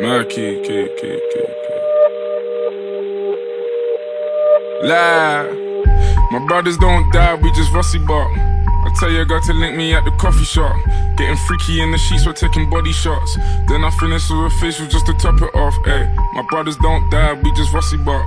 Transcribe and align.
Murky, 0.00 0.60
key, 0.62 0.88
key, 0.98 1.20
key, 1.30 1.46
key. 1.46 1.80
Lie. 4.82 5.46
My 6.32 6.44
brothers 6.48 6.76
don't 6.78 7.08
die, 7.12 7.34
we 7.36 7.52
just 7.52 7.72
rusty 7.72 8.00
bark. 8.00 8.28
I 8.36 8.90
tell 8.98 9.10
your 9.10 9.24
girl 9.24 9.40
to 9.42 9.52
link 9.52 9.76
me 9.76 9.94
at 9.94 10.04
the 10.04 10.10
coffee 10.18 10.44
shop. 10.44 10.74
Getting 11.16 11.36
freaky 11.46 11.80
in 11.80 11.92
the 11.92 11.98
sheets, 11.98 12.26
we're 12.26 12.32
taking 12.32 12.68
body 12.68 12.90
shots. 12.90 13.36
Then 13.68 13.84
I 13.84 13.90
finish 14.00 14.28
with 14.28 14.52
a 14.52 14.56
facial 14.60 14.88
just 14.88 15.06
to 15.06 15.14
top 15.14 15.40
it 15.40 15.54
off. 15.54 15.74
Ayy, 15.86 16.12
my 16.34 16.44
brothers 16.50 16.76
don't 16.78 17.08
die, 17.10 17.34
we 17.34 17.54
just 17.54 17.72
rusty 17.72 17.96
bark. 17.98 18.26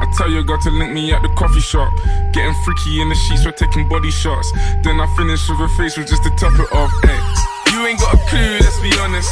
I 0.00 0.10
tell 0.16 0.30
your 0.30 0.44
girl 0.44 0.58
to 0.62 0.70
link 0.70 0.92
me 0.92 1.12
at 1.12 1.20
the 1.20 1.28
coffee 1.36 1.60
shop. 1.60 1.92
Getting 2.32 2.54
freaky 2.64 3.02
in 3.02 3.10
the 3.10 3.14
sheets, 3.14 3.44
we're 3.44 3.52
taking 3.52 3.86
body 3.86 4.10
shots. 4.10 4.50
Then 4.82 4.98
I 4.98 5.06
finish 5.14 5.46
with 5.46 5.60
a 5.60 5.68
facial 5.76 6.04
just 6.04 6.22
to 6.22 6.30
top 6.40 6.58
it 6.58 6.72
off. 6.72 6.90
Ayy, 7.04 7.74
you 7.74 7.86
ain't 7.86 8.00
got 8.00 8.14
a 8.14 8.18
clue, 8.28 8.58
let's 8.64 8.80
be 8.80 8.96
honest. 8.98 9.28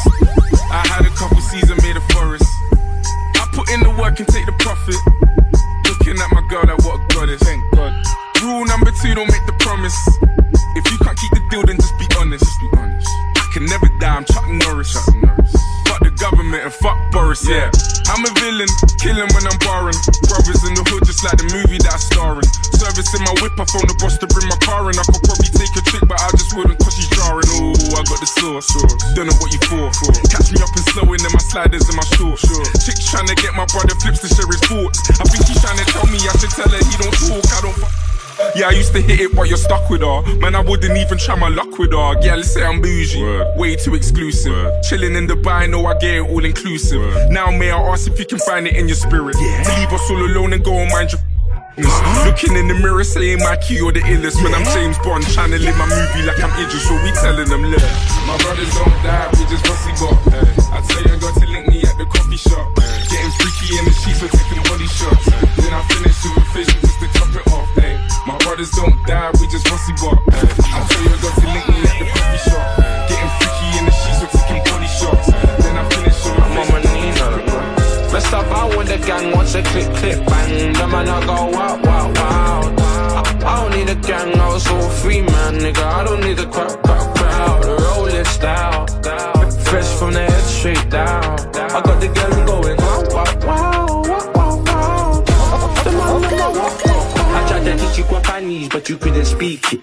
A 1.01 1.13
couple 1.17 1.41
seasons 1.41 1.83
made 1.83 1.97
a 1.97 2.05
forest. 2.13 2.45
I 3.37 3.49
put 3.53 3.69
in 3.71 3.81
the 3.81 3.91
work 4.01 4.21
and 4.21 4.29
take 4.29 4.47
the 4.47 4.57
profit. 4.61 4.97
Looking 5.89 6.17
at 6.17 6.31
my 6.33 6.41
girl, 6.49 6.65
like 6.65 6.81
what 6.85 7.01
a 7.01 7.15
goddess. 7.15 7.43
Thank 7.43 7.61
God. 7.75 7.93
Rule 8.41 8.65
number 8.65 8.93
two, 9.03 9.15
don't 9.15 9.29
make 9.29 9.45
the 9.45 9.57
promise. 9.61 9.97
If 10.77 10.85
you 10.91 10.97
can't 11.05 11.19
keep 11.19 11.33
the 11.33 11.43
deal, 11.51 11.65
then 11.65 11.77
just 11.77 11.97
be 11.99 12.07
honest. 12.17 12.45
Just 12.45 12.61
be 12.61 12.69
honest. 12.79 13.09
I 13.37 13.45
can 13.53 13.65
never 13.67 13.89
die, 14.01 14.17
I'm 14.17 14.25
Chuck 14.25 14.49
Norris. 14.49 14.93
Chuck 14.93 15.13
Norris. 15.17 15.53
Fuck 15.91 16.01
the 16.07 16.15
government 16.17 16.63
and 16.65 16.73
fuck 16.73 16.97
Boris, 17.13 17.43
yeah. 17.45 17.69
I'm 18.07 18.23
a 18.25 18.33
villain, 18.39 18.71
killing 19.03 19.29
when 19.35 19.45
I'm 19.45 19.59
barring. 19.61 19.99
Brothers 20.31 20.63
in 20.63 20.73
the 20.79 20.85
hood, 20.87 21.05
just 21.05 21.21
like 21.27 21.37
the 21.37 21.51
movie 21.53 21.83
that 21.83 21.93
I 21.93 22.01
star 22.01 22.39
in. 22.39 22.47
Service 22.79 23.11
in 23.13 23.23
my 23.27 23.35
whip, 23.43 23.59
I 23.59 23.67
phone 23.69 23.85
the 23.91 23.97
boss 23.99 24.17
to 24.23 24.27
bring 24.31 24.47
my 24.47 24.57
car 24.63 24.89
in. 24.89 24.97
I 24.97 25.05
could 25.05 25.21
probably 25.21 25.51
take 25.53 25.75
a 25.75 25.83
trip, 25.85 26.07
but 26.09 26.17
I 26.17 26.31
the 28.21 28.29
sauce. 28.29 28.69
Don't 29.17 29.27
know 29.27 29.39
what 29.41 29.51
you 29.51 29.61
for. 29.67 29.89
Catch 30.29 30.53
me 30.53 30.61
up 30.61 30.71
and 30.77 30.85
slowing 30.93 31.21
in 31.25 31.33
my 31.33 31.43
sliders 31.51 31.89
and 31.89 31.97
my 31.97 32.07
shorts. 32.15 32.45
Chick's 32.85 33.09
trying 33.11 33.27
to 33.27 33.35
get 33.35 33.57
my 33.57 33.67
brother 33.73 33.97
flips 33.99 34.21
to 34.21 34.29
share 34.29 34.47
his 34.47 34.61
thoughts. 34.69 35.01
I 35.19 35.25
think 35.25 35.49
he's 35.49 35.61
trying 35.61 35.81
to 35.81 35.87
tell 35.89 36.07
me 36.07 36.21
I 36.21 36.33
should 36.37 36.53
tell 36.53 36.69
her 36.69 36.81
he 36.85 36.95
don't 37.01 37.17
talk, 37.17 37.45
I 37.57 37.61
don't 37.65 37.77
fuck. 37.81 37.93
Yeah, 38.57 38.69
I 38.69 38.71
used 38.73 38.93
to 38.95 39.01
hit 39.01 39.21
it, 39.21 39.37
but 39.37 39.49
you're 39.49 39.59
stuck 39.59 39.89
with 39.91 40.01
her. 40.01 40.23
Man, 40.37 40.55
I 40.55 40.61
wouldn't 40.61 40.97
even 40.97 41.19
try 41.19 41.37
my 41.37 41.49
luck 41.49 41.79
with 41.79 41.93
her. 41.93 42.21
Yeah, 42.23 42.37
let's 42.37 42.53
say 42.53 42.65
I'm 42.65 42.81
bougie, 42.81 43.21
Word. 43.23 43.59
way 43.59 43.77
too 43.77 43.95
exclusive. 43.95 44.53
Word. 44.53 44.83
Chilling 44.83 45.15
in 45.15 45.27
Dubai, 45.27 45.69
know 45.69 45.85
I 45.87 45.95
get 45.99 46.15
it 46.15 46.21
all 46.21 46.45
inclusive. 46.45 47.01
Word. 47.01 47.31
Now, 47.31 47.51
may 47.51 47.71
I 47.71 47.79
ask 47.79 48.11
if 48.11 48.19
you 48.19 48.27
can 48.27 48.39
find 48.39 48.67
it 48.67 48.77
in 48.77 48.89
your 48.89 48.97
spirit? 48.97 49.35
To 49.35 49.75
leave 49.79 49.93
us 49.93 50.11
all 50.11 50.25
alone 50.25 50.53
and 50.55 50.65
go 50.65 50.73
and 50.73 50.91
mind 50.91 51.13
your. 51.13 51.21
Looking 52.25 52.57
in 52.57 52.69
the 52.69 52.75
mirror, 52.75 53.05
saying 53.05 53.41
my 53.41 53.57
key 53.57 53.81
or 53.81 53.93
the 53.93 54.01
illest. 54.01 54.43
When 54.43 54.55
I'm 54.55 54.65
James 54.75 54.99
Bond, 55.01 55.25
trying 55.33 55.51
to 55.53 55.59
live 55.59 55.77
my 55.77 55.89
movie 55.89 56.23
like 56.27 56.43
I'm 56.43 56.53
Idris, 56.61 56.87
so 56.87 56.95
we 57.03 57.11
telling 57.13 57.49
them, 57.49 57.65
look. 57.65 57.83
My 58.27 58.37
brothers 58.45 58.73
don't 58.75 58.97
die, 59.01 59.29
we 59.39 59.45
just 59.49 59.65
rusty 59.67 59.93
bop. 59.97 60.19
Eh. 60.35 60.77
I 60.77 60.79
tell 60.85 61.03
you, 61.03 61.15
I 61.15 61.19
got 61.19 61.35
to 61.41 61.47
link 61.47 61.69
me 61.69 61.83
at 61.83 61.97
the 61.97 62.07
coffee 62.07 62.37
shop. 62.37 62.69
Eh. 62.77 62.85
Getting 63.09 63.33
freaky 63.41 63.79
in 63.79 63.85
the 63.89 63.95
sheets, 63.97 64.21
we're 64.21 64.29
taking 64.29 64.63
body 64.69 64.89
shots. 64.89 65.27
Eh. 65.29 65.41
Then 65.63 65.73
I 65.73 65.81
finish 65.89 66.21
a 66.27 66.31
facial 66.53 66.81
just 66.81 66.99
to 67.01 67.07
top 67.17 67.33
it 67.35 67.47
off. 67.49 67.69
My 68.27 68.37
brothers 68.39 68.71
don't 68.73 68.95
die, 69.07 69.31
we 69.41 69.47
just 69.49 69.69
rusty 69.71 69.93
bop. 69.97 70.60
Gang, 79.07 79.33
watch 79.33 79.55
a 79.55 79.63
click, 79.63 79.89
click, 79.97 80.27
bang. 80.27 80.73
The 80.73 80.87
man 80.87 81.09
I 81.09 81.27
go 81.27 81.35
wow, 81.51 81.81
wow, 81.83 82.13
wow. 82.13 82.75
I, 82.79 83.43
I 83.45 83.69
don't 83.69 83.79
need 83.79 83.91
a 83.91 83.95
gang, 83.95 84.39
I 84.39 84.49
was 84.53 84.67
all 84.69 84.91
free, 84.91 85.23
man, 85.23 85.55
nigga. 85.59 85.83
I 85.83 86.05
don't 86.05 86.21
need 86.21 86.39
a 86.39 86.47
crowd, 86.47 86.83
crowd, 86.83 87.17
crowd. 87.17 87.65
Rolling 87.65 88.25
style, 88.25 88.87
fresh 89.65 89.91
from 89.99 90.13
the 90.13 90.21
head 90.21 90.43
straight 90.43 90.91
down. 90.91 91.39
I 91.77 91.81
got 91.81 92.01
the 92.01 92.09
gang 92.09 92.47
going 92.47 92.80
Guapanese, 98.51 98.69
but 98.69 98.89
you 98.89 98.97
couldn't 98.97 99.25
speak 99.25 99.73
it. 99.73 99.81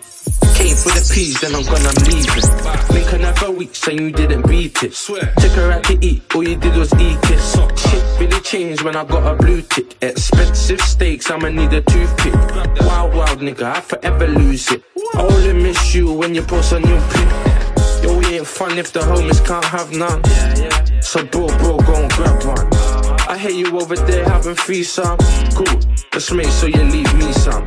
Came 0.55 0.75
for 0.75 0.91
the 0.91 1.11
peas, 1.13 1.39
then 1.39 1.55
I'm 1.55 1.63
gone, 1.63 1.85
I'm 1.85 1.95
leaving. 2.03 2.93
Link 2.93 3.07
her 3.07 3.33
for 3.35 3.51
weeks, 3.51 3.87
and 3.87 3.99
you 3.99 4.11
didn't 4.11 4.47
beat 4.47 4.83
it. 4.83 4.93
Took 4.93 5.51
her 5.53 5.71
out 5.71 5.83
to 5.85 5.97
eat, 6.01 6.23
all 6.35 6.43
you 6.43 6.57
did 6.57 6.75
was 6.75 6.93
eat 6.95 7.19
it. 7.23 7.77
Shit 7.77 8.19
really 8.19 8.41
changed 8.41 8.81
when 8.81 8.95
I 8.95 9.05
got 9.05 9.25
a 9.31 9.35
blue 9.35 9.61
tick. 9.61 9.95
Expensive 10.01 10.81
steaks, 10.81 11.31
I'ma 11.31 11.49
need 11.49 11.71
a 11.73 11.81
toothpick. 11.81 12.33
Wild, 12.81 13.13
wild 13.15 13.39
nigga, 13.39 13.63
I 13.63 13.81
forever 13.81 14.27
lose 14.27 14.71
it. 14.71 14.83
I 15.15 15.21
only 15.21 15.53
miss 15.53 15.95
you 15.95 16.11
when 16.11 16.35
you 16.35 16.41
post 16.41 16.73
a 16.73 16.79
new 16.79 16.99
pic. 17.11 18.03
Yo, 18.03 18.17
we 18.17 18.25
ain't 18.37 18.47
fun 18.47 18.77
if 18.77 18.91
the 18.91 18.99
homies 18.99 19.43
can't 19.45 19.65
have 19.65 19.91
none. 19.91 20.21
So 21.01 21.23
bro, 21.25 21.47
bro, 21.59 21.77
go 21.77 21.95
and 21.95 22.11
grab 22.11 22.43
one. 22.43 22.67
I 23.29 23.37
hear 23.37 23.51
you 23.51 23.79
over 23.79 23.95
there 23.95 24.25
having 24.25 24.55
free 24.55 24.83
some. 24.83 25.17
Cool, 25.55 25.79
let's 26.13 26.31
make 26.31 26.49
sure 26.49 26.69
you 26.69 26.83
leave 26.83 27.13
me 27.15 27.31
some. 27.33 27.63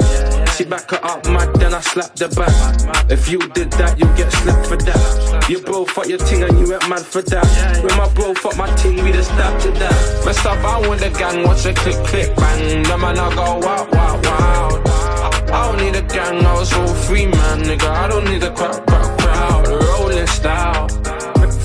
She 0.57 0.65
back 0.65 0.91
her 0.91 1.05
up, 1.05 1.25
Mac, 1.27 1.53
then 1.55 1.75
I 1.75 1.81
slap 1.81 2.15
the 2.15 2.29
back. 2.29 3.11
If 3.11 3.31
you 3.31 3.39
did 3.39 3.71
that, 3.73 3.99
you 3.99 4.07
get 4.17 4.31
slapped 4.33 4.67
for 4.67 4.77
that. 4.77 5.49
Your 5.49 5.63
bro 5.63 5.85
fuck 5.85 6.07
your 6.07 6.19
ting 6.19 6.43
and 6.43 6.59
you 6.59 6.71
went 6.71 6.89
mad 6.89 7.01
for 7.01 7.23
that. 7.23 7.47
When 7.83 7.97
my 7.97 8.09
bro 8.15 8.35
fuck 8.35 8.57
my 8.57 8.69
ting, 8.77 9.03
we 9.03 9.13
just 9.13 9.31
stabbed 9.31 9.63
to 9.63 9.71
that. 9.73 10.23
Messed 10.25 10.47
up 10.47 10.59
out 10.65 10.89
with 10.89 11.01
the 11.01 11.11
gang, 11.11 11.45
watch 11.45 11.65
a 11.65 11.73
click, 11.73 11.97
click, 12.07 12.37
bang. 12.37 12.83
The 12.83 12.99
man 12.99 13.19
I 13.19 13.35
go 13.35 13.59
wow, 13.59 13.89
wow, 13.93 14.21
wow. 14.23 14.83
I, 14.87 15.29
I 15.53 15.69
don't 15.69 15.85
need 15.85 15.97
a 15.97 16.03
gang, 16.03 16.45
I 16.45 16.53
was 16.55 16.73
all 16.73 16.87
free, 16.87 17.27
man, 17.27 17.63
nigga. 17.63 17.89
I 17.89 18.09
don't 18.09 18.25
need 18.25 18.43
a 18.43 18.55
crowd, 18.55 18.87
crowd, 18.87 19.19
crowd. 19.21 19.67
Rolling 19.69 20.27
style. 20.27 20.89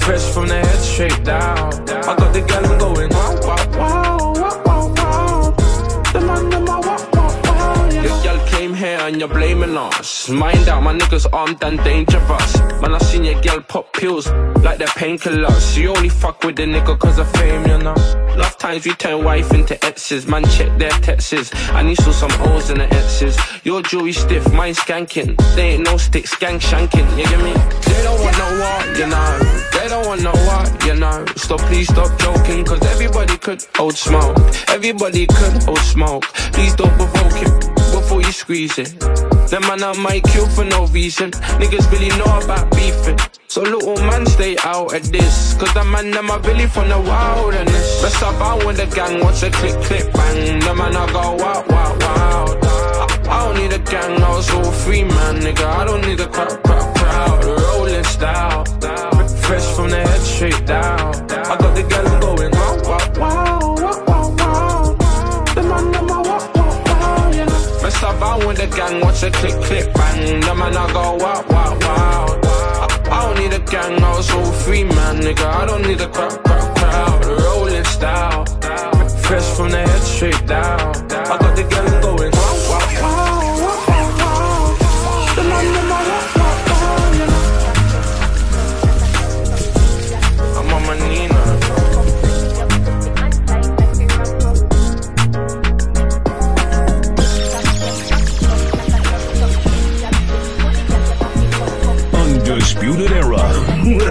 Fresh 0.05 0.33
from 0.33 0.47
the 0.47 0.55
head 0.55 0.79
straight 0.79 1.23
down. 1.23 1.73
I 1.89 2.15
got 2.15 2.31
the 2.31 2.41
gal 2.41 2.77
going 2.77 3.09
wow, 3.09 3.39
wow, 3.41 3.64
and 9.07 9.19
you're 9.19 9.29
blaming 9.29 9.77
us. 9.77 10.29
Mind 10.29 10.67
out, 10.67 10.81
my 10.81 10.93
niggas 10.93 11.27
armed 11.31 11.63
and 11.63 11.77
dangerous. 11.83 12.59
Man, 12.81 12.95
I 12.95 12.97
seen 12.99 13.23
your 13.23 13.39
gal 13.41 13.61
pop 13.61 13.93
pills 13.93 14.27
like 14.65 14.79
they're 14.79 14.87
painkillers. 14.87 15.77
You 15.77 15.95
only 15.95 16.09
fuck 16.09 16.43
with 16.43 16.55
the 16.55 16.63
nigga 16.63 16.97
cause 16.97 17.19
of 17.19 17.29
fame, 17.33 17.65
you 17.67 17.77
know. 17.77 17.95
Love 18.35 18.57
times 18.57 18.85
we 18.85 18.93
turn 18.93 19.23
wife 19.23 19.53
into 19.53 19.73
exes. 19.85 20.27
Man, 20.27 20.43
check 20.45 20.77
their 20.79 20.91
texts. 20.91 21.51
I 21.69 21.83
need 21.83 21.97
saw 21.97 22.11
some 22.11 22.31
O's 22.49 22.69
in 22.71 22.79
the 22.79 22.91
X's. 22.93 23.37
Your 23.63 23.81
jewelry 23.83 24.11
stiff, 24.11 24.51
mine 24.53 24.73
skanking. 24.73 25.37
They 25.55 25.73
ain't 25.73 25.83
no 25.83 25.97
stick, 25.97 26.25
skank 26.25 26.61
shanking. 26.61 27.07
You 27.17 27.25
get 27.25 27.39
me? 27.43 27.53
They 27.85 28.03
don't 28.03 28.19
want 28.21 28.37
no 28.37 28.49
war, 28.59 28.97
you 28.97 29.07
know. 29.07 29.39
They 29.71 29.87
don't 29.87 30.07
want 30.07 30.21
no 30.23 30.33
war, 30.33 30.63
you 30.87 30.99
know. 30.99 31.25
Stop, 31.35 31.59
please 31.61 31.87
stop 31.87 32.17
joking. 32.19 32.65
Cause 32.65 32.81
everybody 32.87 33.37
could 33.37 33.63
hold 33.75 33.95
smoke. 33.95 34.37
Everybody 34.69 35.27
could 35.27 35.63
hold 35.63 35.79
smoke. 35.79 36.23
Please 36.53 36.73
don't 36.73 36.93
provoke 36.97 37.41
it 37.41 37.75
before 37.95 38.21
you 38.21 38.31
squeeze 38.31 38.77
it. 38.77 38.94
Them 38.99 39.61
man 39.67 39.83
I 39.83 39.93
might 40.01 40.23
kill 40.23 40.47
for 40.47 40.65
no 40.65 40.87
reason. 40.87 41.31
Niggas 41.61 41.91
really 41.91 42.09
know 42.17 42.39
about 42.43 42.69
beefing. 42.71 43.17
So 43.47 43.61
little 43.61 43.95
man 44.09 44.25
stay 44.25 44.57
out 44.63 44.93
of 44.93 45.11
this. 45.11 45.53
Cause 45.53 45.73
the 45.73 45.83
man 45.85 46.11
them 46.11 46.29
are 46.29 46.39
really 46.41 46.67
from 46.67 46.89
the 46.89 46.99
wilderness. 46.99 48.01
Mess 48.01 48.21
up 48.21 48.41
out 48.41 48.65
with 48.65 48.77
the 48.77 48.87
gang, 48.95 49.23
watch 49.23 49.43
a 49.43 49.51
click, 49.51 49.79
click, 49.83 50.11
bang. 50.13 50.59
The 50.59 50.75
man 50.75 50.95
I 50.95 51.05
go 51.11 51.35
wow, 51.35 51.63
wow, 51.69 51.97
wow. 51.99 52.59
I, 53.29 53.45
don't 53.45 53.57
need 53.57 53.73
a 53.73 53.79
gang, 53.79 54.21
I 54.21 54.29
was 54.29 54.49
all 54.51 54.71
free, 54.71 55.03
man, 55.03 55.39
nigga. 55.41 55.65
I 55.65 55.85
don't 55.85 56.01
need 56.01 56.19
a 56.19 56.27
crowd, 56.27 56.61
crowd, 56.63 56.95
crowd. 56.95 57.45
Rolling 57.45 58.03
style. 58.03 58.65
Fresh 59.45 59.75
from 59.75 59.89
the 59.91 60.01
head 60.01 60.21
straight 60.21 60.65
down. 60.65 61.13
I 61.31 61.55
got 61.55 61.75
the 61.75 61.83
gal 61.83 62.19
going 62.19 62.54
with 68.55 68.69
the 68.69 68.75
gang, 68.75 69.01
watch 69.01 69.23
a 69.23 69.31
click, 69.31 69.53
click, 69.63 69.93
bang. 69.93 70.39
The 70.41 70.55
man 70.55 70.75
I 70.75 70.91
go 70.93 71.15
wow, 71.15 71.45
wow, 71.49 71.77
wow. 71.81 72.39
I, 72.43 72.87
I 73.11 73.25
don't 73.25 73.43
need 73.43 73.53
a 73.53 73.59
gang, 73.59 74.01
I 74.01 74.15
was 74.15 74.31
all 74.31 74.51
free, 74.51 74.83
man, 74.83 75.19
nigga. 75.21 75.45
I 75.45 75.65
don't 75.65 75.81
need 75.83 76.01
a 76.01 76.09
crap, 76.09 76.43
crowd, 76.43 76.77
crowd. 76.77 77.25
Rolling 77.25 77.83
style. 77.85 78.45
Fresh 79.25 79.49
from 79.55 79.71
the 79.71 79.79
head 79.79 80.01
straight 80.01 80.45
down. 80.45 80.95
I 81.11 81.37
got 81.37 81.55
the 81.55 81.63
gal 81.63 81.94
Okay, 103.85 104.01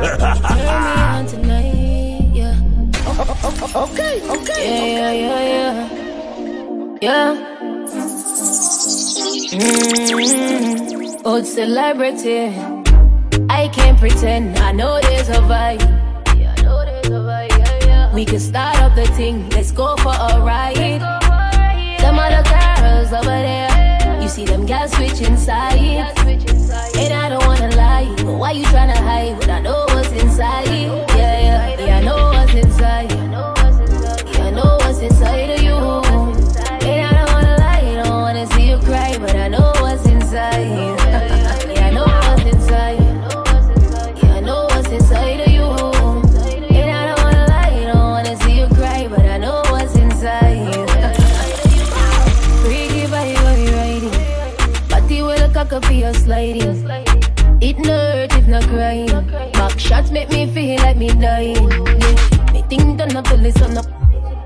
okay. 4.30 4.62
Yeah, 4.62 4.86
yeah, 4.86 5.12
yeah, 5.12 5.42
yeah. 5.50 7.02
Yeah. 7.02 7.34
Mm, 9.50 11.26
old 11.26 11.44
celebrity. 11.44 12.54
I 13.50 13.66
can't 13.74 13.98
pretend. 13.98 14.56
I 14.58 14.70
know 14.70 15.00
there's 15.02 15.28
a 15.30 15.42
vibe. 15.42 15.82
Yeah, 16.38 16.54
I 16.56 16.62
know 16.62 16.84
there's 16.84 17.08
a 17.08 17.18
vibe. 17.26 17.50
Yeah, 17.58 17.86
yeah. 17.86 18.14
We 18.14 18.24
can 18.24 18.38
start 18.38 18.78
up 18.80 18.94
the 18.94 19.06
thing, 19.16 19.50
let's 19.50 19.72
go 19.72 19.96
for 19.96 20.14
a 20.14 20.40
ride. 20.40 20.76
Them 21.98 22.16
other 22.20 22.44
girls 22.48 23.12
over 23.12 23.24
there, 23.24 24.20
you 24.22 24.28
see 24.28 24.44
them 24.44 24.66
girls 24.66 24.92
switching 24.92 25.36
sides. 25.36 25.74
And 26.96 27.12
I 27.12 27.28
don't 27.28 27.43
lie, 27.70 28.12
but 28.18 28.34
why 28.34 28.52
you 28.52 28.64
tryna 28.64 28.96
hide 28.96 29.38
when 29.38 29.50
I 29.50 29.60
know 29.60 29.84
what's 29.88 30.10
inside? 30.12 30.83
Make 60.14 60.30
me 60.30 60.46
feel 60.46 60.78
like 60.78 60.96
me 60.96 61.08
dying. 61.08 61.56
Yeah. 61.56 62.52
Me 62.52 62.62
think 62.70 62.98
done 62.98 63.16
up 63.16 63.24
the 63.24 63.52
sun 63.58 63.76
up. 63.76 63.86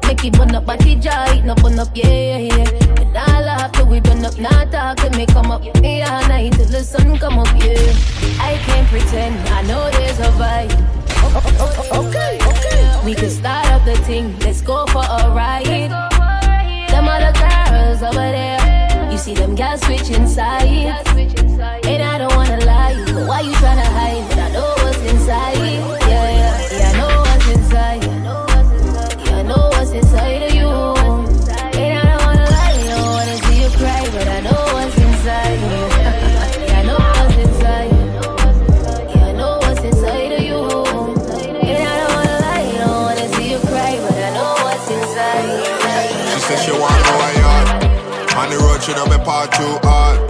Make 0.04 0.24
it 0.24 0.32
burn 0.32 0.54
up, 0.54 0.64
body 0.64 0.96
jaw, 0.96 1.36
it 1.36 1.44
no 1.44 1.54
burn 1.56 1.78
up, 1.78 1.88
yeah, 1.94 2.08
yeah, 2.08 2.56
yeah. 2.56 3.02
And 3.02 3.14
I 3.14 3.42
laugh 3.42 3.72
till 3.72 3.86
we 3.86 4.00
done 4.00 4.24
up, 4.24 4.38
not 4.40 4.72
talk 4.72 4.96
till 4.96 5.10
me 5.10 5.26
come 5.26 5.50
up. 5.50 5.62
Yeah, 5.82 6.26
night 6.26 6.54
till 6.54 6.64
the 6.64 6.82
sun 6.82 7.18
come 7.18 7.38
up, 7.38 7.52
yeah. 7.60 7.76
I 8.40 8.56
can't 8.64 8.88
pretend, 8.88 9.36
I 9.50 9.60
know 9.68 9.90
there's 9.90 10.18
a 10.20 10.32
vibe. 10.40 10.72
Okay, 11.92 12.38
okay. 12.48 13.04
We 13.04 13.14
can 13.14 13.28
start 13.28 13.66
up 13.66 13.84
the 13.84 13.96
thing, 14.08 14.38
let's 14.38 14.62
go 14.62 14.86
for 14.86 15.04
a 15.04 15.30
ride. 15.36 15.92
Them 16.88 17.06
other 17.06 17.34
girls 17.38 18.02
over 18.02 18.28
there, 18.32 19.12
you 19.12 19.18
see 19.18 19.34
them 19.34 19.54
girls 19.54 19.82
switching 19.82 20.26
sides. 20.26 21.06
And 21.84 22.02
I 22.02 22.16
don't 22.16 22.34
wanna 22.34 22.64
lie, 22.64 22.96
but 23.12 23.28
why 23.28 23.42
you 23.42 23.52
tryna 23.52 23.84
hide? 23.84 24.37
Yeah, 25.28 25.52
yeah, 25.52 26.68
yeah, 26.72 26.88
I 26.88 26.96
know 26.96 27.20
what's 27.20 27.48
inside. 27.52 28.02
Yeah, 28.02 29.36
I 29.36 29.42
know 29.42 29.68
what's 29.76 29.90
inside 29.90 30.42
of 30.48 30.54
you. 30.56 30.68
And 31.76 31.92
I 31.92 32.08
don't 32.08 32.24
wanna 32.24 32.48
lie, 32.48 32.80
don't 32.88 33.12
wanna 33.12 33.36
see 33.44 33.60
you 33.60 33.68
cry, 33.76 34.08
but 34.08 34.26
I 34.26 34.40
know 34.40 34.62
what's 34.72 34.96
inside. 34.96 35.60
Yeah, 36.64 36.78
I 36.78 36.82
know 36.88 36.96
what's 36.96 37.36
inside. 37.44 37.92
Yeah, 37.92 39.28
I 39.28 39.32
know 39.36 39.58
what's 39.60 39.84
inside 39.84 40.32
of 40.32 40.40
you. 40.40 40.64
And 41.60 41.76
I 41.76 41.96
don't 42.00 42.14
wanna 42.16 42.36
lie, 42.48 42.72
don't 42.80 43.02
wanna 43.04 43.28
see 43.36 43.52
you 43.52 43.60
cry, 43.68 44.00
but 44.00 44.16
I 44.16 44.30
know 44.32 44.56
what's 44.64 44.88
inside. 44.88 45.60
She 46.32 46.40
said 46.40 46.58
she 46.64 46.72
want 46.72 47.04
go. 47.04 47.20
On 48.40 48.48
the 48.48 48.56
road, 48.64 48.80
she 48.80 48.94
part 49.28 49.52
too 49.52 49.76
hard. 49.84 50.24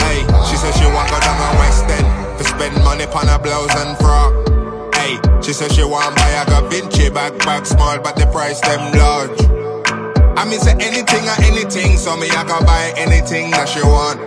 Hey, 0.00 0.26
she 0.50 0.56
said 0.56 0.74
she 0.74 0.86
want 0.90 1.08
go 1.08 1.20
down 1.20 1.38
on 1.38 1.58
West 1.62 1.86
End 1.86 2.30
spend 2.60 2.76
money 2.84 3.04
on 3.04 3.26
her 3.26 3.38
blouse 3.38 3.74
and 3.74 3.96
she 5.50 5.54
said 5.54 5.72
she 5.72 5.82
want 5.82 6.14
buy 6.14 6.30
a 6.30 6.46
Da 6.46 6.60
Vinci 6.68 7.10
bag, 7.10 7.36
bag 7.40 7.66
small, 7.66 7.98
but 7.98 8.14
the 8.14 8.24
price 8.30 8.60
them 8.60 8.78
large. 8.94 9.34
I 10.38 10.46
mean 10.46 10.60
say 10.60 10.78
anything 10.78 11.26
or 11.26 11.38
anything, 11.42 11.96
so 11.96 12.16
me 12.16 12.30
I 12.30 12.46
can 12.46 12.62
buy 12.62 12.94
anything 12.94 13.50
that 13.50 13.66
she 13.66 13.82
want. 13.82 14.22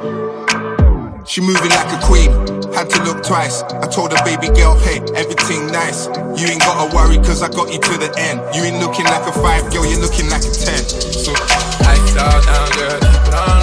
She 1.25 1.39
moving 1.39 1.71
like 1.71 1.87
a 1.95 1.99
queen, 2.03 2.27
had 2.75 2.89
to 2.91 3.03
look 3.07 3.23
twice. 3.23 3.63
I 3.63 3.87
told 3.87 4.11
her 4.11 4.19
baby 4.27 4.51
girl, 4.51 4.75
hey, 4.83 4.99
everything 5.15 5.71
nice. 5.71 6.11
You 6.35 6.43
ain't 6.51 6.59
gotta 6.59 6.91
worry, 6.93 7.15
cause 7.23 7.41
I 7.41 7.47
got 7.47 7.71
you 7.71 7.79
to 7.79 7.93
the 8.03 8.11
end. 8.19 8.43
You 8.51 8.67
ain't 8.67 8.83
looking 8.83 9.05
like 9.05 9.23
a 9.23 9.31
five, 9.31 9.71
girl, 9.71 9.87
you're 9.87 10.03
looking 10.03 10.27
like 10.27 10.43
a 10.43 10.51
ten. 10.51 10.83
So 10.83 11.31
all 11.31 12.43
down, 12.43 12.67
girl, 12.75 13.62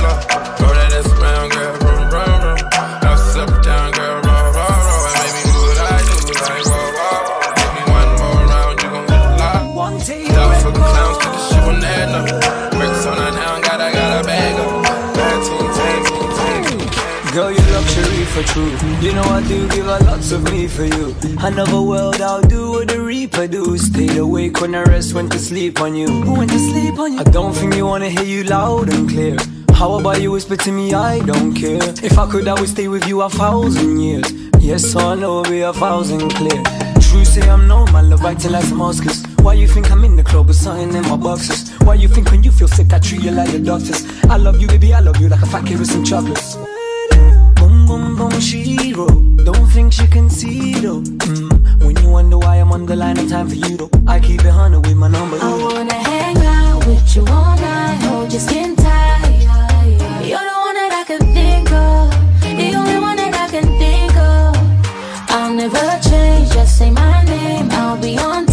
You 18.57 19.13
know 19.13 19.23
I 19.23 19.47
do 19.47 19.69
give 19.69 19.87
a 19.87 19.99
lots 20.01 20.33
of 20.33 20.43
me 20.51 20.67
for 20.67 20.85
you. 20.85 21.15
Another 21.39 21.81
world 21.81 22.21
I'll 22.21 22.43
do 22.43 22.73
what 22.73 22.89
the 22.89 23.01
reaper 23.01 23.47
do. 23.47 23.79
Stayed 23.79 24.17
awake 24.17 24.61
when 24.61 24.75
I 24.75 24.83
rest 24.83 25.15
went 25.15 25.31
to 25.33 25.39
sleep 25.39 25.81
on 25.81 25.95
you. 25.95 26.09
To 26.09 26.59
sleep 26.59 26.99
on 26.99 27.13
you? 27.13 27.21
I 27.21 27.23
don't 27.23 27.53
think 27.53 27.77
you 27.77 27.87
wanna 27.87 28.09
hear 28.09 28.25
you 28.25 28.43
loud 28.43 28.93
and 28.93 29.09
clear. 29.09 29.37
How 29.73 29.95
about 30.01 30.21
you 30.21 30.33
whisper 30.33 30.57
to 30.57 30.73
me? 30.73 30.93
I 30.93 31.21
don't 31.21 31.55
care. 31.55 31.81
If 32.03 32.19
I 32.19 32.29
could, 32.29 32.49
I 32.49 32.59
would 32.59 32.69
stay 32.69 32.89
with 32.89 33.07
you 33.07 33.23
a 33.23 33.31
thousand 33.31 34.01
years. 34.01 34.29
Yes, 34.59 34.97
I 34.97 35.15
know 35.15 35.43
it'll 35.43 35.53
be 35.53 35.61
a 35.61 35.73
thousand 35.73 36.31
clear. 36.31 36.61
True 37.01 37.25
say 37.25 37.49
I'm 37.49 37.69
my 37.69 38.01
love 38.01 38.25
acting 38.25 38.51
like 38.51 38.65
Oscars. 38.65 39.25
Why 39.43 39.53
you 39.53 39.69
think 39.69 39.93
I'm 39.93 40.03
in 40.05 40.17
the 40.17 40.25
club 40.25 40.49
with 40.49 40.57
something 40.57 40.93
in 40.93 41.09
my 41.09 41.17
boxes? 41.17 41.71
Why 41.83 41.95
you 41.95 42.09
think 42.09 42.33
when 42.33 42.43
you 42.43 42.51
feel 42.51 42.69
sick 42.69 42.93
I 42.93 42.99
treat 42.99 43.23
you 43.23 43.31
like 43.31 43.53
the 43.53 43.61
doctors? 43.61 44.05
I 44.25 44.37
love 44.39 44.61
you, 44.61 44.67
baby, 44.67 44.93
I 44.93 44.99
love 44.99 45.19
you 45.21 45.29
like 45.29 45.41
a 45.41 45.47
fat 45.47 45.67
kid 45.67 45.79
with 45.79 45.89
some 45.89 46.05
chocolates. 46.05 46.57
Boom, 47.91 48.15
boom, 48.15 48.31
wrote. 48.95 49.45
Don't 49.45 49.67
think 49.67 49.93
she 49.93 50.07
can 50.07 50.31
see 50.31 50.75
though. 50.75 51.01
Mm. 51.01 51.85
When 51.85 51.97
you 52.01 52.09
wonder 52.09 52.39
why 52.39 52.55
I'm 52.59 52.71
on 52.71 52.87
the 52.87 52.95
line, 52.95 53.17
no 53.17 53.27
time 53.27 53.49
for 53.49 53.57
you 53.57 53.77
though. 53.77 53.91
I 54.07 54.21
keep 54.21 54.45
it 54.45 54.55
hundred 54.59 54.87
with 54.87 54.97
my 54.97 55.09
number. 55.09 55.37
I 55.43 55.51
wanna 55.61 55.95
hang 55.95 56.37
out 56.37 56.87
with 56.87 57.17
you 57.17 57.23
all 57.27 57.57
night, 57.57 57.99
hold 58.07 58.31
your 58.33 58.41
skin 58.41 58.77
tight. 58.77 59.41
You're 60.23 60.47
the 60.51 60.59
one 60.67 60.77
that 60.81 60.93
I 61.01 61.05
can 61.05 61.23
think 61.35 61.73
of, 61.73 62.11
the 62.61 62.69
only 62.79 62.99
one 63.09 63.17
that 63.17 63.35
I 63.45 63.49
can 63.55 63.67
think 63.83 64.15
of. 64.17 64.55
I'll 65.35 65.53
never 65.53 65.87
change, 66.09 66.53
just 66.53 66.79
say 66.79 66.93
my 66.93 67.25
name, 67.25 67.69
I'll 67.73 68.01
be 68.01 68.17
on 68.19 68.50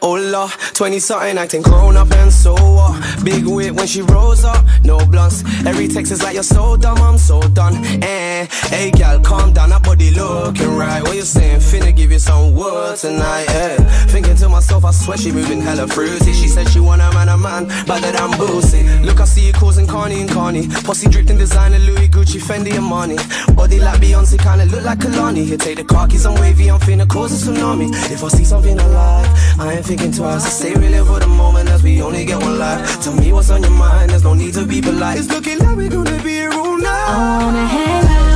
Hola, 0.00 0.46
hola, 0.46 0.52
20 0.74 0.98
something 1.00 1.38
acting 1.38 1.62
grown 1.62 1.96
up 1.96 2.10
and 2.12 2.32
so 2.32 2.52
what? 2.54 3.24
Big 3.24 3.44
whip 3.44 3.74
when 3.74 3.86
she 3.86 4.02
rolls 4.02 4.44
up, 4.44 4.64
no 4.84 5.04
blunts. 5.06 5.42
Every 5.66 5.88
text 5.88 6.12
is 6.12 6.22
like 6.22 6.34
you're 6.34 6.42
so 6.42 6.76
dumb, 6.76 6.98
I'm 6.98 7.18
so 7.18 7.40
done. 7.40 7.74
Eh, 8.02 8.46
hey 8.68 8.90
gal, 8.92 9.20
calm 9.20 9.52
down, 9.52 9.70
that 9.70 9.77
body 9.98 10.10
looking 10.12 10.76
right. 10.76 11.02
What 11.02 11.16
you 11.16 11.22
saying? 11.22 11.60
Finna 11.60 11.94
give 11.94 12.12
you 12.12 12.18
some 12.18 12.54
wood 12.54 12.96
tonight, 12.96 13.46
eh? 13.50 13.76
Thinking 14.06 14.36
to 14.36 14.48
myself, 14.48 14.84
I 14.84 14.92
swear 14.92 15.16
she 15.16 15.32
moving 15.32 15.60
hella 15.60 15.86
fruity. 15.88 16.32
She 16.32 16.48
said 16.48 16.68
she 16.68 16.80
want 16.80 17.02
a 17.02 17.10
man, 17.12 17.28
a 17.28 17.36
man, 17.36 17.66
better 17.86 18.12
than 18.12 18.30
Boosie. 18.38 19.04
Look, 19.04 19.20
I 19.20 19.24
see 19.24 19.46
you 19.46 19.52
causing 19.52 19.86
Carney 19.86 20.20
and 20.20 20.30
Carney. 20.30 20.68
Pussy 20.84 21.08
dripped 21.08 21.28
designer, 21.28 21.78
Louis, 21.78 22.08
Gucci, 22.08 22.40
Fendi, 22.40 22.74
and 22.74 22.84
money. 22.84 23.16
Body 23.54 23.78
like 23.80 24.00
Beyonce, 24.00 24.38
kinda 24.38 24.64
look 24.66 24.84
like 24.84 24.98
Kehlani. 24.98 25.44
Here, 25.44 25.58
take 25.58 25.76
the 25.76 25.84
car 25.84 26.06
keys, 26.06 26.26
I'm 26.26 26.34
wavy, 26.40 26.70
I'm 26.70 26.80
finna 26.80 27.08
cause 27.08 27.32
a 27.34 27.50
tsunami. 27.50 27.88
If 28.10 28.22
I 28.22 28.28
see 28.28 28.44
something 28.44 28.78
alive, 28.78 29.26
I 29.58 29.74
ain't 29.74 29.86
thinking 29.86 30.12
twice. 30.12 30.64
I 30.64 30.78
we 30.78 30.88
live 30.88 31.06
for 31.08 31.18
the 31.18 31.26
moment 31.26 31.68
as 31.70 31.82
we 31.82 32.00
only 32.02 32.24
get 32.24 32.40
one 32.40 32.58
life. 32.58 33.02
Tell 33.02 33.14
me 33.14 33.32
what's 33.32 33.50
on 33.50 33.62
your 33.62 33.72
mind, 33.72 34.10
there's 34.10 34.24
no 34.24 34.34
need 34.34 34.54
to 34.54 34.64
be 34.64 34.80
polite. 34.80 35.18
It's 35.18 35.28
looking 35.28 35.58
like 35.58 35.76
we're 35.76 35.90
gonna 35.90 36.22
be 36.22 36.30
here 36.30 36.52
all 36.52 36.76
night. 36.76 37.08
I 37.08 37.44
wanna 37.44 37.66
hang 37.66 38.06
out 38.06 38.27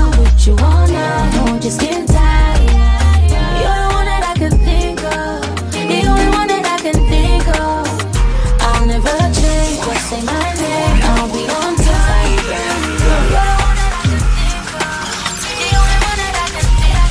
you 0.46 0.56
night, 0.56 1.34
hold 1.34 1.62
your 1.62 1.70
skin 1.70 2.04
tight. 2.04 2.58
You're 3.60 3.78
the 3.78 3.88
one 3.94 4.06
that 4.06 4.24
I 4.26 4.34
can 4.38 4.50
think 4.50 4.98
of, 5.04 5.40
the 5.70 6.02
only 6.08 6.28
one 6.34 6.48
that 6.48 6.66
I 6.66 6.78
can 6.82 6.94
think 7.06 7.46
of. 7.60 7.86
I'll 8.60 8.86
never 8.86 9.16
change, 9.38 9.78
just 9.86 10.10
say 10.10 10.20
my 10.22 10.54
name, 10.58 10.98
I'll 11.14 11.28
be 11.30 11.46
on 11.46 11.76
time. 11.76 12.42
You're 12.42 13.14
the 13.30 13.54
one 13.62 13.76
that 13.78 13.92
I 13.94 14.02
can 14.02 14.18
think 14.34 14.66
of, 14.82 15.06
the 15.46 15.68
only 15.78 15.98
one 16.02 16.18
that 16.18 16.34
I 16.34 16.48
can 16.50 16.66
think 16.82 17.06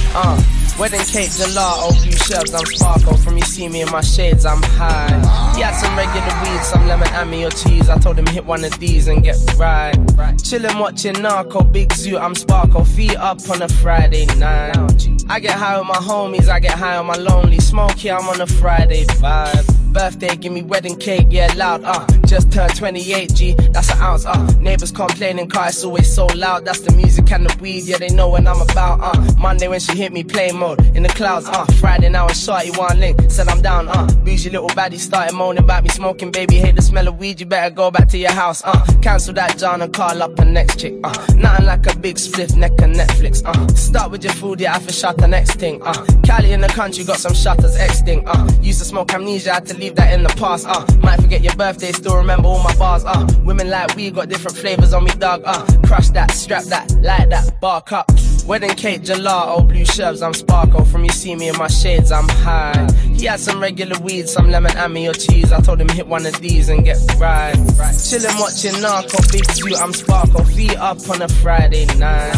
of. 0.00 0.40
Uh, 0.40 0.45
wedding 0.78 1.00
cake, 1.00 1.30
gelato, 1.30 1.90
blue 2.02 2.12
oh, 2.12 2.24
shells, 2.26 2.54
I'm 2.54 2.66
sparkle. 2.66 3.16
From 3.16 3.36
you 3.36 3.44
see 3.44 3.68
me 3.68 3.82
in 3.82 3.90
my 3.90 4.00
shades, 4.00 4.44
I'm 4.44 4.62
high. 4.62 5.08
He 5.54 5.62
had 5.62 5.74
some 5.74 5.96
regular 5.96 6.26
weed, 6.42 6.62
some 6.62 6.86
lemon 6.86 7.08
ammy 7.08 7.46
or 7.46 7.50
cheese. 7.50 7.88
I 7.88 7.98
told 7.98 8.18
him 8.18 8.26
hit 8.26 8.44
one 8.44 8.64
of 8.64 8.78
these 8.78 9.08
and 9.08 9.22
get 9.22 9.36
right. 9.56 9.94
Chillin' 10.42 10.78
watching 10.80 11.20
Narco, 11.22 11.62
big 11.62 11.92
zoo, 11.92 12.18
I'm 12.18 12.34
sparkle. 12.34 12.84
Feet 12.84 13.16
up 13.16 13.38
on 13.50 13.62
a 13.62 13.68
Friday 13.68 14.26
night. 14.36 15.08
I 15.28 15.40
get 15.40 15.58
high 15.58 15.78
with 15.78 15.88
my 15.88 15.94
homies, 15.94 16.48
I 16.48 16.60
get 16.60 16.72
high 16.72 16.96
on 16.96 17.06
my 17.06 17.16
lonely. 17.16 17.58
Smoky, 17.60 18.10
I'm 18.10 18.28
on 18.28 18.40
a 18.40 18.46
Friday 18.46 19.04
vibe. 19.04 19.85
Birthday, 19.96 20.36
give 20.36 20.52
me 20.52 20.60
wedding 20.60 20.94
cake, 20.98 21.26
yeah, 21.30 21.50
loud, 21.56 21.82
uh. 21.82 22.06
Just 22.26 22.52
turned 22.52 22.76
28, 22.76 23.32
G, 23.34 23.54
that's 23.72 23.90
an 23.90 23.98
ounce, 23.98 24.26
uh. 24.26 24.52
Neighbors 24.58 24.92
complaining, 24.92 25.48
car 25.48 25.68
it's 25.68 25.82
always 25.82 26.12
so 26.14 26.26
loud. 26.36 26.66
That's 26.66 26.80
the 26.80 26.92
music 26.92 27.32
and 27.32 27.46
the 27.46 27.62
weed, 27.62 27.84
yeah, 27.84 27.96
they 27.96 28.08
know 28.08 28.28
what 28.28 28.46
I'm 28.46 28.60
about, 28.60 29.00
uh. 29.00 29.34
Monday 29.38 29.68
when 29.68 29.80
she 29.80 29.96
hit 29.96 30.12
me, 30.12 30.22
play 30.22 30.52
mode, 30.52 30.80
in 30.94 31.02
the 31.02 31.08
clouds, 31.08 31.46
uh. 31.48 31.64
Friday 31.80 32.10
now 32.10 32.26
it's 32.26 32.44
shorty, 32.44 32.70
one 32.72 33.00
link, 33.00 33.18
said 33.30 33.48
I'm 33.48 33.62
down, 33.62 33.88
uh. 33.88 34.06
Bougie 34.22 34.50
little 34.50 34.68
baddie 34.68 34.98
started 34.98 35.34
moaning 35.34 35.64
about 35.64 35.82
me 35.82 35.88
smoking, 35.88 36.30
baby, 36.30 36.56
hate 36.56 36.76
the 36.76 36.82
smell 36.82 37.08
of 37.08 37.18
weed, 37.18 37.40
you 37.40 37.46
better 37.46 37.74
go 37.74 37.90
back 37.90 38.08
to 38.08 38.18
your 38.18 38.32
house, 38.32 38.62
uh. 38.66 38.84
Cancel 39.00 39.32
that 39.32 39.56
John 39.56 39.80
and 39.80 39.94
call 39.94 40.22
up 40.22 40.36
the 40.36 40.44
next 40.44 40.78
chick, 40.78 40.94
uh. 41.04 41.26
Nothing 41.36 41.64
like 41.64 41.86
a 41.86 41.96
big 41.96 42.18
split 42.18 42.54
neck 42.54 42.72
and 42.82 42.94
Netflix, 42.94 43.42
uh. 43.46 43.66
Start 43.74 44.10
with 44.10 44.22
your 44.24 44.34
food, 44.34 44.60
yeah, 44.60 44.76
I 44.76 44.78
for 44.78 44.92
shot 44.92 45.16
the 45.16 45.26
next 45.26 45.54
thing, 45.54 45.80
uh. 45.82 46.04
Cali 46.26 46.52
in 46.52 46.60
the 46.60 46.68
country 46.68 47.02
got 47.02 47.16
some 47.18 47.32
shutters, 47.32 47.76
X 47.76 48.02
thing, 48.02 48.28
uh. 48.28 48.46
Used 48.60 48.80
to 48.80 48.84
smoke 48.84 49.14
amnesia, 49.14 49.54
had 49.54 49.64
to 49.66 49.74
leave 49.74 49.85
that 49.94 50.12
in 50.12 50.22
the 50.22 50.28
past, 50.30 50.66
uh. 50.66 50.84
Might 51.02 51.20
forget 51.20 51.42
your 51.42 51.54
birthday, 51.54 51.92
still 51.92 52.16
remember 52.16 52.48
all 52.48 52.62
my 52.62 52.74
bars, 52.76 53.04
uh. 53.04 53.26
Women 53.44 53.70
like 53.70 53.94
we 53.96 54.10
got 54.10 54.28
different 54.28 54.56
flavors 54.56 54.92
on 54.92 55.04
me, 55.04 55.12
dog, 55.12 55.42
uh. 55.44 55.64
Crush 55.86 56.10
that, 56.10 56.32
strap 56.32 56.64
that, 56.64 56.90
light 57.02 57.30
that, 57.30 57.60
bark 57.60 57.92
up. 57.92 58.10
Wedding 58.46 58.76
cake, 58.76 59.02
gelato, 59.02 59.66
blue 59.66 59.84
sherbs, 59.84 60.22
I'm 60.22 60.32
sparkle. 60.32 60.84
From 60.84 61.02
you 61.02 61.10
see 61.10 61.34
me 61.34 61.48
in 61.48 61.56
my 61.58 61.66
shades, 61.66 62.12
I'm 62.12 62.28
high. 62.28 62.88
He 63.16 63.24
had 63.24 63.40
some 63.40 63.60
regular 63.60 63.98
weed, 63.98 64.28
some 64.28 64.52
lemon 64.52 64.70
ammy 64.72 65.10
or 65.10 65.14
cheese. 65.14 65.50
I 65.50 65.60
told 65.60 65.80
him 65.80 65.88
hit 65.88 66.06
one 66.06 66.24
of 66.26 66.40
these 66.40 66.68
and 66.68 66.84
get 66.84 66.96
right. 67.18 67.56
Chillin' 67.56 68.38
watching 68.38 68.80
Narco, 68.80 69.18
big 69.32 69.50
suit, 69.50 69.76
I'm 69.80 69.92
sparkle. 69.92 70.44
Feet 70.44 70.76
up 70.76 70.98
on 71.10 71.22
a 71.22 71.28
Friday 71.28 71.86
night. 71.96 72.36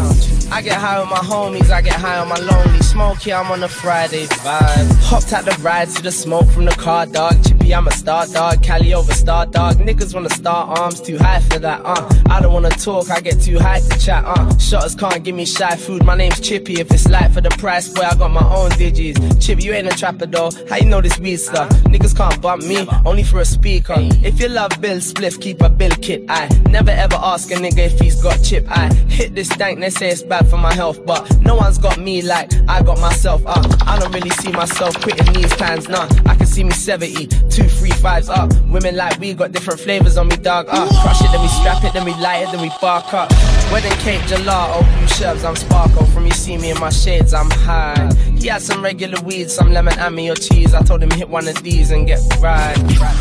I 0.51 0.63
get 0.63 0.79
high 0.79 0.99
with 0.99 1.11
my 1.11 1.17
homies, 1.19 1.69
I 1.71 1.83
get 1.83 1.95
high 1.95 2.19
on 2.19 2.29
my 2.29 2.37
lonely. 2.37 2.81
Smoky, 2.81 3.35
I'm 3.35 3.51
on 3.51 3.63
a 3.63 3.69
Friday 3.69 4.25
vibe. 4.29 5.03
Hopped 5.03 5.35
out 5.35 5.45
the 5.45 5.61
ride 5.63 5.89
to 5.91 6.03
the 6.03 6.11
smoke 6.11 6.49
from 6.49 6.65
the 6.65 6.73
car, 6.73 7.05
dog. 7.05 7.37
Chippy, 7.69 7.75
I'm 7.75 7.87
a 7.87 7.93
star 7.93 8.27
dog. 8.27 8.63
Cali 8.63 8.95
over 8.95 9.13
star 9.13 9.45
dog. 9.45 9.77
Niggas 9.77 10.15
wanna 10.15 10.31
start 10.31 10.79
arms, 10.79 11.03
too 11.03 11.19
high 11.19 11.41
for 11.41 11.59
that, 11.59 11.83
uh. 11.85 12.09
I 12.31 12.41
don't 12.41 12.55
wanna 12.55 12.71
talk, 12.71 13.11
I 13.11 13.21
get 13.21 13.43
too 13.43 13.59
high 13.59 13.81
to 13.81 13.99
chat, 13.99 14.25
uh. 14.25 14.57
Shotters 14.57 14.95
can't 14.95 15.23
give 15.23 15.35
me 15.35 15.45
shy 15.45 15.77
food, 15.77 16.03
my 16.03 16.17
name's 16.17 16.41
Chippy. 16.41 16.81
If 16.81 16.91
it's 16.91 17.07
light 17.09 17.31
for 17.33 17.43
the 17.43 17.51
price, 17.51 17.89
boy, 17.89 18.05
I 18.05 18.15
got 18.15 18.31
my 18.31 18.47
own 18.57 18.71
digits. 18.71 19.21
Chippy, 19.45 19.65
you 19.65 19.73
ain't 19.75 19.87
a 19.87 19.95
trapper 19.95 20.25
though. 20.25 20.51
How 20.71 20.77
you 20.77 20.87
know 20.87 21.03
this 21.03 21.19
weed 21.19 21.37
stuff? 21.37 21.69
Niggas 21.93 22.17
can't 22.17 22.41
bump 22.41 22.63
me, 22.65 22.87
only 23.05 23.23
for 23.23 23.41
a 23.41 23.45
speaker. 23.45 23.97
If 23.99 24.41
you 24.41 24.49
love 24.49 24.71
Bill 24.81 24.97
Spliff, 24.99 25.39
keep 25.39 25.61
a 25.61 25.69
bill 25.69 25.93
kit. 26.01 26.25
I 26.31 26.49
never 26.71 26.91
ever 26.91 27.17
ask 27.17 27.51
a 27.51 27.55
nigga 27.55 27.81
if 27.81 28.01
he's 28.01 28.23
got 28.23 28.43
chip. 28.43 28.65
I 28.71 28.93
hit 29.11 29.35
this 29.35 29.49
dank, 29.49 29.81
they 29.81 29.91
say 29.91 30.09
it's 30.09 30.23
bad 30.23 30.49
for 30.49 30.57
my 30.57 30.73
health, 30.73 31.05
but 31.05 31.39
no 31.43 31.55
one's 31.57 31.77
got 31.77 31.99
me 31.99 32.23
like 32.23 32.51
I 32.67 32.83
got 32.83 32.99
myself 32.99 33.47
up. 33.47 33.67
I 33.87 33.99
don't 33.99 34.13
really 34.15 34.31
see 34.31 34.53
myself 34.53 34.99
quitting 35.03 35.35
these 35.35 35.55
times, 35.57 35.87
nah. 35.87 36.09
I 36.25 36.35
can 36.35 36.47
see 36.47 36.65
me 36.65 36.71
70, 36.71 37.27
two, 37.59 37.69
three, 37.69 37.91
fives 37.91 38.29
up. 38.29 38.53
Women 38.69 38.97
like 38.97 39.19
we 39.19 39.35
got 39.35 39.53
different 39.53 39.81
flavors 39.81 40.17
on 40.17 40.29
me, 40.29 40.37
dog. 40.37 40.67
Uh, 40.69 40.87
crush 41.03 41.21
it, 41.23 41.31
then 41.33 41.41
we 41.41 41.49
strap 41.49 41.83
it, 41.85 41.93
then 41.93 42.05
we 42.05 42.13
light 42.15 42.43
it, 42.45 42.53
then 42.53 42.61
we 42.61 42.71
bark 42.81 43.13
up. 43.13 43.31
Wedding 43.73 43.99
cake, 44.05 44.21
gelato, 44.23 44.81
blue 44.81 45.07
sherbs, 45.07 45.45
I'm 45.45 45.57
sparkle. 45.57 46.07
From 46.07 46.27
you 46.27 46.33
see 46.33 46.57
me 46.57 46.71
in 46.71 46.79
my 46.79 46.91
shades, 46.91 47.35
I'm 47.35 47.51
high. 47.51 48.13
He 48.39 48.47
had 48.47 48.63
some 48.63 48.83
regular 48.83 49.21
weed, 49.23 49.51
some 49.51 49.73
lemon 49.73 49.95
ammy 49.95 50.31
or 50.31 50.37
cheese. 50.37 50.75
I 50.75 50.83
told 50.83 51.03
him 51.03 51.11
hit 51.11 51.29
one 51.29 51.49
of 51.49 51.61
these 51.63 51.91
and 51.91 52.07
get 52.07 52.21
right. 52.41 52.77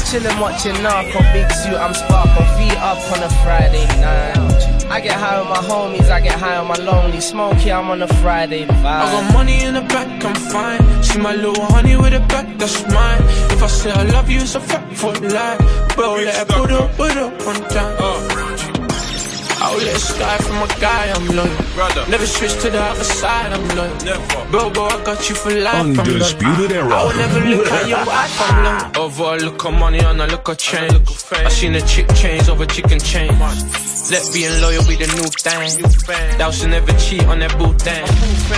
Chillin' 0.08 0.40
watching 0.40 0.78
Narco, 0.84 1.20
big 1.34 1.52
suit, 1.52 1.76
I'm 1.76 1.94
sparkle. 1.94 2.46
Feet 2.58 2.78
up 2.78 3.00
on 3.12 3.24
a 3.24 3.30
Friday 3.44 3.86
night. 4.00 4.88
I 4.90 5.02
get 5.02 5.20
high 5.20 5.40
with 5.40 5.50
my 5.50 5.58
homies, 5.58 6.10
I 6.10 6.22
get 6.22 6.40
high 6.40 6.58
on 6.58 6.68
my 6.68 6.76
lonely. 6.76 7.20
Smoky, 7.20 7.72
I'm 7.72 7.90
on 7.90 8.02
a 8.02 8.08
Friday 8.22 8.66
vibe. 8.66 8.86
I 8.86 9.12
got 9.12 9.34
money 9.34 9.64
in 9.64 9.74
the 9.74 9.82
back, 9.82 10.24
I'm 10.24 10.36
fine. 10.36 11.04
See 11.04 11.20
my 11.20 11.36
little 11.36 11.66
honey 11.66 11.98
with 11.98 12.14
a 12.14 12.20
back, 12.28 12.58
that's 12.58 12.84
mine. 12.88 13.22
If 13.52 13.64
I 13.64 13.68
say 13.68 13.92
I 13.92 14.04
love 14.04 14.27
you, 14.30 14.40
it's 14.40 14.56
a 14.56 14.60
fact 14.60 14.98
for 14.98 15.14
life. 15.14 15.96
Bro, 15.96 16.16
let 16.16 16.42
it 16.42 16.48
put 16.48 16.72
up, 16.72 16.96
put 16.96 17.18
up 17.18 17.34
one 17.46 17.62
time. 17.70 17.96
I'll 19.60 19.76
let 19.78 19.96
it 19.96 20.00
sky 20.00 20.38
from 20.38 20.58
a 20.58 20.68
guy, 20.80 21.12
I'm 21.12 21.28
loyal. 21.36 21.50
Brother. 21.74 22.06
Never 22.10 22.28
switch 22.28 22.54
to 22.62 22.70
the 22.70 22.80
other 22.80 23.04
side, 23.04 23.52
I'm 23.54 23.68
loyal. 23.76 23.96
Never. 24.06 24.52
Bro, 24.52 24.70
bro, 24.70 24.86
I 24.86 25.04
got 25.04 25.30
you 25.30 25.36
for 25.36 25.52
life, 25.52 25.76
I'm 25.76 25.94
loyal. 25.94 26.08
Undisputed 26.08 26.72
era. 26.72 26.94
I 26.94 27.04
will 27.04 27.16
never 27.16 27.40
look 27.50 27.68
at 27.68 27.88
your 27.90 28.06
wife, 28.06 28.42
I'm 28.42 28.94
loyal. 28.94 29.06
Over 29.06 29.24
a 29.24 29.38
look 29.38 29.66
of 29.66 29.74
money 29.74 30.00
and 30.00 30.22
a 30.22 30.28
look 30.28 30.48
of 30.48 30.58
change. 30.58 30.94
I 31.32 31.50
seen 31.50 31.76
a 31.76 31.82
chick 31.82 32.08
change 32.16 32.48
over 32.50 32.66
chicken 32.66 33.00
change. 33.00 33.38
Let 34.10 34.24
being 34.32 34.62
loyal 34.62 34.86
be 34.88 34.96
the 34.96 35.08
new 35.18 35.28
thing. 35.44 36.38
Thou 36.38 36.52
should 36.52 36.70
never 36.70 36.94
cheat 36.94 37.26
on 37.26 37.40
that 37.40 37.58
boot 37.58 37.82
thing. 37.82 38.06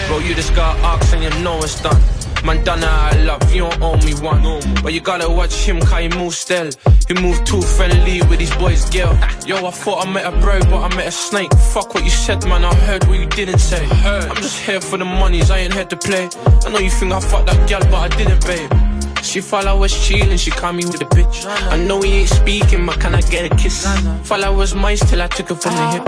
Bro, 0.07 0.19
you 0.19 0.35
just 0.35 0.53
got 0.53 0.77
ox 0.83 1.11
and 1.13 1.23
you 1.23 1.29
know 1.41 1.57
it's 1.63 1.81
done. 1.81 1.99
Man, 2.45 2.63
done 2.63 2.83
I 2.83 3.21
love, 3.23 3.53
you 3.53 3.69
don't 3.69 3.81
owe 3.81 3.97
me 3.97 4.13
one. 4.21 4.41
But 4.81 4.93
you 4.93 5.01
gotta 5.01 5.29
watch 5.29 5.67
him, 5.67 5.79
cause 5.79 5.99
he 5.99 6.07
move 6.09 6.33
still. 6.33 6.69
He 7.07 7.13
move 7.13 7.43
too 7.43 7.61
friendly 7.61 8.21
with 8.29 8.39
his 8.39 8.53
boys, 8.55 8.89
girl. 8.89 9.13
Yo, 9.45 9.65
I 9.65 9.71
thought 9.71 10.07
I 10.07 10.11
met 10.11 10.25
a 10.25 10.31
bro, 10.39 10.59
but 10.61 10.81
I 10.91 10.95
met 10.95 11.07
a 11.07 11.11
snake. 11.11 11.53
Fuck 11.73 11.93
what 11.93 12.03
you 12.03 12.09
said, 12.09 12.45
man, 12.45 12.63
I 12.63 12.73
heard 12.73 13.03
what 13.05 13.19
you 13.19 13.25
didn't 13.27 13.59
say. 13.59 13.85
I'm 13.85 14.35
just 14.37 14.59
here 14.61 14.81
for 14.81 14.97
the 14.97 15.05
monies, 15.05 15.51
I 15.51 15.59
ain't 15.59 15.73
here 15.73 15.85
to 15.85 15.97
play. 15.97 16.29
I 16.65 16.69
know 16.69 16.79
you 16.79 16.89
think 16.89 17.11
I 17.11 17.19
fucked 17.19 17.47
that 17.47 17.69
girl, 17.69 17.81
but 17.91 17.95
I 17.95 18.07
didn't, 18.17 18.45
babe. 18.45 18.88
She 19.21 19.41
follow 19.41 19.77
was 19.77 19.93
chillin', 19.93 20.39
she 20.39 20.51
call 20.51 20.73
me 20.73 20.85
with 20.85 21.01
a 21.01 21.05
bitch. 21.05 21.45
I 21.71 21.77
know 21.77 22.01
he 22.01 22.19
ain't 22.19 22.29
speaking, 22.29 22.85
but 22.85 22.99
can 22.99 23.13
I 23.13 23.21
get 23.21 23.51
a 23.51 23.55
kiss? 23.55 23.85
Follow 24.23 24.55
was 24.55 24.73
mice 24.73 25.07
till 25.09 25.21
I 25.21 25.27
took 25.27 25.51
it 25.51 25.61
from 25.61 25.75
the 25.75 25.91
hip. 25.91 26.03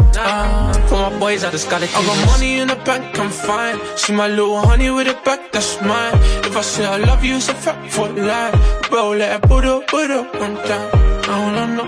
For 0.88 0.96
my 0.96 1.20
boys, 1.20 1.44
I 1.44 1.52
just 1.52 1.70
gotta 1.70 1.88
kiss. 1.88 1.96
I 1.96 2.06
got 2.06 2.26
money 2.28 2.60
in 2.60 2.68
the 2.70 2.76
bank, 2.78 3.20
I'm 3.20 3.30
fine. 3.30 3.80
See 3.98 4.14
my 4.14 4.28
little 4.28 4.60
honey 4.62 4.90
with 4.90 5.08
a 5.08 5.14
back, 5.24 5.52
that's 5.52 5.80
mine. 5.82 6.16
If 6.46 6.56
I 6.56 6.62
say 6.62 6.86
I 6.86 6.98
love 6.98 7.24
you, 7.24 7.36
it's 7.36 7.50
a 7.50 7.54
fact 7.54 7.92
for 7.92 8.08
life. 8.10 8.90
Bro, 8.90 9.12
let 9.12 9.44
it 9.44 9.48
put 9.48 9.66
up, 9.66 9.88
put 9.88 10.10
up 10.10 10.34
one 10.36 10.56
time. 10.56 10.90
I 11.30 11.56
don't 11.56 11.76
know. 11.78 11.88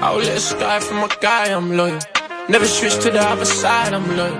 I'll 0.00 0.18
let 0.18 0.36
it 0.36 0.40
sky 0.40 0.80
from 0.80 0.98
a 0.98 1.08
guy, 1.20 1.52
I'm 1.52 1.76
loyal. 1.76 1.98
Never 2.48 2.66
switch 2.66 2.94
to 3.02 3.10
the 3.10 3.20
other 3.20 3.44
side, 3.44 3.92
I'm 3.92 4.16
loyal. 4.16 4.38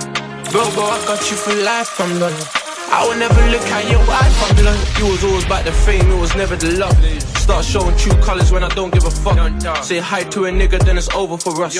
Bro, 0.52 0.70
bro, 0.74 0.84
I 0.84 1.04
got 1.06 1.30
you 1.30 1.36
for 1.36 1.54
life, 1.54 2.00
I'm 2.00 2.20
loyal. 2.20 2.67
I 2.90 3.06
would 3.06 3.18
never 3.18 3.40
look 3.50 3.62
at 3.62 3.90
your 3.90 4.00
wife, 4.06 4.50
I'm 4.50 4.64
loyal. 4.64 4.76
You 4.98 5.12
was 5.12 5.24
always 5.24 5.44
about 5.44 5.64
the 5.64 5.72
fame, 5.72 6.10
it 6.10 6.18
was 6.18 6.34
never 6.34 6.56
the 6.56 6.78
love. 6.78 6.96
Start 7.38 7.64
showing 7.64 7.96
true 7.96 8.14
colors 8.22 8.50
when 8.50 8.64
I 8.64 8.68
don't 8.68 8.92
give 8.92 9.04
a 9.04 9.10
fuck. 9.10 9.36
Say 9.84 9.98
hi 9.98 10.24
to 10.24 10.46
a 10.46 10.50
nigga, 10.50 10.78
then 10.84 10.96
it's 10.98 11.08
over 11.14 11.36
for 11.36 11.62
us. 11.64 11.76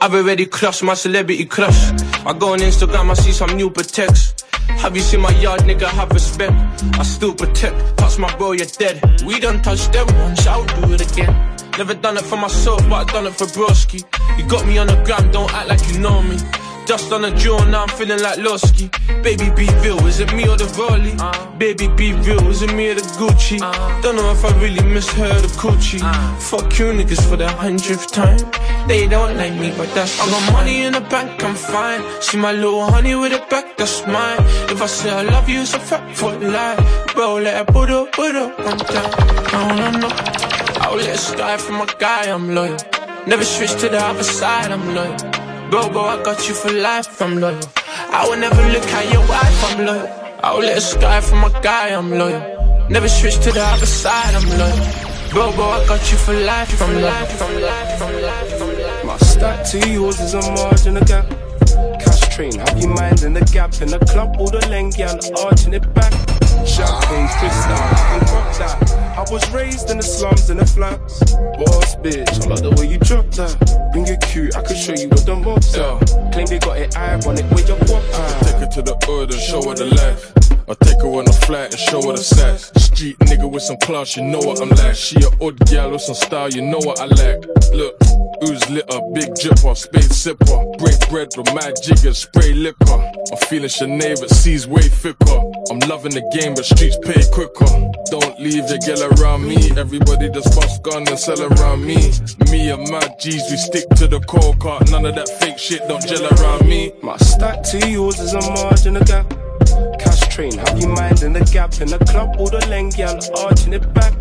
I've 0.00 0.14
already 0.14 0.46
crushed 0.46 0.82
my 0.82 0.94
celebrity 0.94 1.44
crush. 1.44 1.90
I 2.24 2.32
go 2.32 2.52
on 2.52 2.60
Instagram, 2.60 3.10
I 3.10 3.14
see 3.14 3.32
some 3.32 3.56
new 3.56 3.70
protects. 3.70 4.34
Have 4.68 4.96
you 4.96 5.02
seen 5.02 5.20
my 5.20 5.30
yard, 5.40 5.60
nigga? 5.60 5.86
Have 5.88 6.10
respect. 6.10 6.52
I 6.98 7.02
still 7.02 7.34
protect. 7.34 7.96
Touch 7.96 8.18
my 8.18 8.34
bro, 8.36 8.52
you're 8.52 8.66
dead. 8.66 9.22
We 9.22 9.38
done 9.40 9.62
touched 9.62 9.92
them 9.92 10.06
once, 10.18 10.46
I'll 10.46 10.64
do 10.64 10.92
it 10.92 11.12
again. 11.12 11.56
Never 11.78 11.94
done 11.94 12.16
it 12.16 12.24
for 12.24 12.36
myself, 12.36 12.80
but 12.88 13.08
I 13.08 13.12
done 13.12 13.26
it 13.26 13.34
for 13.34 13.46
broski. 13.46 14.04
You 14.38 14.46
got 14.48 14.66
me 14.66 14.78
on 14.78 14.86
the 14.86 14.96
gram, 15.04 15.30
don't 15.30 15.52
act 15.52 15.68
like 15.68 15.88
you 15.92 15.98
know 15.98 16.22
me. 16.22 16.36
Just 16.86 17.10
on 17.10 17.22
the 17.22 17.32
drill, 17.32 17.66
now 17.66 17.82
I'm 17.82 17.88
feeling 17.88 18.22
like 18.22 18.38
Losky. 18.38 18.88
Baby, 19.20 19.50
be 19.56 19.66
real, 19.82 19.98
is 20.06 20.20
it 20.20 20.32
me 20.32 20.46
or 20.46 20.56
the 20.56 20.66
Rolly? 20.78 21.14
Uh. 21.18 21.50
Baby, 21.58 21.88
be 21.88 22.12
real, 22.12 22.46
is 22.46 22.62
it 22.62 22.72
me 22.74 22.90
or 22.90 22.94
the 22.94 23.00
Gucci? 23.18 23.60
Uh. 23.60 24.00
Don't 24.02 24.14
know 24.14 24.30
if 24.30 24.44
I 24.44 24.52
really 24.62 24.84
misheard 24.94 25.42
the 25.42 25.48
coochie. 25.58 26.00
Uh. 26.00 26.36
Fuck 26.38 26.78
you 26.78 26.86
niggas 26.92 27.28
for 27.28 27.36
the 27.36 27.48
hundredth 27.48 28.12
time. 28.12 28.38
They 28.86 29.08
don't 29.08 29.36
like 29.36 29.54
me, 29.54 29.74
but 29.76 29.92
that's 29.96 30.20
I 30.20 30.30
got 30.30 30.52
money 30.52 30.84
in 30.84 30.92
the 30.92 31.00
bank, 31.00 31.42
I'm 31.42 31.56
fine. 31.56 32.02
See 32.22 32.38
my 32.38 32.52
little 32.52 32.86
honey 32.88 33.16
with 33.16 33.32
a 33.32 33.44
back, 33.50 33.76
that's 33.76 34.06
mine. 34.06 34.38
If 34.70 34.80
I 34.80 34.86
say 34.86 35.10
I 35.10 35.22
love 35.22 35.48
you, 35.48 35.62
it's 35.62 35.74
a 35.74 35.80
fact 35.80 36.16
for 36.16 36.38
life. 36.38 37.14
Bro, 37.14 37.38
let 37.38 37.62
it 37.62 37.74
put 37.74 37.90
up, 37.90 38.12
put 38.12 38.36
up 38.36 38.56
one 38.60 38.78
time. 38.78 39.12
I 39.18 39.90
don't 39.90 40.00
know. 40.02 40.82
I'll 40.82 40.96
let 40.96 41.08
it 41.08 41.18
sky 41.18 41.56
from 41.56 41.80
a 41.80 41.86
guy, 41.98 42.30
I'm 42.30 42.54
loyal. 42.54 42.78
Never 43.26 43.44
switch 43.44 43.72
to 43.80 43.88
the 43.88 43.98
other 43.98 44.22
side, 44.22 44.70
I'm 44.70 44.94
loyal. 44.94 45.45
Bro, 45.70 45.90
bro, 45.90 46.02
I 46.02 46.22
got 46.22 46.48
you 46.48 46.54
for 46.54 46.70
life, 46.70 47.20
I'm 47.20 47.40
loyal. 47.40 47.58
I 47.86 48.24
will 48.28 48.38
never 48.38 48.62
look 48.70 48.84
at 48.84 49.12
your 49.12 49.26
wife, 49.26 49.64
I'm 49.64 49.84
loyal. 49.84 50.06
I 50.40 50.54
will 50.54 50.60
let 50.60 50.78
it 50.78 50.80
sky 50.80 51.20
from 51.20 51.42
a 51.42 51.50
guy, 51.60 51.88
I'm 51.88 52.10
loyal. 52.10 52.86
Never 52.88 53.08
switch 53.08 53.34
to 53.40 53.50
the 53.50 53.62
other 53.62 53.84
side, 53.84 54.32
I'm 54.34 54.48
loyal. 54.58 55.30
Bro, 55.30 55.52
bro, 55.56 55.64
I 55.64 55.86
got 55.88 56.12
you 56.12 56.18
for 56.18 56.34
life, 56.34 56.80
I'm 56.80 56.94
loyal. 56.94 57.26
From 57.26 57.60
life, 57.60 57.98
from 57.98 58.22
life, 58.22 58.58
from 58.58 58.68
life. 58.68 59.04
My 59.04 59.16
stack 59.18 59.66
to 59.70 59.90
yours 59.90 60.20
is 60.20 60.34
a 60.34 60.40
margin 60.40 60.98
of 60.98 61.06
gap. 61.06 61.28
Cash 62.00 62.34
train, 62.34 62.58
have 62.60 62.78
you 62.78 62.88
mind 62.88 63.22
in 63.24 63.34
the 63.34 63.44
gap 63.52 63.74
in 63.82 63.88
the 63.88 63.98
club, 63.98 64.36
all 64.38 64.48
the 64.48 64.64
length, 64.68 64.98
yeah, 64.98 65.18
arching 65.44 65.74
it 65.74 65.92
back. 65.94 66.35
Champagne, 66.64 67.28
crystal, 67.38 67.72
and 67.72 68.26
crop 68.26 68.56
that. 68.56 69.16
I 69.18 69.24
was 69.30 69.50
raised 69.50 69.90
in 69.90 69.96
the 69.98 70.02
slums 70.02 70.48
and 70.50 70.60
the 70.60 70.66
flats. 70.66 71.20
Boss 71.58 71.96
bitch, 71.96 72.44
I 72.44 72.48
like 72.48 72.62
the 72.62 72.70
way 72.78 72.86
you 72.86 72.98
drop 72.98 73.26
that. 73.32 73.90
Bring 73.92 74.06
it 74.06 74.20
cute, 74.22 74.56
I 74.56 74.62
could 74.62 74.76
show 74.76 74.94
you 74.94 75.08
what 75.08 75.26
the 75.26 75.36
mobs 75.36 75.76
are. 75.76 75.98
Claim 76.32 76.46
they 76.46 76.58
got 76.58 76.78
it 76.78 76.96
ironic 76.96 77.50
with 77.50 77.68
your 77.68 77.78
guap. 77.78 78.02
Take 78.44 78.56
her 78.56 78.66
to 78.66 78.82
the 78.82 78.96
hood 79.04 79.32
and 79.32 79.40
show 79.40 79.62
her 79.68 79.74
the 79.74 79.86
life. 79.86 80.55
I 80.68 80.74
take 80.82 81.00
her 81.00 81.06
on 81.06 81.28
a 81.28 81.32
flat 81.32 81.70
and 81.70 81.78
show 81.78 82.02
her 82.02 82.16
the 82.16 82.24
sex. 82.24 82.72
Street 82.74 83.16
nigga 83.20 83.48
with 83.48 83.62
some 83.62 83.76
class, 83.76 84.16
you 84.16 84.24
know 84.24 84.40
what 84.40 84.60
I'm 84.60 84.70
like. 84.70 84.96
She 84.96 85.16
a 85.22 85.30
odd 85.40 85.58
gal 85.66 85.92
with 85.92 86.00
some 86.00 86.16
style, 86.16 86.50
you 86.50 86.60
know 86.62 86.78
what 86.78 86.98
I 86.98 87.06
like. 87.06 87.46
Look, 87.70 87.94
ooze 88.42 88.68
litter, 88.68 88.98
big 89.14 89.30
dripper, 89.38 89.76
spade 89.76 90.10
sipper. 90.10 90.58
Break 90.78 90.98
bread 91.08 91.28
with 91.36 91.54
mad 91.54 91.74
jiggers, 91.80 92.18
spray 92.18 92.52
liquor. 92.52 92.98
I'm 93.30 93.38
feeling 93.46 93.68
Sinead, 93.68 94.18
but 94.18 94.30
C's 94.30 94.66
way 94.66 94.82
thicker. 94.82 95.38
I'm 95.70 95.78
loving 95.86 96.14
the 96.14 96.26
game, 96.34 96.54
but 96.54 96.64
streets 96.64 96.98
pay 96.98 97.22
quicker. 97.30 97.70
Don't 98.10 98.40
leave 98.40 98.66
your 98.66 98.82
girl 98.82 99.12
around 99.14 99.46
me. 99.46 99.70
Everybody 99.78 100.30
just 100.30 100.50
bust 100.58 100.82
gun 100.82 101.06
and 101.06 101.18
sell 101.18 101.42
around 101.42 101.84
me. 101.86 102.10
Me 102.50 102.70
and 102.70 102.90
my 102.90 103.06
G's, 103.20 103.42
we 103.50 103.56
stick 103.56 103.88
to 104.02 104.08
the 104.08 104.18
core 104.26 104.56
cart. 104.56 104.90
None 104.90 105.06
of 105.06 105.14
that 105.14 105.28
fake 105.38 105.58
shit 105.58 105.86
don't 105.86 106.04
gel 106.04 106.26
around 106.26 106.66
me. 106.68 106.92
My 107.02 107.16
stack 107.18 107.62
to 107.70 107.88
yours 107.88 108.18
is 108.18 108.34
a 108.34 108.40
margin 108.40 108.96
of 108.96 109.06
gap. 109.06 109.45
Cash 109.98 110.28
train, 110.34 110.56
have 110.58 110.78
you 110.78 110.88
mind 110.88 111.22
in 111.22 111.32
the 111.32 111.44
gap 111.52 111.80
in 111.80 111.88
the 111.88 111.98
club? 111.98 112.36
All 112.38 112.48
the 112.48 112.58
leng 112.68 112.94
gal 112.94 113.18
arching 113.44 113.72
it 113.72 113.92
back. 113.94 114.14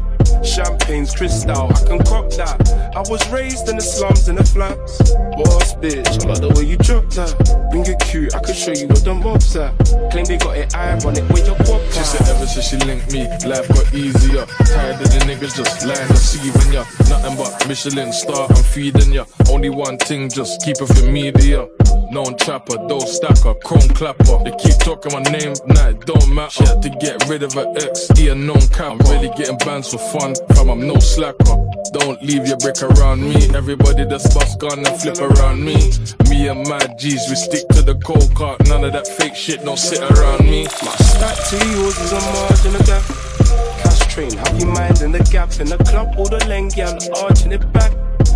Champagne's 0.44 1.14
crystal, 1.16 1.70
I 1.70 1.86
can 1.86 2.00
cop 2.04 2.30
that. 2.32 2.58
I 2.96 3.00
was 3.10 3.22
raised 3.30 3.70
in 3.70 3.78
the 3.78 3.82
slums 3.82 4.28
in 4.28 4.36
the 4.36 4.44
flats. 4.44 4.98
Boss 5.38 5.74
bitch, 5.76 6.08
I 6.24 6.30
like 6.30 6.42
the 6.42 6.50
way 6.56 6.64
you 6.64 6.78
drop 6.78 7.10
that. 7.12 7.34
Bring 7.72 7.86
it 7.86 8.00
cute, 8.00 8.36
I 8.36 8.40
could 8.40 8.56
show 8.56 8.72
you 8.72 8.88
what 8.88 9.04
the 9.04 9.14
mob's 9.14 9.56
at. 9.56 9.74
Claim 10.12 10.26
they 10.26 10.38
got 10.38 10.58
it 10.58 10.74
ironic 10.76 11.28
with 11.30 11.46
your 11.46 11.56
pop. 11.66 11.82
She 11.92 12.04
said 12.04 12.28
ever 12.30 12.46
since 12.46 12.68
she 12.70 12.78
linked 12.86 13.12
me, 13.12 13.28
life 13.48 13.68
got 13.70 13.94
easier. 13.94 14.46
Tired 14.66 15.02
of 15.02 15.10
the 15.10 15.22
niggas 15.26 15.56
just 15.58 15.86
lying, 15.86 16.08
deceiving 16.08 16.74
ya. 16.74 16.86
Nothing 17.10 17.36
but 17.38 17.68
Michelin 17.68 18.14
star, 18.14 18.48
I'm 18.50 18.64
feeding 18.64 19.12
ya. 19.14 19.26
Only 19.50 19.70
one 19.70 19.98
thing, 19.98 20.30
just 20.30 20.62
keep 20.64 20.78
it 20.80 20.88
for 20.88 21.06
media. 21.10 21.68
Known 22.12 22.38
trapper, 22.38 22.78
dough 22.88 23.00
stacker, 23.00 23.54
chrome 23.64 23.90
clapper. 23.90 24.44
They 24.44 24.56
keep 24.58 24.78
talking 24.80 25.12
my 25.14 25.24
name, 25.24 25.54
nah, 25.68 25.90
it 25.90 26.06
don't 26.06 26.34
matter. 26.34 26.52
She 26.52 26.64
had 26.64 26.82
to 26.84 26.90
get 26.90 27.28
rid 27.28 27.44
of 27.44 27.54
her 27.54 27.66
ex, 27.78 28.08
he 28.16 28.30
a 28.30 28.36
cap. 28.70 28.92
I'm 28.92 28.98
really 29.10 29.30
getting 29.36 29.58
banned 29.58 29.86
for 29.86 29.98
fun, 29.98 30.36
fam, 30.54 30.70
I'm 30.70 30.88
no 30.88 31.00
slacker. 31.00 31.58
Don't 31.94 32.22
leave 32.22 32.48
your 32.48 32.58
brick 32.58 32.82
around 32.84 33.22
me. 33.22 33.36
Everybody 33.56 34.06
that's 34.06 34.34
bust 34.34 34.60
gun 34.60 34.86
and 34.86 35.02
flip 35.02 35.20
around 35.20 35.64
me. 35.64 35.76
Me 36.30 36.48
and 36.48 36.68
my 36.68 36.80
G's, 36.98 37.28
we 37.30 37.36
stick 37.36 37.68
to 37.70 37.82
the 37.82 37.96
cold 38.04 38.34
cart. 38.36 38.66
None 38.68 38.84
of 38.84 38.94
that 38.94 39.08
fake 39.08 39.36
shit 39.36 39.64
don't 39.64 39.80
sit 39.80 40.00
around 40.12 40.46
me. 40.46 40.66
My 40.66 40.96
stack 40.96 41.38
to 41.50 41.70
yours 41.72 41.98
is 42.00 42.12
a 42.12 42.20
margin 42.20 42.76
of 42.76 42.86
gap. 42.86 43.04
Cash 43.82 44.14
train, 44.14 44.32
have 44.38 44.60
you 44.60 44.68
mind 44.68 45.02
in 45.02 45.12
the 45.12 45.24
gap 45.32 45.60
in 45.60 45.68
the 45.68 45.78
club? 45.78 46.16
All 46.18 46.26
the 46.26 46.40
leng 46.46 46.74
gal 46.76 46.98
arching 47.24 47.52
it 47.52 47.72
back. 47.74 47.92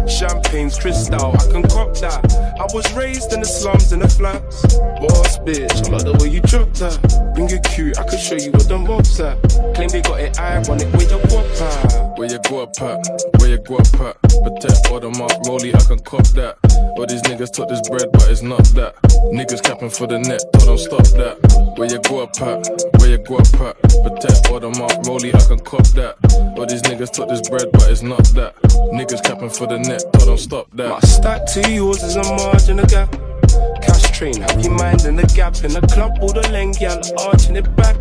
Champagne's 0.08 0.78
crystal, 0.78 1.34
I 1.34 1.52
can 1.52 1.64
cop 1.64 1.96
that. 1.98 2.24
I 2.60 2.66
was 2.74 2.92
raised 2.94 3.34
in 3.34 3.42
the 3.42 3.46
slums 3.46 3.92
in 3.92 4.00
the 4.00 4.08
flats. 4.08 4.62
Boss 5.02 5.40
bitch, 5.40 5.88
I 5.88 5.92
like 5.92 6.04
the 6.04 6.18
way 6.20 6.30
you 6.30 6.42
drop 6.42 6.72
that. 6.76 7.34
Bring 7.36 7.50
it 7.50 7.64
cute, 7.64 7.98
I 8.00 8.04
could 8.04 8.20
show 8.20 8.36
you 8.36 8.52
what 8.52 8.68
the 8.68 8.78
mob's 8.78 9.20
at. 9.20 9.42
Claim 9.76 9.90
they 9.90 10.02
got 10.02 10.20
it 10.20 10.40
ironic 10.40 10.92
with 10.94 11.10
your 11.10 11.20
guap 11.22 11.62
at. 11.62 12.18
Where 12.18 12.30
you 12.30 12.40
go 12.50 12.64
up 12.64 12.82
at? 12.82 13.00
Where 13.40 13.50
you 13.50 13.58
go 13.60 13.78
up 13.78 14.00
at? 14.00 14.22
Protect 14.22 14.92
all 14.92 15.00
the 15.00 15.10
mark, 15.18 15.34
rolly, 15.48 15.74
I 15.74 15.80
can 15.80 16.00
cop 16.00 16.28
that. 16.36 16.58
All 16.98 17.06
these 17.06 17.22
niggas 17.24 17.52
took 17.52 17.70
this 17.70 17.82
bread, 17.90 18.10
but 18.12 18.30
it's 18.30 18.42
not 18.42 18.64
that. 18.76 18.96
Niggas 19.34 19.62
capping 19.64 19.90
for 19.90 20.08
the 20.08 20.20
net, 20.20 20.42
told 20.54 20.70
them 20.70 20.78
stop 20.78 21.06
that. 21.20 21.38
Where 21.78 21.90
you 21.90 22.00
go 22.02 22.24
up 22.24 22.42
at? 22.42 22.66
Where 23.00 23.10
you 23.10 23.18
go 23.20 23.38
up 23.38 23.54
at? 23.62 23.82
Protect 23.82 24.50
all 24.50 24.60
the 24.60 24.70
mark, 24.78 25.06
rolly, 25.08 25.34
I 25.34 25.40
can 25.40 25.60
cop 25.60 25.86
that. 25.96 26.16
All 26.58 26.66
these 26.66 26.82
niggas 26.84 27.12
took 27.12 27.30
this 27.30 27.48
bread, 27.50 27.70
but 27.72 27.90
it's 27.90 28.02
not 28.02 28.24
that. 28.36 28.56
Niggas 28.94 29.24
capping 29.24 29.50
for 29.50 29.68
the 29.68 29.80
net, 29.80 30.04
told 30.14 30.30
them 30.30 30.38
stop 30.38 30.68
that. 30.74 30.90
My 30.90 31.00
stack 31.02 31.46
to 31.54 31.72
yours 31.72 32.04
is 32.04 32.16
a 32.16 32.24
margin 32.24 32.80
of 32.80 32.88
gap. 32.90 33.12
Cash 33.82 34.12
train, 34.12 34.42
have 34.42 34.64
you 34.64 34.72
mind 34.72 35.06
in 35.06 35.16
the 35.16 35.28
gap 35.36 35.56
in 35.64 35.74
the 35.74 35.82
club? 35.82 36.18
All 36.22 36.34
the 36.34 36.42
leng 36.52 36.78
gal 36.78 37.02
arching 37.28 37.56
it 37.56 37.76
back. 37.76 37.96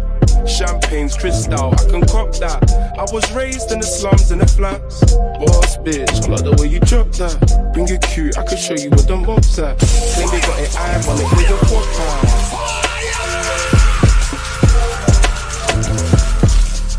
Champagne's 0.47 1.16
crystal, 1.16 1.73
I 1.73 1.85
can 1.90 2.02
cop 2.07 2.35
that. 2.37 2.62
I 2.99 3.04
was 3.12 3.30
raised 3.33 3.73
in 3.73 3.80
the 3.80 3.87
slums 3.87 4.30
and 4.30 4.40
the 4.40 4.47
flats. 4.47 5.00
Boss 5.14 5.76
bitch, 5.78 6.25
I 6.25 6.28
like 6.28 6.45
the 6.45 6.52
way 6.61 6.68
you 6.68 6.80
drop 6.80 7.11
that. 7.12 7.73
Bring 7.73 7.88
it 7.88 8.02
cute, 8.02 8.37
I 8.38 8.45
could 8.45 8.59
show 8.59 8.75
you 8.75 8.90
what 8.90 9.07
the 9.07 9.16
mob's 9.16 9.59
at. 9.59 9.78
Claim 9.78 10.28
they 10.30 10.40
got 10.40 10.59
an 10.59 10.68
eye 10.76 11.02
on 11.09 11.18
it 11.18 11.30
with 11.37 11.49
your 11.49 11.59
pop 11.59 11.85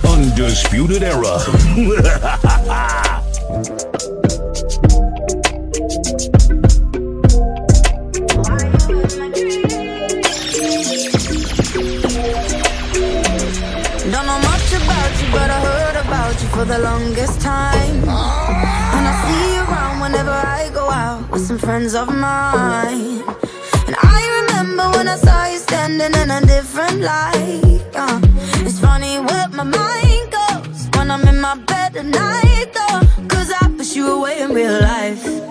Undisputed 0.05 1.03
Era. 1.03 1.39
but 15.31 15.50
I 15.50 15.59
heard 15.62 15.95
about 16.05 16.41
you 16.41 16.48
for 16.50 16.65
the 16.65 16.79
longest 16.79 17.41
time. 17.41 17.98
And 18.95 19.05
I 19.12 19.13
see 19.25 19.55
you 19.55 19.62
around 19.62 20.00
whenever 20.01 20.31
I 20.31 20.69
go 20.74 20.89
out 20.89 21.29
with 21.31 21.45
some 21.45 21.57
friends 21.57 21.93
of 21.95 22.07
mine. 22.07 23.24
And 23.88 23.95
I 24.17 24.21
remember 24.41 24.89
when 24.98 25.07
I 25.07 25.18
saw 25.18 25.46
you 25.48 25.59
standing 25.59 26.13
in 26.22 26.29
a 26.31 26.42
different 26.46 27.01
light. 27.01 27.81
uh. 27.96 28.20
It's 28.68 28.79
funny 28.79 29.20
where 29.20 29.48
my 29.50 29.63
mind 29.63 30.25
goes 30.31 30.89
when 30.96 31.11
I'm 31.11 31.27
in 31.27 31.39
my 31.42 31.55
bed 31.55 31.96
at 31.98 32.05
night, 32.05 32.68
though. 32.74 33.27
Cause 33.27 33.51
I 33.51 33.68
push 33.77 33.96
you 33.96 34.07
away 34.18 34.42
in 34.42 34.53
real 34.53 34.79
life. 34.81 35.49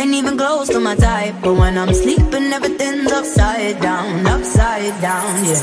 Ain't 0.00 0.14
even 0.14 0.38
close 0.38 0.70
to 0.70 0.80
my 0.80 0.94
type. 0.96 1.34
But 1.42 1.56
when 1.56 1.76
I'm 1.76 1.92
sleeping, 1.92 2.54
everything's 2.54 3.12
upside 3.12 3.82
down, 3.82 4.26
upside 4.26 4.98
down, 5.02 5.44
yeah. 5.44 5.60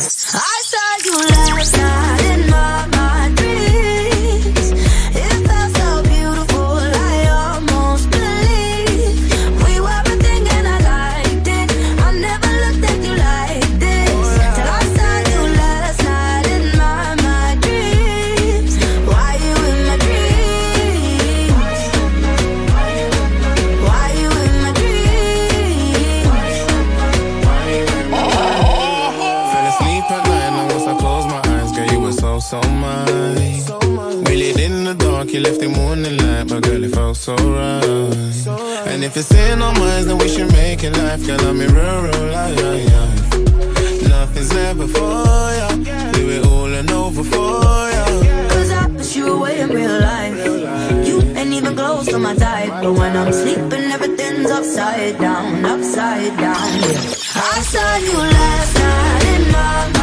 I 0.49 0.57
saw 0.71 0.89
you 1.05 1.13
last 1.27 1.75
night 1.75 2.21
in 2.35 2.49
my, 2.51 2.87
my. 2.95 3.66
So 37.27 37.35
right. 37.35 38.87
And 38.87 39.03
if 39.03 39.17
it's 39.17 39.33
in 39.33 39.61
our 39.61 39.73
minds, 39.73 40.05
then 40.07 40.17
we 40.17 40.29
should 40.29 40.49
make 40.53 40.81
it 40.85 40.95
life, 40.95 41.25
girl, 41.27 41.41
I'm 41.41 41.59
in 41.59 41.75
real, 41.75 42.01
real 42.07 42.25
life. 42.31 43.31
Nothing's 44.07 44.53
ever 44.55 44.87
for 44.87 45.25
ya, 45.59 45.67
do 46.13 46.23
it 46.35 46.45
all 46.45 46.71
and 46.79 46.89
over 46.89 47.23
for 47.23 47.63
ya. 47.95 48.05
Cause 48.53 48.71
I 48.71 48.87
push 48.95 49.17
you 49.17 49.27
away 49.33 49.59
in 49.59 49.69
real 49.69 49.99
life. 49.99 50.37
You 51.07 51.21
ain't 51.39 51.51
even 51.51 51.75
close 51.75 52.05
to 52.07 52.17
my 52.17 52.33
type. 52.33 52.71
But 52.83 52.93
when 52.93 53.17
I'm 53.17 53.33
sleeping, 53.33 53.85
everything's 53.95 54.49
upside 54.49 55.17
down, 55.19 55.65
upside 55.65 56.33
down. 56.37 56.69
Yeah. 56.79 57.51
I 57.51 57.59
saw 57.71 57.89
you 58.07 58.17
last 58.37 58.73
night 58.79 59.23
in 59.35 59.51
my, 59.51 59.96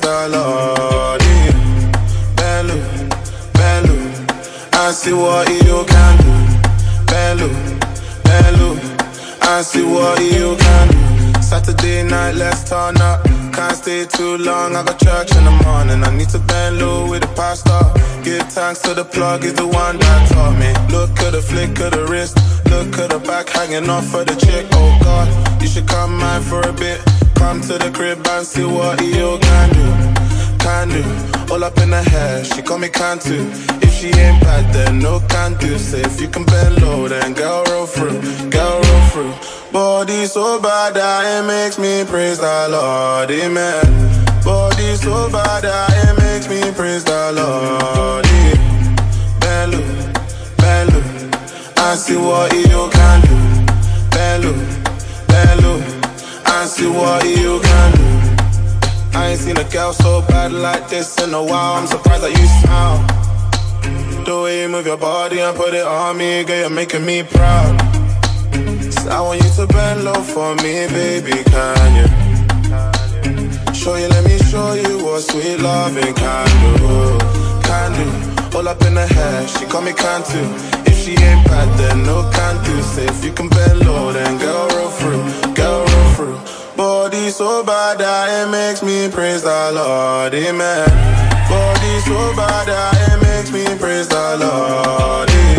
yeah. 0.00 1.52
Bello, 2.36 2.76
bello, 3.52 3.96
I 4.72 4.92
see 4.92 5.12
what 5.12 5.48
you 5.48 5.84
can 5.84 6.16
do. 6.22 6.32
Bello, 7.06 7.48
bello, 8.24 8.78
I 9.42 9.62
see 9.62 9.84
what 9.84 10.20
you 10.20 10.56
can 10.56 10.88
do. 10.88 11.42
Saturday 11.42 12.02
night, 12.04 12.34
let's 12.36 12.68
turn 12.68 12.96
up. 12.98 13.24
Can't 13.52 13.76
stay 13.76 14.06
too 14.06 14.38
long, 14.38 14.74
I 14.76 14.82
got 14.82 14.98
church 14.98 15.36
in 15.36 15.44
the 15.44 15.50
morning. 15.64 16.02
I 16.02 16.16
need 16.16 16.30
to 16.30 16.38
bend 16.38 16.78
low 16.78 17.10
with 17.10 17.22
the 17.22 17.28
pastor. 17.28 17.80
Give 18.22 18.42
thanks 18.50 18.80
to 18.82 18.94
the 18.94 19.04
plug, 19.04 19.42
he's 19.42 19.54
the 19.54 19.66
one 19.66 19.98
that 19.98 20.28
taught 20.30 20.56
me. 20.58 20.72
Look 20.94 21.10
at 21.20 21.32
the 21.32 21.42
flick 21.42 21.78
of 21.80 21.92
the 21.92 22.06
wrist, 22.06 22.36
look 22.70 22.96
at 22.98 23.10
the 23.10 23.18
back 23.18 23.48
hanging 23.48 23.90
off 23.90 24.14
of 24.14 24.26
the 24.26 24.36
chick. 24.36 24.66
Oh 24.72 24.98
God, 25.02 25.28
you 25.60 25.68
should 25.68 25.86
come 25.86 26.16
mine 26.16 26.42
for 26.42 26.60
a 26.60 26.72
bit. 26.72 27.00
Come 27.42 27.60
to 27.62 27.76
the 27.76 27.90
crib 27.90 28.24
and 28.28 28.46
see 28.46 28.64
what 28.64 29.02
you 29.02 29.36
can 29.46 29.68
do. 29.74 29.86
Can 30.62 30.88
do, 30.88 31.02
all 31.52 31.64
up 31.64 31.76
in 31.78 31.90
her 31.90 32.00
hair, 32.00 32.44
she 32.44 32.62
call 32.62 32.78
me 32.78 32.88
can 32.88 33.18
too. 33.18 33.50
If 33.82 33.92
she 33.92 34.06
ain't 34.06 34.40
bad, 34.40 34.72
then 34.72 35.00
no 35.00 35.18
can 35.28 35.58
do. 35.58 35.76
Say 35.76 36.02
if 36.02 36.20
you 36.20 36.28
can 36.28 36.44
bend 36.44 36.80
low, 36.80 37.08
then 37.08 37.34
girl 37.34 37.64
roll 37.68 37.86
through, 37.86 38.20
girl 38.48 38.80
roll 38.80 39.04
through. 39.10 39.34
Body 39.72 40.24
so 40.26 40.60
bad 40.62 40.94
that 40.94 41.22
it 41.34 41.44
makes 41.44 41.80
me 41.80 42.04
praise 42.04 42.38
the 42.38 42.68
Lord, 42.70 43.28
amen. 43.30 43.84
Body 44.44 44.94
so 44.94 45.28
bad 45.28 45.64
that 45.64 45.90
it 46.04 46.14
makes 46.22 46.46
me 46.48 46.60
praise 46.72 47.02
the 47.02 47.32
Lord. 47.34 48.24
Yeah. 48.24 48.58
Bello, 49.42 49.82
bello, 50.62 51.00
I 51.76 51.96
see 51.96 52.16
what 52.16 52.52
you 52.54 52.88
can 52.96 53.18
do. 53.26 53.36
Bello, 54.14 54.52
bello, 55.26 55.81
See 56.64 56.86
what 56.86 57.24
you 57.26 57.60
can 57.60 57.92
do. 57.92 59.18
I 59.18 59.30
ain't 59.30 59.40
seen 59.40 59.58
a 59.58 59.64
girl 59.64 59.92
so 59.92 60.22
bad 60.22 60.52
like 60.52 60.88
this 60.88 61.20
in 61.22 61.34
a 61.34 61.42
while. 61.42 61.74
I'm 61.74 61.86
surprised 61.86 62.22
that 62.22 62.30
you 62.30 62.46
smile. 62.62 64.24
The 64.24 64.40
way 64.40 64.62
you 64.62 64.68
move 64.68 64.86
your 64.86 64.96
body 64.96 65.40
and 65.40 65.54
put 65.56 65.74
it 65.74 65.84
on 65.84 66.16
me, 66.16 66.44
girl, 66.44 66.60
you're 66.60 66.70
making 66.70 67.04
me 67.04 67.24
proud. 67.24 67.78
So 68.94 69.10
I 69.10 69.20
want 69.20 69.42
you 69.42 69.50
to 69.50 69.66
bend 69.66 70.04
low 70.04 70.14
for 70.14 70.54
me, 70.62 70.86
baby, 70.86 71.42
can 71.50 71.90
you? 71.98 72.08
Show 73.74 73.96
you, 73.96 74.08
let 74.08 74.24
me 74.24 74.38
show 74.48 74.72
you 74.74 75.04
what 75.04 75.20
sweet 75.22 75.58
loving 75.58 76.14
can 76.14 76.46
do. 76.78 77.18
Can 77.66 77.92
do. 77.98 78.56
All 78.56 78.68
up 78.68 78.80
in 78.82 78.94
her 78.94 79.06
hair, 79.06 79.48
she 79.48 79.66
call 79.66 79.82
me 79.82 79.92
can. 79.92 80.22
If 80.86 80.96
she 80.96 81.12
ain't 81.12 81.44
bad, 81.44 81.68
then 81.76 82.04
no 82.04 82.30
can 82.32 82.64
do. 82.64 82.80
Say 82.82 83.06
if 83.06 83.24
you 83.24 83.32
can 83.32 83.48
bend 83.48 83.80
low, 83.84 84.12
then 84.12 84.38
girl 84.38 84.68
roll 84.68 84.90
through, 84.90 85.51
Body 86.76 87.30
so 87.30 87.64
bad 87.64 87.98
that 87.98 88.28
it 88.30 88.50
makes 88.50 88.82
me 88.82 89.08
praise 89.10 89.42
the 89.42 89.72
Lord, 89.74 90.32
amen. 90.32 90.88
Body 91.50 91.94
so 92.06 92.36
bad 92.36 92.66
that 92.68 92.94
it 93.10 93.18
makes 93.26 93.50
me 93.50 93.64
praise 93.78 94.08
the 94.08 94.36
Lord. 94.38 95.28
Yeah. 95.30 95.58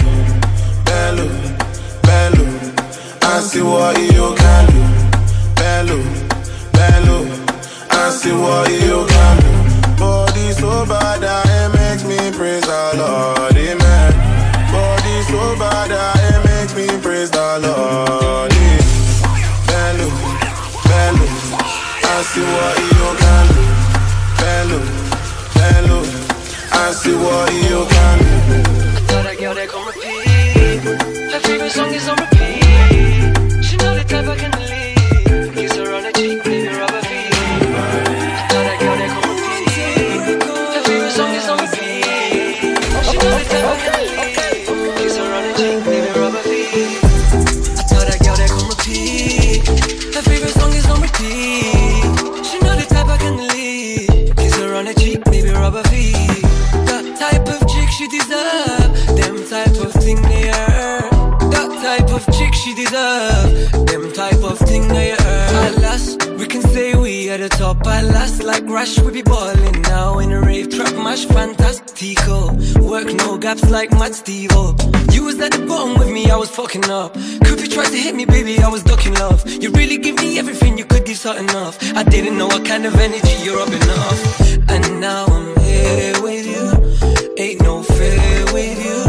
Bello, 0.87 1.27
bello, 2.07 2.45
I 3.23 3.39
see 3.41 3.61
what 3.61 3.99
you 3.99 4.33
can 4.39 4.63
do. 4.71 4.81
Bello, 5.59 5.99
bello, 6.71 7.19
I 7.91 8.09
see 8.11 8.31
what 8.31 8.71
you 8.71 9.05
can 9.05 9.35
do. 9.43 9.99
Body 9.99 10.51
so 10.53 10.85
bad 10.85 11.19
that 11.21 11.45
it 11.45 11.69
makes 11.75 12.03
me 12.05 12.17
praise 12.37 12.63
the 12.63 12.83
Lord, 12.97 13.55
amen. 13.57 14.11
Body 14.71 15.15
so 15.27 15.59
bad 15.59 15.91
that 15.91 16.15
it 16.31 16.39
makes 16.47 16.73
me 16.73 16.87
praise 17.01 17.31
the 17.31 17.59
Lord. 17.59 18.22
See 22.33 22.41
what 22.41 22.77
you 22.79 23.05
can 23.21 23.45
do. 23.53 23.63
Bello, 24.41 24.79
bello, 25.53 25.99
I 26.71 26.91
see 26.91 27.13
what 27.13 27.53
you 27.53 27.62
deserve. 62.93 63.87
Them 63.87 64.13
type 64.13 64.43
of 64.43 64.57
thing 64.59 64.87
they 64.87 65.11
are. 65.11 65.65
At 65.65 65.75
last, 65.81 66.23
we 66.39 66.45
can 66.45 66.61
say 66.61 66.95
we 66.95 67.29
at 67.29 67.39
the 67.39 67.49
top. 67.49 67.85
At 67.87 68.05
last, 68.05 68.43
like 68.43 68.63
Rush, 68.65 68.99
we 68.99 69.11
be 69.11 69.23
balling 69.23 69.81
now 69.83 70.19
in 70.19 70.31
a 70.31 70.41
rave 70.41 70.69
trap 70.69 70.93
mash, 70.95 71.25
fantastico. 71.25 72.39
Work 72.89 73.13
no 73.13 73.37
gaps 73.37 73.69
like 73.69 73.91
Matt 73.91 74.13
Stevo. 74.19 74.63
You 75.13 75.23
was 75.25 75.39
at 75.39 75.51
the 75.51 75.65
bottom 75.65 75.97
with 75.99 76.11
me, 76.11 76.29
I 76.29 76.37
was 76.37 76.49
fucking 76.49 76.89
up. 76.89 77.13
Cooper 77.45 77.67
tried 77.67 77.91
to 77.95 77.99
hit 78.05 78.15
me, 78.15 78.25
baby, 78.25 78.59
I 78.59 78.69
was 78.69 78.83
ducking 78.83 79.15
love. 79.15 79.39
You 79.47 79.71
really 79.71 79.97
give 79.97 80.15
me 80.17 80.39
everything, 80.39 80.77
you 80.77 80.85
could 80.85 81.05
give 81.05 81.17
something 81.17 81.49
off. 81.55 81.75
I 81.95 82.03
didn't 82.03 82.37
know 82.37 82.47
what 82.47 82.65
kind 82.65 82.85
of 82.85 82.95
energy 82.95 83.35
you're 83.43 83.57
rubbing 83.57 83.87
off. 84.01 84.19
And 84.73 84.99
now 84.99 85.25
I'm 85.25 85.47
here 85.61 86.21
with 86.21 86.45
you. 86.53 86.65
Ain't 87.37 87.61
no 87.61 87.81
fear 87.83 88.45
with 88.53 88.77
you. 88.87 88.99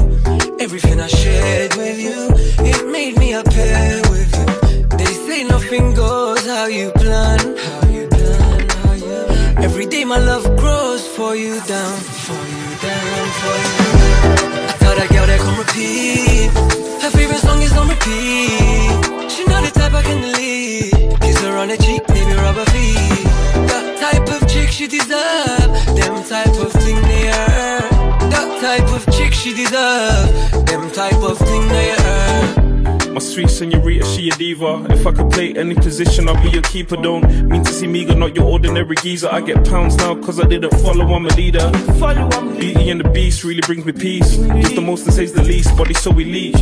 Everything 0.60 0.98
I 1.00 1.08
shared 1.08 1.74
with 1.74 1.98
you, 2.00 2.28
it 2.64 2.90
made 2.90 3.13
a 3.34 3.42
pair 3.42 4.00
with 4.10 4.32
you. 4.38 4.86
They 4.96 5.12
say 5.26 5.44
nothing 5.44 5.94
goes 5.94 6.46
how 6.46 6.66
you 6.66 6.90
plan. 6.92 7.40
How 7.66 7.88
you 7.88 8.06
plan, 8.08 8.68
how 8.68 8.92
you 8.92 9.64
Every 9.66 9.86
day 9.86 10.04
my 10.04 10.18
love 10.18 10.44
grows 10.56 11.04
for 11.16 11.34
you 11.34 11.54
down, 11.66 11.96
for 12.26 12.40
you 12.54 12.66
down, 12.86 13.26
for 13.40 13.56
you. 13.64 13.78
I 14.70 14.74
thought 14.80 14.96
that 15.00 15.08
girl 15.10 15.26
that 15.26 15.40
come 15.40 15.58
repeat. 15.58 16.50
Her 17.02 17.10
favorite 17.10 17.42
song 17.46 17.60
is 17.62 17.76
on 17.76 17.88
repeat. 17.88 19.30
She 19.32 19.42
know 19.50 19.60
the 19.66 19.72
type 19.74 19.94
I 19.94 20.02
can 20.02 20.20
lead. 20.36 21.20
Kiss 21.20 21.40
her 21.40 21.56
on 21.56 21.68
the 21.68 21.78
cheek, 21.78 22.02
maybe 22.08 22.34
rub 22.34 22.54
her 22.54 22.68
feet. 22.70 23.26
That 23.70 23.86
type 23.98 24.28
of 24.36 24.48
chick 24.48 24.68
she 24.70 24.86
deserve. 24.86 25.70
Them 25.98 26.22
type 26.22 26.54
of 26.64 26.72
thing 26.84 27.00
they 27.10 27.28
are. 27.30 27.82
That 28.30 28.48
type 28.60 28.88
of 28.94 29.02
chick 29.12 29.32
she 29.32 29.54
deserve. 29.54 30.30
Them 30.66 30.90
type 30.92 31.22
of 31.30 31.36
thing 31.38 31.64
earn. 31.72 32.03
My 32.03 32.03
sweet 33.34 33.50
senorita, 33.50 34.06
she 34.06 34.28
a 34.28 34.34
diva. 34.36 34.86
If 34.90 35.04
I 35.06 35.12
could 35.12 35.30
play 35.32 35.54
any 35.54 35.74
position, 35.74 36.28
I'd 36.28 36.40
be 36.40 36.50
your 36.50 36.62
keeper. 36.62 36.96
Don't 36.96 37.48
mean 37.48 37.64
to 37.64 37.72
see 37.72 37.88
me, 37.88 38.04
go 38.04 38.14
not 38.14 38.36
your 38.36 38.44
ordinary 38.44 38.94
geezer. 38.96 39.28
I 39.28 39.40
get 39.40 39.68
pounds 39.68 39.96
now, 39.96 40.14
cause 40.14 40.38
I 40.38 40.46
didn't 40.46 40.70
follow, 40.82 41.12
I'm 41.12 41.26
a 41.26 41.28
leader. 41.30 41.68
Beauty 42.60 42.90
and 42.90 43.00
the 43.00 43.10
beast 43.12 43.42
really 43.42 43.60
brings 43.62 43.84
me 43.84 43.92
peace. 43.92 44.36
Gives 44.36 44.74
the 44.76 44.80
most 44.80 45.04
and 45.06 45.14
says 45.14 45.32
the 45.32 45.42
least, 45.42 45.76
body 45.76 45.94
so 45.94 46.12
elite. 46.12 46.54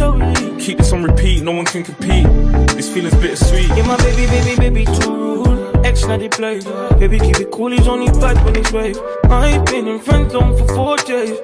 Keep 0.60 0.78
this 0.78 0.92
on 0.92 1.02
repeat, 1.02 1.42
no 1.42 1.52
one 1.52 1.66
can 1.66 1.84
compete. 1.84 2.26
This 2.74 2.90
feeling's 2.92 3.14
bittersweet. 3.16 3.68
Yeah, 3.68 3.86
my 3.86 3.98
baby, 3.98 4.26
baby, 4.26 4.56
baby, 4.56 4.84
too 4.86 5.14
rude. 5.14 5.84
Ex 5.84 6.06
not 6.06 6.20
the 6.20 6.30
play. 6.30 6.60
Baby, 6.98 7.18
keep 7.18 7.38
it 7.38 7.50
cool, 7.50 7.70
he's 7.70 7.86
only 7.86 8.10
bad 8.18 8.42
when 8.46 8.54
he's 8.54 8.72
wave. 8.72 8.98
I 9.24 9.48
ain't 9.48 9.66
been 9.66 9.86
in 9.88 9.98
friend 9.98 10.30
zone 10.30 10.56
for 10.56 10.66
four 10.74 10.96
days. 10.96 11.38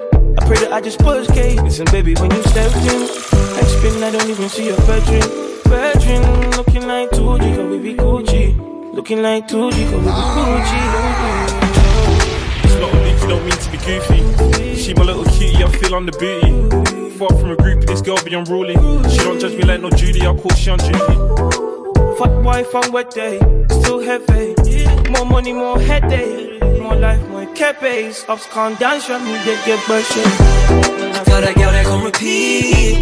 I 0.49 0.51
pray 0.51 0.65
that 0.65 0.73
I 0.73 0.81
just 0.81 0.99
push 1.01 1.27
K. 1.29 1.61
Listen, 1.61 1.85
baby, 1.93 2.15
when 2.15 2.31
you 2.31 2.43
stepped 2.45 2.75
in, 2.77 3.03
I 3.05 3.63
spin, 3.69 4.03
I 4.03 4.11
don't 4.11 4.31
even 4.31 4.49
see 4.49 4.69
your 4.69 4.79
bedroom. 4.89 5.21
Bedroom, 5.65 6.51
looking 6.53 6.89
like 6.89 7.11
2G, 7.11 7.55
go 7.55 7.69
baby 7.69 7.95
Gucci. 7.95 8.95
Looking 8.95 9.21
like 9.21 9.47
2G, 9.47 9.91
go 9.91 9.99
baby 9.99 10.11
Gucci. 10.33 10.81
It's 12.65 12.77
not 12.81 12.95
a 12.95 13.29
don't 13.29 13.45
mean 13.45 13.59
to 13.59 13.71
be 13.71 13.77
goofy. 13.77 14.75
She 14.75 14.95
my 14.95 15.03
little 15.03 15.27
cutie, 15.27 15.63
I 15.63 15.69
feel 15.69 15.95
on 15.95 16.07
the 16.07 16.13
booty. 16.13 17.11
Far 17.19 17.29
from 17.29 17.51
a 17.51 17.57
group, 17.57 17.83
this 17.83 18.01
girl 18.01 18.17
be 18.25 18.33
unruly. 18.33 18.77
She 19.11 19.19
don't 19.19 19.39
judge 19.39 19.55
me 19.55 19.65
like 19.65 19.83
no 19.83 19.91
Judy, 19.91 20.23
I 20.23 20.35
call 20.35 20.55
she 20.57 20.71
on 20.71 20.79
duty. 20.79 21.15
Fuck 22.17 22.43
wife 22.43 22.75
on 22.75 22.91
wet 22.91 23.11
day, 23.11 23.39
still 23.69 24.01
heavy. 24.01 24.55
More 25.11 25.27
money, 25.27 25.53
more 25.53 25.79
headache. 25.79 26.68
More 26.89 26.97
life, 26.97 27.29
more 27.29 27.45
capes. 27.55 28.25
Ups 28.31 28.47
can't 28.47 28.79
dance, 28.79 29.11
me, 29.11 29.37
they 29.45 29.61
get 29.67 29.79
bullshit. 29.87 30.25
I 30.25 31.23
got 31.27 31.45
a 31.45 31.53
girl 31.53 31.71
that 31.71 31.85
gon' 31.85 32.03
repeat. 32.03 32.97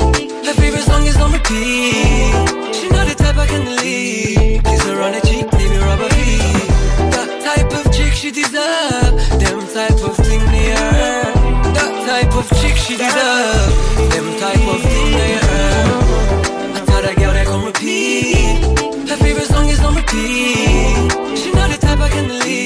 Her 0.44 0.54
favorite 0.54 0.82
song 0.82 1.06
is 1.06 1.16
on 1.22 1.30
repeat. 1.30 2.34
She 2.74 2.88
know 2.90 3.04
the 3.06 3.14
type 3.14 3.36
I 3.36 3.46
can 3.46 3.64
leave. 3.78 4.64
Kiss 4.64 4.82
her 4.90 5.00
on 5.06 5.12
the 5.12 5.20
cheek, 5.20 5.48
baby 5.52 5.78
rubber 5.78 6.10
feet. 6.18 6.66
That 7.14 7.30
type 7.46 7.70
of 7.78 7.84
chick 7.94 8.12
she 8.12 8.32
deserve. 8.32 9.14
Them 9.38 9.62
type 9.70 10.02
of 10.02 10.16
thing 10.18 10.42
they 10.50 10.74
earn. 10.74 11.34
That 11.78 11.92
type 12.10 12.34
of 12.34 12.46
chick 12.58 12.74
she 12.74 12.96
deserve. 12.96 13.70
Them 14.10 14.26
type 14.42 14.66
of 14.66 14.82
thing 14.82 15.08
they 15.14 15.34
earn. 15.46 16.74
I 16.74 16.82
got 16.90 17.04
a 17.06 17.14
girl 17.14 17.32
that 17.38 17.46
gon' 17.46 17.64
repeat. 17.64 18.66
Her 19.10 19.16
favorite 19.16 19.46
song 19.46 19.68
is 19.68 19.78
on 19.78 19.94
repeat. 19.94 21.38
She 21.38 21.52
know 21.54 21.68
the 21.70 21.78
type 21.78 22.00
I 22.00 22.08
can 22.10 22.28
leave. 22.40 22.65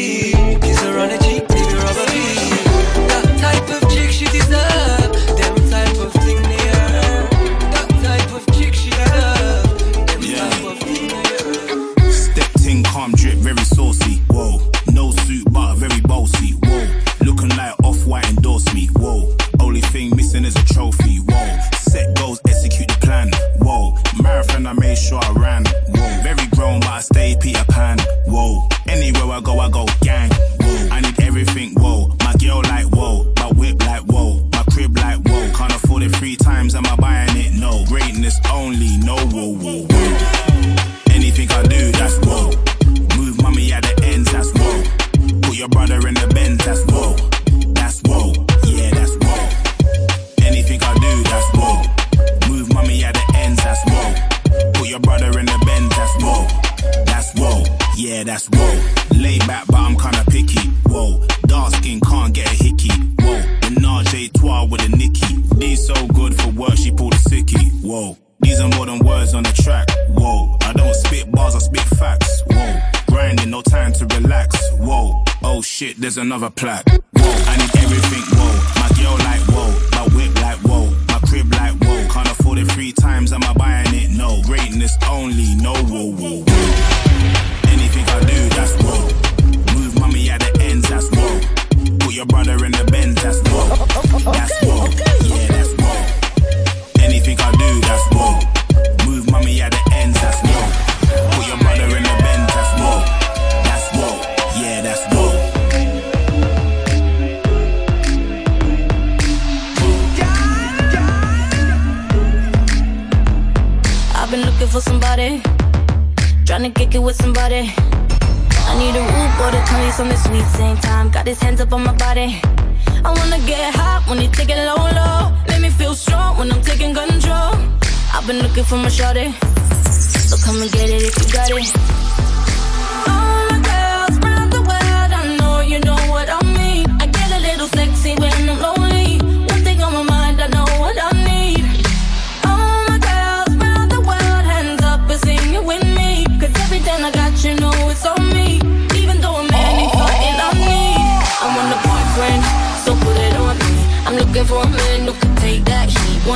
There's 76.62 76.89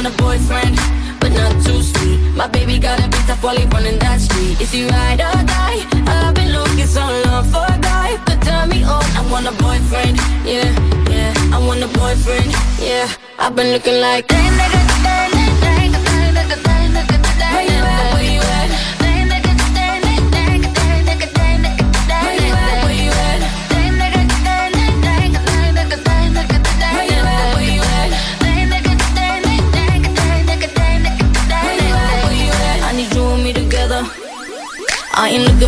Want 0.04 0.20
a 0.20 0.22
boyfriend, 0.22 0.76
but 1.18 1.32
not 1.32 1.64
too 1.64 1.82
sweet. 1.82 2.20
My 2.36 2.46
baby 2.46 2.78
got 2.78 2.98
a 3.00 3.08
bit 3.08 3.24
tough 3.26 3.42
while 3.42 3.56
he 3.56 3.64
running 3.64 3.98
that 4.00 4.20
street. 4.20 4.60
Is 4.60 4.70
he 4.70 4.86
ride 4.86 5.20
or 5.20 5.32
die? 5.46 5.80
I've 6.06 6.34
been 6.34 6.52
looking 6.52 6.86
so 6.86 7.00
long 7.00 7.44
for 7.44 7.64
a 7.64 7.78
guy 7.80 8.16
to 8.26 8.36
turn 8.44 8.68
me 8.68 8.82
on. 8.84 9.02
I 9.16 9.26
want 9.32 9.46
a 9.46 9.52
boyfriend, 9.52 10.18
yeah, 10.44 10.68
yeah. 11.08 11.32
I 11.54 11.58
want 11.66 11.82
a 11.82 11.88
boyfriend, 11.88 12.52
yeah. 12.78 13.08
I've 13.38 13.56
been 13.56 13.72
looking 13.72 13.98
like. 14.02 14.30
Where 14.30 14.42
you 14.42 14.50
at? 14.50 15.33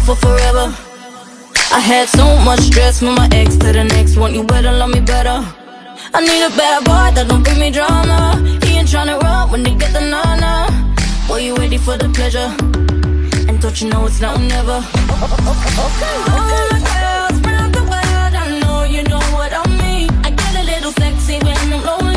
For 0.07 0.14
forever. 0.14 0.73
I 1.73 1.81
had 1.81 2.09
so 2.09 2.25
much 2.45 2.61
stress 2.61 3.01
from 3.01 3.16
my 3.16 3.29
ex 3.33 3.57
to 3.57 3.73
the 3.73 3.83
next 3.83 4.16
one. 4.16 4.33
You 4.33 4.45
better 4.45 4.71
love 4.71 4.90
me 4.90 5.01
better. 5.01 5.38
I 6.14 6.21
need 6.21 6.42
a 6.47 6.51
bad 6.57 6.85
boy 6.85 7.11
that 7.16 7.27
don't 7.29 7.42
bring 7.42 7.59
me 7.59 7.71
drama. 7.73 8.38
He 8.64 8.79
ain't 8.79 8.88
tryna 8.88 9.21
run 9.21 9.51
when 9.51 9.64
they 9.64 9.75
get 9.75 9.92
the 9.92 10.01
nana. 10.01 10.53
Boy, 11.27 11.40
you 11.47 11.57
ready 11.57 11.79
for 11.79 11.97
the 11.97 12.09
pleasure? 12.11 12.55
And 13.49 13.61
don't 13.61 13.81
you 13.81 13.88
know 13.90 14.07
it's 14.07 14.21
now 14.21 14.37
or 14.37 14.38
never? 14.38 14.79
All 14.79 15.35
my 16.71 16.79
girls 16.87 17.37
round 17.42 17.75
the 17.75 17.83
world, 17.92 18.35
I 18.42 18.61
know 18.61 18.85
you 18.85 19.03
know 19.11 19.25
what 19.35 19.53
I 19.53 19.64
mean. 19.83 20.09
I 20.25 20.31
get 20.31 20.53
a 20.62 20.64
little 20.71 20.92
sexy 20.92 21.38
when 21.45 21.57
I'm 21.57 21.85
lonely. 21.85 22.15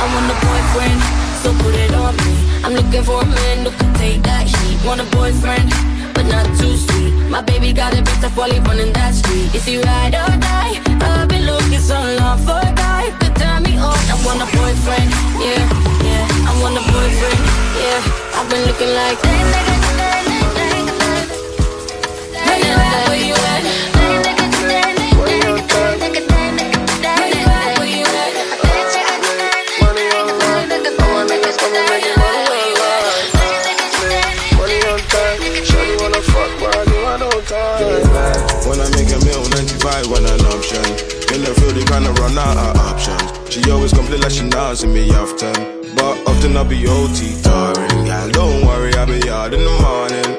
I 0.00 0.06
want 0.16 0.32
a 0.32 0.36
boyfriend, 0.48 1.00
so 1.44 1.52
put 1.60 1.74
it 1.76 1.92
on 1.92 2.16
me. 2.24 2.32
I'm 2.64 2.72
looking 2.72 3.04
for 3.04 3.20
a 3.20 3.26
man 3.26 3.64
who 3.64 3.70
can 3.76 3.92
take 4.00 4.22
that 4.22 4.48
heat. 4.48 4.80
Want 4.80 5.00
a 5.00 5.04
boyfriend, 5.12 5.68
but 6.14 6.24
not 6.24 6.46
too 6.56 6.72
sweet. 6.72 7.12
My 7.28 7.42
baby 7.42 7.74
got 7.74 7.92
a 7.92 8.00
bitch 8.00 8.20
that's 8.20 8.32
probably 8.32 8.60
running 8.60 8.94
that 8.94 9.12
street. 9.14 9.54
Is 9.54 9.66
he 9.66 9.76
ride 9.76 10.16
or 10.16 10.32
die? 10.40 10.80
I've 11.04 11.28
been 11.28 11.44
looking 11.44 11.84
so 11.84 12.00
long 12.16 12.38
for 12.40 12.56
a 12.56 12.72
guy 12.72 13.12
could 13.20 13.36
turn 13.36 13.62
me 13.62 13.76
on. 13.76 14.00
I 14.08 14.16
want 14.24 14.40
a 14.40 14.48
boyfriend, 14.56 15.10
yeah, 15.36 15.68
yeah. 16.00 16.48
I 16.48 16.52
want 16.64 16.80
a 16.80 16.84
boyfriend, 16.88 17.40
yeah. 17.76 18.40
I've 18.40 18.48
been 18.48 18.64
looking 18.64 18.92
like 18.96 19.20
Where 19.20 19.36
nigga, 19.52 19.76
that, 20.00 20.00
that, 20.00 20.24
that, 20.24 20.50
that, 20.56 20.80
95 39.82 40.10
when 40.10 40.24
an 40.24 40.40
option. 40.52 40.84
In 41.32 41.40
the 41.40 41.54
field, 41.56 41.74
they 41.74 41.84
kinda 41.84 42.12
run 42.20 42.36
out 42.36 42.56
of 42.56 42.76
options. 42.92 43.32
She 43.48 43.70
always 43.70 43.92
complain 43.92 44.20
like 44.20 44.32
she 44.32 44.44
not 44.44 44.76
see 44.76 44.86
me 44.86 45.10
often. 45.12 45.54
But 45.96 46.20
often 46.28 46.56
I'll 46.56 46.64
be 46.64 46.86
OT 46.86 47.32
tiring. 47.42 48.06
Yeah, 48.06 48.28
don't 48.28 48.66
worry, 48.66 48.94
I'll 48.94 49.06
be 49.06 49.28
out 49.30 49.54
in 49.54 49.64
the 49.64 49.76
morning. 49.80 50.30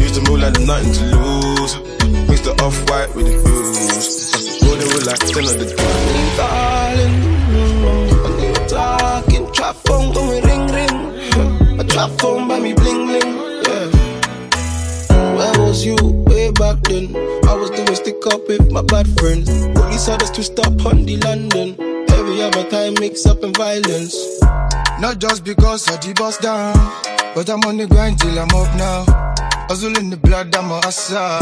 Used 0.00 0.14
to 0.14 0.22
move 0.22 0.40
like 0.40 0.58
nothing 0.60 0.92
to 0.92 1.04
lose. 1.16 1.76
Mix 2.28 2.40
the 2.40 2.52
off 2.64 2.78
white 2.88 3.14
with 3.14 3.26
the 3.26 3.36
blues. 3.44 4.62
Rolling 4.62 4.88
with 4.94 5.06
like 5.06 5.20
10 5.20 5.44
of 5.44 5.58
the. 5.60 5.66
Darling, 6.36 7.14
when 8.22 8.34
you 8.40 8.54
talking, 8.66 9.52
trap 9.52 9.76
phone 9.84 10.12
going 10.14 10.42
ring 10.44 10.66
ring. 10.72 11.80
A 11.80 11.84
trap 11.84 12.10
phone 12.18 12.48
by 12.48 12.58
me 12.58 12.72
bling 12.72 13.06
bling. 13.08 13.30
Yeah. 13.66 15.36
Where 15.36 15.66
was 15.66 15.84
you 15.84 16.19
way 16.40 16.50
back 16.52 16.82
then? 16.84 17.14
I 17.48 17.54
was 17.54 17.70
doing 17.70 17.94
stick 17.94 18.24
up 18.32 18.48
with 18.48 18.72
my 18.72 18.82
bad 18.82 19.06
friends. 19.18 19.48
Police 19.76 20.06
had 20.06 20.22
us 20.22 20.30
to 20.30 20.42
stop 20.42 20.72
on 20.86 21.04
the 21.04 21.16
London. 21.18 21.76
Every 22.18 22.40
other 22.42 22.64
time 22.70 22.94
mix 22.94 23.26
up 23.26 23.42
in 23.42 23.52
violence. 23.52 24.16
Not 25.00 25.18
just 25.18 25.44
because 25.44 25.88
I 25.88 25.96
the 25.96 26.12
bust 26.14 26.40
down, 26.40 26.74
but 27.34 27.48
I'm 27.48 27.62
on 27.68 27.76
the 27.76 27.86
grind 27.86 28.18
till 28.20 28.38
I'm 28.38 28.52
up 28.60 28.70
now. 28.76 29.04
Hustle 29.68 29.96
in 29.98 30.10
the 30.10 30.16
blood, 30.16 30.54
I'm 30.56 30.70
a 30.70 30.80
hustler. 30.80 31.38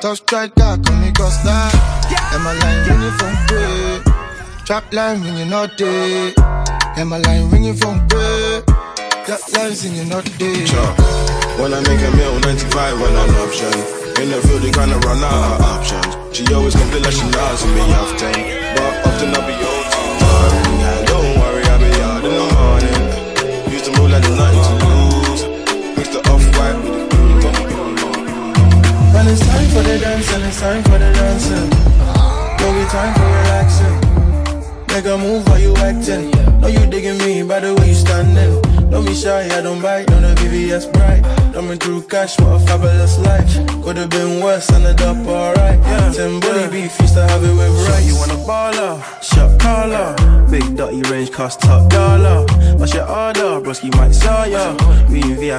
Top 0.00 0.16
striker, 0.16 0.72
come 0.84 1.00
me 1.02 1.12
costa. 1.12 1.56
Am 2.34 2.46
I 2.46 2.52
line 2.62 2.80
ringing 2.88 3.16
from 3.20 3.34
way? 3.50 4.00
Trap 4.64 4.92
line 4.92 5.22
ringing 5.22 5.52
all 5.52 5.68
day. 5.76 6.34
Am 6.96 7.12
I 7.12 7.18
line 7.18 7.50
ringing 7.50 7.76
from 7.76 8.00
way? 8.08 8.62
That 9.28 9.42
line 9.54 9.74
singing 9.74 10.12
all 10.12 10.22
day. 10.40 10.64
When 11.60 11.74
I 11.74 11.80
make 11.84 12.00
a 12.00 12.10
meal, 12.16 12.40
95 12.40 13.00
when 13.00 13.14
an 13.14 13.34
option. 13.44 13.99
In 14.20 14.28
the 14.28 14.36
field, 14.42 14.60
they 14.60 14.70
kinda 14.70 14.98
run 14.98 15.24
out 15.24 15.32
of 15.32 15.62
options. 15.62 16.36
She 16.36 16.44
always 16.52 16.74
complain 16.74 17.04
like 17.04 17.12
she 17.12 17.20
see 17.20 17.72
me 17.72 17.80
often. 17.96 18.32
But 18.76 19.06
often 19.06 19.34
I'll 19.34 19.46
be 19.48 19.54
OT 19.54 20.69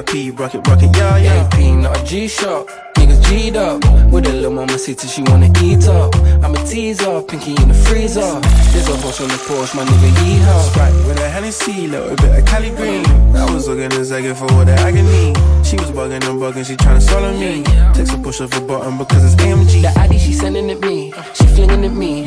VIP, 0.02 0.34
bracket, 0.34 0.64
bracket, 0.64 0.96
yeah, 0.96 1.16
yeah. 1.16 1.48
AP, 1.52 1.58
not 1.76 1.98
a 1.98 2.04
G-Shock. 2.04 2.68
Niggas 2.96 3.28
G'd 3.28 3.56
up. 3.56 3.82
With 4.12 4.26
a 4.26 4.32
little 4.32 4.52
mama 4.52 4.78
city, 4.78 5.06
she 5.08 5.22
wanna 5.22 5.50
eat 5.62 5.86
up. 5.86 6.14
I'm 6.42 6.54
a 6.54 6.64
teaser, 6.66 7.22
pinky 7.22 7.54
in 7.62 7.68
the 7.68 7.74
freezer. 7.74 8.40
There's 8.72 8.88
a 8.88 8.96
horse 8.96 9.20
on 9.20 9.28
the 9.28 9.38
porch, 9.46 9.74
my 9.74 9.84
nigga 9.84 10.10
yeehaw 10.22 10.70
Sprite 10.70 10.94
with 11.06 11.18
a 11.18 11.28
Hennessy, 11.28 11.86
little 11.86 12.16
bit 12.16 12.38
of 12.38 12.44
Cali 12.46 12.70
Green. 12.70 13.04
I 13.34 13.52
was 13.52 13.68
looking 13.68 13.92
a 13.92 14.04
second 14.04 14.34
for 14.36 14.50
all 14.52 14.64
the 14.64 14.74
agony. 14.74 15.34
She 15.64 15.76
was 15.76 15.90
bugging 15.90 16.24
and 16.28 16.40
bugging, 16.40 16.66
she 16.66 16.76
tryna 16.76 17.02
swallow 17.02 17.32
me. 17.32 17.62
Takes 17.94 18.12
a 18.12 18.18
push 18.18 18.40
off 18.40 18.56
a 18.56 18.60
button 18.60 18.98
because 18.98 19.24
it's 19.24 19.42
AMG 19.42 19.82
The 19.82 20.00
ID 20.00 20.18
she 20.18 20.32
sending 20.32 20.70
at 20.70 20.80
me. 20.80 21.12
She 21.34 21.46
flinging 21.46 21.84
at 21.84 21.92
me 21.92 22.24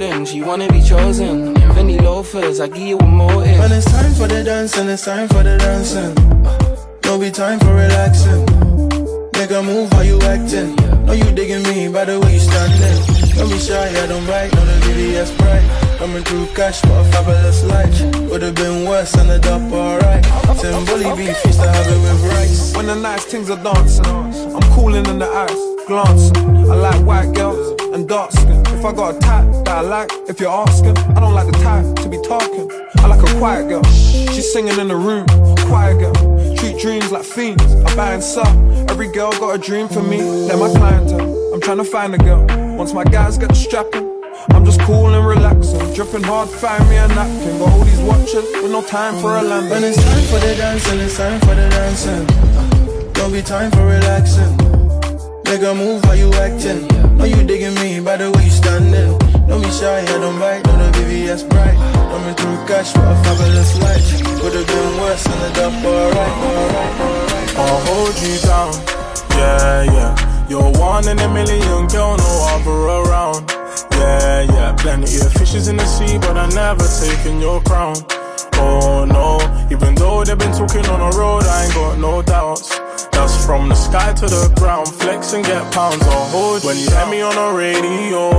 golden, 0.00 0.24
she 0.24 0.42
wanna 0.42 0.68
be 0.68 0.82
chosen 0.82 1.54
Fendi 1.74 2.00
loafers, 2.00 2.60
I 2.60 2.68
give 2.68 2.78
you 2.78 2.98
a 2.98 3.06
motive 3.06 3.58
When 3.58 3.72
it's 3.72 3.86
time 3.86 4.12
for 4.14 4.26
the 4.26 4.42
dancing, 4.42 4.88
it's 4.88 5.04
time 5.04 5.28
for 5.28 5.42
the 5.42 5.58
dancing 5.58 6.16
uh, 6.46 6.70
no 7.04 7.18
be 7.18 7.28
time 7.28 7.58
for 7.58 7.74
relaxing. 7.74 8.44
Make 9.34 9.50
a 9.50 9.60
move, 9.64 9.90
how 9.94 10.02
you 10.02 10.16
acting? 10.20 10.76
Know 11.06 11.12
you 11.12 11.24
digging 11.32 11.64
me 11.64 11.88
by 11.88 12.04
the 12.04 12.20
way 12.20 12.34
you 12.34 12.38
standing. 12.38 13.34
Don't 13.34 13.50
be 13.50 13.58
shy, 13.58 13.88
I 13.88 14.06
don't 14.06 14.24
bite, 14.28 14.54
no 14.54 14.64
the 14.64 14.78
VVS 14.86 15.36
bright. 15.38 15.98
Coming 15.98 16.22
through 16.22 16.46
cash, 16.54 16.84
what 16.84 17.04
a 17.04 17.10
fabulous 17.10 17.64
life. 17.64 17.98
Could've 18.30 18.54
been 18.54 18.88
worse, 18.88 19.16
ended 19.16 19.44
up 19.46 19.72
alright. 19.72 20.22
Tim 20.60 20.84
Bully 20.84 21.10
beef 21.16 21.44
used 21.44 21.58
to 21.58 21.68
have 21.68 21.88
it 21.88 22.00
with 22.00 22.22
rice. 22.30 22.76
When 22.76 22.86
the 22.86 22.94
nice 22.94 23.24
things 23.24 23.50
are 23.50 23.60
dancing, 23.60 24.06
I'm 24.06 24.62
cooling 24.74 25.06
in 25.06 25.18
the 25.18 25.26
ice, 25.26 25.86
glancing. 25.88 26.36
I 26.70 26.74
like 26.76 27.04
white 27.04 27.34
girls 27.34 27.74
and 27.92 28.08
dark 28.08 28.30
skin. 28.30 28.59
If 28.80 28.86
I 28.86 28.92
got 28.94 29.14
a 29.14 29.18
type 29.18 29.44
that 29.66 29.76
I 29.76 29.80
like, 29.82 30.10
if 30.26 30.40
you're 30.40 30.48
asking, 30.48 30.96
I 30.96 31.20
don't 31.20 31.34
like 31.34 31.44
the 31.44 31.58
type 31.58 31.84
to 31.96 32.08
be 32.08 32.16
talking. 32.22 32.66
I 32.96 33.08
like 33.08 33.20
a 33.20 33.38
quiet 33.38 33.68
girl. 33.68 33.82
She's 33.84 34.50
singing 34.50 34.78
in 34.78 34.88
the 34.88 34.96
room, 34.96 35.26
quiet 35.68 35.98
girl. 35.98 36.14
Treat 36.56 36.80
dreams 36.80 37.12
like 37.12 37.24
fiends. 37.24 37.62
I 37.62 37.94
buy 37.94 38.14
and 38.14 38.22
sell. 38.22 38.48
Every 38.90 39.12
girl 39.12 39.32
got 39.32 39.54
a 39.54 39.58
dream 39.58 39.86
for 39.86 40.02
me. 40.02 40.20
They're 40.48 40.56
my 40.56 40.70
clientele. 40.70 41.52
I'm 41.52 41.60
trying 41.60 41.76
to 41.76 41.84
find 41.84 42.14
a 42.14 42.18
girl. 42.18 42.46
Once 42.78 42.94
my 42.94 43.04
guys 43.04 43.36
get 43.36 43.50
the 43.50 43.54
strapping, 43.54 44.08
I'm 44.52 44.64
just 44.64 44.80
cool 44.80 45.12
and 45.12 45.26
relaxing. 45.26 45.92
Dripping 45.92 46.22
hard, 46.22 46.48
find 46.48 46.88
me 46.88 46.96
a 46.96 47.06
napkin. 47.08 47.58
Got 47.58 47.72
all 47.72 47.84
these 47.84 48.00
watches 48.00 48.50
with 48.62 48.72
no 48.72 48.80
time 48.80 49.20
for 49.20 49.36
a 49.36 49.42
landing. 49.42 49.72
When 49.72 49.84
it's 49.84 50.02
time 50.02 50.24
for 50.24 50.38
the 50.38 50.54
dancing, 50.56 51.00
it's 51.00 51.18
time 51.18 51.38
for 51.40 51.54
the 51.54 51.68
dancing. 51.68 53.12
Don't 53.12 53.30
be 53.30 53.42
time 53.42 53.70
for 53.72 53.84
relaxing. 53.84 54.79
Make 55.50 55.62
a 55.62 55.74
move, 55.74 56.04
how 56.04 56.12
you 56.12 56.32
acting? 56.34 56.86
Know 57.18 57.24
you 57.24 57.42
digging 57.42 57.74
me 57.82 57.98
by 57.98 58.16
the 58.16 58.30
way 58.30 58.44
you 58.44 58.50
standing. 58.52 59.18
Don't 59.48 59.60
be 59.60 59.68
shy, 59.72 59.98
I 59.98 60.04
don't 60.06 60.38
bite, 60.38 60.64
no 60.64 60.78
the 60.78 60.94
VVS 60.94 61.42
bright. 61.50 61.74
Coming 61.74 62.36
through 62.38 62.54
cash, 62.70 62.94
what 62.94 63.10
a 63.10 63.16
fabulous 63.26 63.74
life. 63.82 64.22
Could've 64.38 64.64
been 64.64 65.00
worse, 65.02 65.26
ended 65.26 65.58
up 65.58 65.74
alright, 65.82 66.36
alright. 66.46 67.56
I'll 67.58 67.80
hold 67.82 68.14
you 68.22 68.38
down, 68.46 68.70
yeah, 69.34 69.82
yeah. 69.90 70.46
You're 70.48 70.70
one 70.78 71.08
in 71.08 71.18
a 71.18 71.28
million, 71.28 71.88
girl, 71.88 72.16
no 72.16 72.30
other 72.54 73.10
around. 73.10 73.50
Yeah, 73.98 74.42
yeah, 74.42 74.72
plenty 74.78 75.16
of 75.16 75.32
fishes 75.32 75.66
in 75.66 75.76
the 75.76 75.86
sea, 75.86 76.16
but 76.18 76.38
I 76.38 76.46
never 76.50 76.86
taken 77.02 77.40
your 77.40 77.60
crown. 77.62 77.96
Oh 78.54 79.04
no, 79.04 79.42
even 79.68 79.96
though 79.96 80.22
they've 80.22 80.38
been 80.38 80.52
talking 80.52 80.86
on 80.86 81.00
the 81.10 81.18
road, 81.18 81.42
I 81.42 81.64
ain't 81.64 81.74
got 81.74 81.98
no 81.98 82.22
doubts. 82.22 82.79
That's 83.12 83.44
from 83.44 83.68
the 83.68 83.74
sky 83.74 84.12
to 84.14 84.26
the 84.26 84.52
ground, 84.56 84.88
flex 84.88 85.32
and 85.32 85.44
get 85.44 85.72
pounds. 85.72 86.02
I'll 86.02 86.28
hold 86.30 86.64
when 86.64 86.76
you 86.78 86.90
hear 86.90 87.06
me 87.06 87.20
on 87.22 87.34
the 87.34 87.56
radio. 87.56 88.30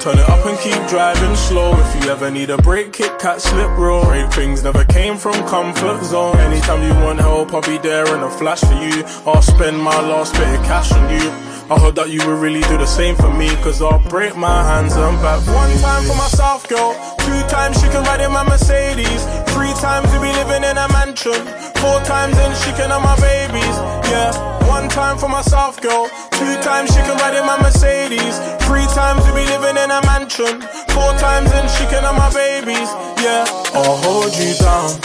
Turn 0.00 0.16
it 0.16 0.28
up 0.30 0.46
and 0.46 0.58
keep 0.58 0.80
driving 0.88 1.36
slow. 1.36 1.72
If 1.78 2.02
you 2.04 2.10
ever 2.10 2.30
need 2.30 2.48
a 2.48 2.56
break, 2.56 2.94
kick, 2.94 3.18
cat, 3.18 3.42
slip, 3.42 3.68
roll. 3.76 4.02
Great 4.04 4.32
things 4.32 4.64
never 4.64 4.84
came 4.86 5.18
from 5.18 5.34
comfort 5.46 6.02
zone. 6.04 6.38
Anytime 6.38 6.82
you 6.82 6.94
want 7.04 7.20
help, 7.20 7.52
I'll 7.52 7.60
be 7.60 7.76
there 7.76 8.06
in 8.16 8.22
a 8.22 8.30
flash 8.30 8.60
for 8.60 8.72
you. 8.74 9.04
I'll 9.26 9.42
spend 9.42 9.78
my 9.78 10.00
last 10.00 10.32
bit 10.34 10.48
of 10.58 10.64
cash 10.64 10.90
on 10.92 11.10
you. 11.10 11.49
I 11.70 11.78
hope 11.78 11.94
that 12.02 12.10
you 12.10 12.18
will 12.26 12.34
really 12.34 12.66
do 12.66 12.82
the 12.82 12.86
same 12.86 13.14
for 13.14 13.30
me, 13.30 13.46
cause 13.62 13.80
I'll 13.80 14.02
break 14.10 14.34
my 14.34 14.58
hands 14.66 14.98
and 14.98 15.14
back. 15.22 15.38
One 15.46 15.70
time 15.78 16.02
for 16.02 16.18
myself, 16.18 16.66
girl. 16.66 16.98
Two 17.22 17.40
times 17.46 17.78
she 17.78 17.86
can 17.94 18.02
ride 18.10 18.18
in 18.18 18.34
my 18.34 18.42
Mercedes. 18.42 19.22
Three 19.54 19.70
times 19.78 20.10
we 20.10 20.18
be 20.18 20.34
living 20.34 20.66
in 20.66 20.74
a 20.74 20.90
mansion. 20.90 21.38
Four 21.78 22.02
times 22.02 22.34
and 22.42 22.58
she 22.58 22.74
can 22.74 22.90
have 22.90 23.06
my 23.06 23.14
babies. 23.22 23.76
Yeah. 24.10 24.34
One 24.66 24.90
time 24.90 25.14
for 25.14 25.30
myself, 25.30 25.78
girl. 25.78 26.10
Two 26.34 26.58
times 26.58 26.90
she 26.90 27.06
can 27.06 27.14
ride 27.22 27.38
in 27.38 27.46
my 27.46 27.54
Mercedes. 27.62 28.34
Three 28.66 28.90
times 28.90 29.22
we 29.30 29.38
be 29.38 29.46
living 29.46 29.78
in 29.78 29.94
a 29.94 30.02
mansion. 30.10 30.66
Four 30.90 31.14
times 31.22 31.54
and 31.54 31.70
she 31.70 31.86
can 31.86 32.02
have 32.02 32.18
my 32.18 32.34
babies. 32.34 32.90
Yeah. 33.22 33.46
I'll 33.78 33.94
hold 34.02 34.34
you 34.34 34.58
down. 34.58 34.98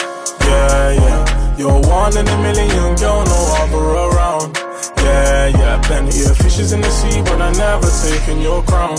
Yeah, 0.49 0.97
yeah. 0.97 1.57
You're 1.61 1.77
one 1.85 2.17
in 2.17 2.25
a 2.25 2.37
million, 2.41 2.97
girl, 2.97 3.21
no 3.21 3.39
other 3.61 3.85
around. 4.09 4.64
Yeah, 5.05 5.47
yeah, 5.47 5.81
plenty 5.83 6.23
of 6.25 6.35
fishes 6.37 6.73
in 6.73 6.81
the 6.81 6.89
sea, 6.89 7.21
but 7.21 7.39
I 7.39 7.51
never 7.51 7.89
taken 8.01 8.41
your 8.41 8.63
crown. 8.63 8.97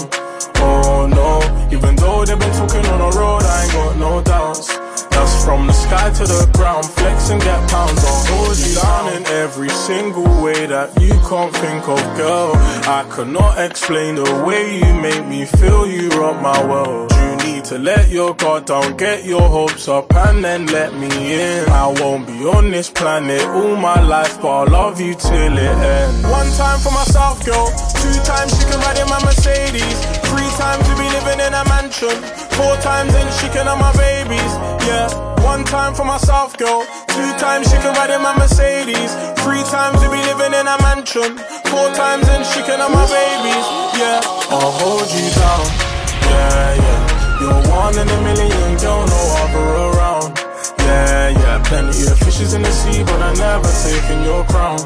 Oh 0.62 1.06
no, 1.10 1.42
even 1.76 1.96
though 1.96 2.24
they've 2.24 2.38
been 2.38 2.52
talking 2.52 2.86
on 2.86 2.98
the 3.04 3.18
road, 3.18 3.42
I 3.42 3.64
ain't 3.64 3.72
got 3.72 3.96
no 3.96 4.22
doubts. 4.22 4.68
That's 5.10 5.44
from 5.44 5.66
the 5.66 5.72
sky 5.72 6.10
to 6.10 6.24
the 6.24 6.48
ground, 6.54 6.84
flex 6.84 7.30
and 7.30 7.40
get 7.42 7.58
pounds. 7.70 8.04
I'll 8.04 8.24
hold 8.30 8.56
you 8.56 8.74
down 8.76 9.16
in 9.16 9.26
every 9.42 9.70
single 9.70 10.30
way 10.44 10.66
that 10.66 10.94
you 11.00 11.14
can't 11.28 11.52
think 11.56 11.88
of, 11.88 11.98
girl. 12.16 12.52
I 12.86 13.04
cannot 13.10 13.58
explain 13.58 14.14
the 14.14 14.44
way 14.46 14.78
you 14.78 14.94
make 15.00 15.26
me 15.26 15.44
feel. 15.44 15.86
You 15.88 16.08
rock 16.10 16.40
my 16.40 16.64
world. 16.64 17.10
Need 17.46 17.64
to 17.66 17.78
let 17.78 18.10
your 18.10 18.34
guard 18.34 18.66
down, 18.66 18.96
get 18.96 19.24
your 19.24 19.48
hopes 19.48 19.86
up, 19.86 20.12
and 20.26 20.42
then 20.42 20.66
let 20.66 20.92
me 20.94 21.06
in. 21.06 21.68
I 21.70 21.86
won't 21.86 22.26
be 22.26 22.42
on 22.42 22.72
this 22.72 22.90
planet 22.90 23.40
all 23.46 23.76
my 23.76 24.02
life, 24.02 24.42
but 24.42 24.48
I'll 24.48 24.66
love 24.66 25.00
you 25.00 25.14
till 25.14 25.54
it 25.54 25.78
ends. 25.78 26.26
One 26.26 26.50
time 26.58 26.80
for 26.80 26.90
myself, 26.90 27.46
girl. 27.46 27.70
Two 28.02 28.18
times 28.26 28.50
she 28.58 28.66
can 28.66 28.82
ride 28.82 28.98
in 28.98 29.06
my 29.06 29.22
Mercedes. 29.22 29.98
Three 30.26 30.50
times 30.58 30.82
we 30.90 30.94
be 30.98 31.06
living 31.06 31.38
in 31.38 31.54
a 31.54 31.62
mansion. 31.70 32.18
Four 32.58 32.74
times 32.82 33.14
and 33.14 33.30
she 33.38 33.46
can 33.54 33.70
have 33.70 33.78
my 33.78 33.94
babies. 33.94 34.52
Yeah. 34.82 35.06
One 35.46 35.62
time 35.62 35.94
for 35.94 36.04
myself, 36.04 36.58
girl. 36.58 36.82
Two 37.14 37.30
times 37.38 37.70
she 37.70 37.78
can 37.78 37.94
ride 37.94 38.10
in 38.10 38.22
my 38.26 38.34
Mercedes. 38.34 39.14
Three 39.46 39.62
times 39.70 40.02
we 40.02 40.10
be 40.10 40.22
living 40.26 40.50
in 40.50 40.66
a 40.66 40.76
mansion. 40.82 41.38
Four 41.70 41.94
times 41.94 42.26
and 42.26 42.42
she 42.42 42.58
can 42.66 42.82
have 42.82 42.90
my 42.90 43.06
babies. 43.06 43.66
Yeah. 44.02 44.18
I'll 44.50 44.74
hold 44.82 45.06
you 45.14 45.30
down. 45.30 45.66
Yeah, 46.26 46.74
yeah. 46.74 46.95
You're 47.40 47.62
one 47.68 47.94
in 47.98 48.08
a 48.08 48.18
million, 48.22 48.76
girl, 48.78 49.06
no 49.06 49.20
other 49.42 49.64
around. 49.86 50.38
Yeah, 50.78 51.28
yeah. 51.30 51.62
Plenty 51.64 52.06
of 52.06 52.18
fishes 52.18 52.54
in 52.54 52.62
the 52.62 52.70
sea, 52.70 53.02
but 53.04 53.20
I 53.20 53.34
never 53.34 53.70
taken 53.84 54.22
your 54.22 54.44
crown. 54.46 54.78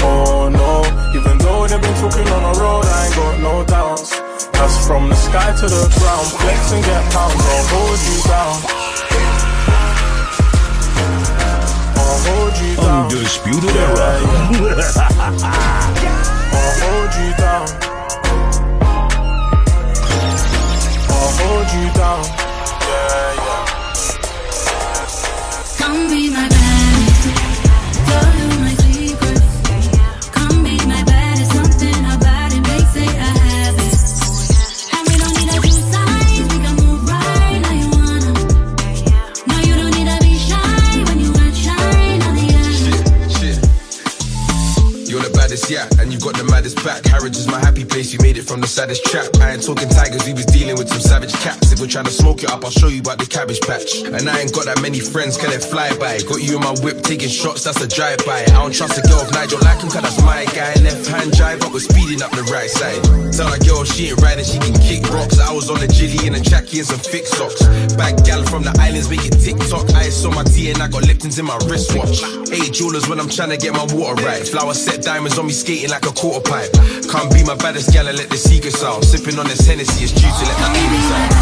Oh 0.00 0.48
no, 0.52 0.84
even 1.18 1.38
though 1.38 1.66
they've 1.66 1.80
been 1.80 1.94
talking 1.94 2.28
on 2.28 2.42
the 2.52 2.60
road, 2.60 2.84
I 2.86 3.06
ain't 3.06 3.14
got 3.16 3.40
no 3.40 3.64
doubts. 3.64 4.14
Cause 4.52 4.86
from 4.86 5.08
the 5.08 5.16
sky 5.16 5.50
to 5.60 5.66
the 5.66 5.88
ground, 5.98 6.26
flex 6.38 6.72
and 6.72 6.84
get 6.84 7.02
pounds, 7.12 7.34
I'll 7.34 7.66
hold 7.72 8.00
you 8.08 8.18
down. 8.28 8.54
I'll 11.96 12.18
hold 12.28 12.54
you 12.62 12.76
down. 12.76 13.04
Undisputed 13.10 13.74
Yeah, 13.74 13.88
era. 13.88 14.10
I'll 16.52 16.74
hold 16.82 17.12
you 17.18 17.30
down. 17.36 18.67
Hold 21.40 21.68
you 21.72 21.86
down. 21.94 22.24
Yeah, 22.88 23.44
yeah. 23.46 23.64
Come 25.78 26.08
be 26.08 26.30
my 26.30 26.48
baddest. 26.48 26.77
Yeah, 45.68 45.84
and 46.00 46.08
you 46.10 46.18
got 46.18 46.32
the 46.32 46.48
maddest 46.48 46.80
back. 46.80 47.04
Harrods 47.04 47.36
is 47.36 47.46
my 47.46 47.60
happy 47.60 47.84
place, 47.84 48.10
you 48.10 48.18
made 48.24 48.38
it 48.40 48.48
from 48.48 48.62
the 48.62 48.66
saddest 48.66 49.04
trap. 49.04 49.28
I 49.36 49.52
ain't 49.52 49.60
talking 49.60 49.88
tigers, 49.92 50.24
we 50.24 50.32
was 50.32 50.48
dealing 50.48 50.80
with 50.80 50.88
some 50.88 51.00
savage 51.00 51.36
cats. 51.44 51.72
If 51.72 51.80
we're 51.80 51.92
trying 51.92 52.08
to 52.08 52.10
smoke 52.10 52.42
it 52.42 52.48
up, 52.48 52.64
I'll 52.64 52.72
show 52.72 52.88
you 52.88 53.04
about 53.04 53.18
the 53.20 53.28
cabbage 53.28 53.60
patch. 53.60 54.00
And 54.00 54.24
I 54.24 54.40
ain't 54.40 54.54
got 54.56 54.64
that 54.64 54.80
many 54.80 54.98
friends, 54.98 55.36
can 55.36 55.52
they 55.52 55.60
fly 55.60 55.92
by? 56.00 56.24
Got 56.24 56.40
you 56.40 56.56
in 56.56 56.64
my 56.64 56.72
whip, 56.80 57.04
taking 57.04 57.28
shots, 57.28 57.68
that's 57.68 57.84
a 57.84 57.88
drive 57.88 58.24
by. 58.24 58.48
I 58.48 58.64
don't 58.64 58.72
trust 58.72 58.96
a 58.96 59.04
girl 59.04 59.20
if 59.20 59.28
Nigel 59.36 59.60
like 59.60 59.84
him, 59.84 59.92
cause 59.92 60.00
that's 60.00 60.16
my 60.24 60.48
guy. 60.56 60.72
Left 60.80 61.04
hand 61.04 61.36
drive 61.36 61.60
up, 61.60 61.76
we're 61.76 61.84
speeding 61.84 62.24
up 62.24 62.32
the 62.32 62.48
right 62.48 62.72
side. 62.72 63.04
Tell 63.36 63.52
that 63.52 63.60
girl 63.60 63.84
she 63.84 64.08
ain't 64.08 64.24
riding, 64.24 64.48
she 64.48 64.56
can 64.56 64.72
kick 64.80 65.04
rocks. 65.12 65.36
I 65.36 65.52
was 65.52 65.68
on 65.68 65.84
the 65.84 65.88
jilly 65.88 66.24
in 66.24 66.32
a 66.32 66.40
jackie 66.40 66.80
and 66.80 66.88
some 66.88 67.04
thick 67.04 67.28
socks. 67.28 67.60
Bad 67.92 68.24
gal 68.24 68.40
from 68.48 68.64
the 68.64 68.72
islands 68.80 69.12
making 69.12 69.36
TikTok. 69.36 69.84
Ice 70.00 70.24
on 70.24 70.32
my 70.32 70.48
tea 70.48 70.72
and 70.72 70.80
I 70.80 70.88
got 70.88 71.04
Lipton's 71.04 71.36
in 71.36 71.44
my 71.44 71.60
wristwatch. 71.68 72.24
Eight 72.56 72.72
jewelers 72.72 73.04
when 73.04 73.20
I'm 73.20 73.28
trying 73.28 73.52
to 73.52 73.60
get 73.60 73.76
my 73.76 73.84
water 73.92 74.16
right. 74.24 74.48
Flower 74.48 74.72
set 74.72 75.04
diamonds 75.04 75.36
on 75.36 75.44
me 75.44 75.57
skating 75.58 75.90
like 75.90 76.06
a 76.06 76.12
quarter 76.12 76.40
pipe. 76.40 76.72
Can't 77.10 77.32
be 77.34 77.42
my 77.42 77.56
baddest 77.56 77.92
gal 77.92 78.06
and 78.06 78.16
let 78.16 78.30
the 78.30 78.36
secrets 78.36 78.84
out. 78.84 79.04
Sipping 79.04 79.36
on 79.38 79.46
this 79.46 79.66
Hennessy, 79.66 80.04
it's 80.04 80.12
due 80.12 80.20
to 80.20 80.44
let 80.46 80.60
my 80.60 80.72
demons 80.72 81.10
out. 81.12 81.32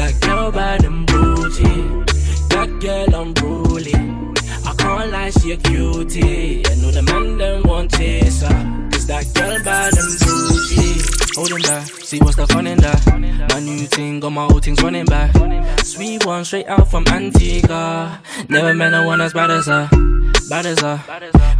That 0.00 0.18
girl 0.20 0.50
bad 0.50 0.84
and 0.84 1.06
booty. 1.06 1.74
That 2.52 2.70
girl 2.80 3.20
unruly. 3.20 3.94
I 4.64 4.74
can't 4.78 5.10
lie, 5.12 5.30
she 5.30 5.52
a 5.52 5.56
cutie. 5.58 6.64
I 6.66 6.74
know 6.76 6.90
the 6.90 7.02
man 7.02 7.36
them 7.36 7.62
want 7.64 7.94
chase 7.94 8.40
her. 8.40 8.88
Cause 8.92 9.06
that 9.06 9.24
girl 9.34 9.62
bad 9.62 9.92
and 10.00 10.12
bougie. 10.20 11.02
Holding 11.36 11.62
back, 11.62 11.86
see 12.08 12.18
what's 12.20 12.36
the 12.36 12.46
fun 12.46 12.66
in 12.66 12.78
that. 12.78 13.00
My 13.52 13.60
new 13.60 13.86
thing, 13.86 14.20
got 14.20 14.30
my 14.30 14.44
old 14.44 14.64
things 14.64 14.82
running 14.82 15.04
back. 15.04 15.34
Sweet 16.00 16.24
one 16.24 16.46
straight 16.46 16.66
out 16.66 16.90
from 16.90 17.04
Antigua. 17.08 18.22
Never 18.48 18.72
met 18.72 18.88
no 18.88 19.04
one 19.04 19.20
as 19.20 19.34
bad 19.34 19.50
as 19.50 19.66
her. 19.66 19.86
Bad 20.48 20.64
as 20.64 20.80
her. 20.80 20.98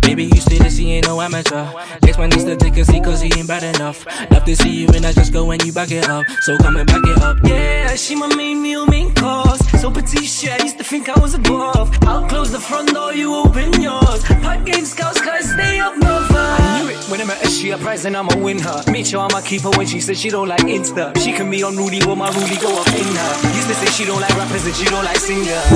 Baby, 0.01 0.25
you 0.25 0.41
still 0.41 0.65
see 0.71 0.93
ain't 0.93 1.07
no 1.07 1.21
amateur. 1.21 1.71
Next 2.01 2.17
man 2.17 2.31
needs 2.31 2.45
to 2.45 2.57
take 2.57 2.79
a 2.79 2.85
seat 2.87 3.05
cause 3.05 3.21
he 3.21 3.31
ain't 3.37 3.47
bad 3.47 3.63
enough. 3.63 4.07
Love 4.31 4.45
to 4.47 4.57
see 4.57 4.71
you 4.71 4.87
when 4.87 5.05
I 5.05 5.13
just 5.13 5.35
go 5.35 5.45
when 5.45 5.61
you 5.67 5.75
back 5.75 5.91
it 5.91 6.09
up. 6.09 6.27
So 6.41 6.57
come 6.57 6.77
and 6.77 6.87
back 6.87 7.03
it 7.05 7.19
up. 7.21 7.37
Yeah, 7.45 7.95
she 7.97 8.15
my 8.15 8.35
main 8.35 8.63
meal, 8.63 8.87
main 8.87 9.15
course. 9.15 9.61
So 9.79 9.91
petite 9.91 10.49
I 10.49 10.63
used 10.63 10.79
to 10.79 10.85
think 10.85 11.11
I 11.11 11.21
was 11.21 11.35
above. 11.35 11.95
I'll 12.05 12.27
close 12.27 12.51
the 12.51 12.61
front 12.61 12.95
door, 12.95 13.13
you 13.13 13.35
open 13.35 13.75
yours. 13.83 14.25
Pipe 14.25 14.65
game 14.65 14.87
scouts, 14.87 15.21
guys, 15.21 15.51
stay 15.51 15.81
up 15.81 15.99
north. 15.99 16.31
I 16.33 16.81
knew 16.83 16.89
it 16.89 17.01
when 17.11 17.21
I 17.21 17.25
met 17.25 17.39
her, 17.43 17.51
she 17.51 17.71
a 17.71 17.77
prize 17.77 18.05
and 18.05 18.17
I'ma 18.17 18.37
win 18.37 18.59
her. 18.61 18.85
Make 18.91 19.05
sure 19.05 19.21
I'ma 19.21 19.41
keep 19.41 19.63
her 19.63 19.71
when 19.71 19.87
she 19.87 20.01
says 20.01 20.19
she 20.19 20.31
don't 20.31 20.49
like 20.49 20.61
Insta. 20.61 21.17
She 21.19 21.33
can 21.33 21.51
be 21.51 21.63
on 21.63 21.77
Rudy, 21.77 21.99
but 21.99 22.15
my 22.15 22.31
Rudy 22.31 22.57
go 22.57 22.81
up 22.81 22.87
in 22.89 23.05
her. 23.05 23.55
Used 23.55 23.69
to 23.69 23.75
say 23.75 23.87
she 23.87 24.05
don't 24.05 24.21
like 24.21 24.30
rappers 24.37 24.65
that 24.65 24.79
you 24.81 24.87
don't 24.87 25.05
like 25.05 25.19
singers. 25.19 25.71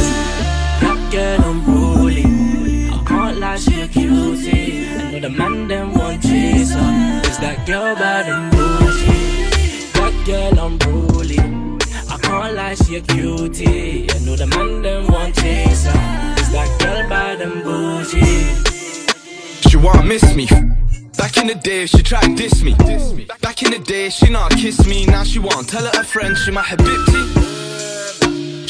That 0.80 0.98
girl 1.10 1.50
unruly. 1.50 2.24
I 2.90 3.02
can't 3.06 3.38
lie, 3.38 3.56
she 3.56 3.80
a 3.80 3.88
cutie. 3.88 4.86
I 4.88 5.12
know 5.12 5.20
the 5.20 5.30
man 5.30 5.68
them 5.68 5.94
want 5.94 6.24
her. 6.24 7.22
Is 7.30 7.38
that 7.38 7.66
girl 7.66 7.94
bad 7.94 8.26
and 8.28 8.50
bougie? 8.52 9.92
That 9.94 10.14
girl 10.26 10.66
unruly. 10.66 11.38
I 12.10 12.18
can't 12.18 12.54
lie, 12.54 12.74
she 12.74 12.96
a 12.96 13.00
cutie. 13.00 14.10
I 14.10 14.18
know 14.20 14.36
the 14.36 14.46
man 14.46 14.82
them 14.82 15.06
want 15.06 15.38
her. 15.40 15.46
Is 15.46 15.84
that 15.84 16.76
girl 16.80 17.08
bad 17.08 17.40
and 17.40 17.62
bougie? 17.64 18.54
She 19.68 19.76
want 19.76 20.06
miss 20.06 20.34
me. 20.34 20.46
Back 21.16 21.36
in 21.38 21.46
the 21.46 21.54
day, 21.54 21.86
she 21.86 22.02
tried 22.02 22.36
diss 22.36 22.62
me. 22.62 22.74
Back 23.40 23.62
in 23.62 23.70
the 23.70 23.82
day, 23.84 24.10
she 24.10 24.30
not 24.30 24.50
kiss 24.52 24.86
me. 24.86 25.06
Now 25.06 25.24
she 25.24 25.38
want 25.38 25.68
tell 25.68 25.84
her 25.84 25.96
her 25.96 26.04
friend 26.04 26.36
she 26.36 26.50
my 26.50 26.62
habibti. 26.62 27.53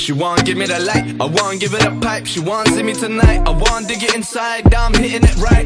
She 0.04 0.12
want 0.12 0.44
give 0.44 0.58
me 0.58 0.66
the 0.66 0.78
light. 0.80 1.18
I 1.18 1.24
want 1.24 1.60
give 1.60 1.72
it 1.72 1.82
a 1.82 1.90
pipe. 1.98 2.26
She 2.26 2.38
want 2.38 2.68
see 2.68 2.82
me 2.82 2.92
tonight. 2.92 3.40
I 3.48 3.52
want 3.52 3.88
dig 3.88 4.02
it 4.02 4.14
inside. 4.14 4.74
I'm 4.74 4.92
hitting 4.92 5.22
it 5.24 5.36
right. 5.36 5.64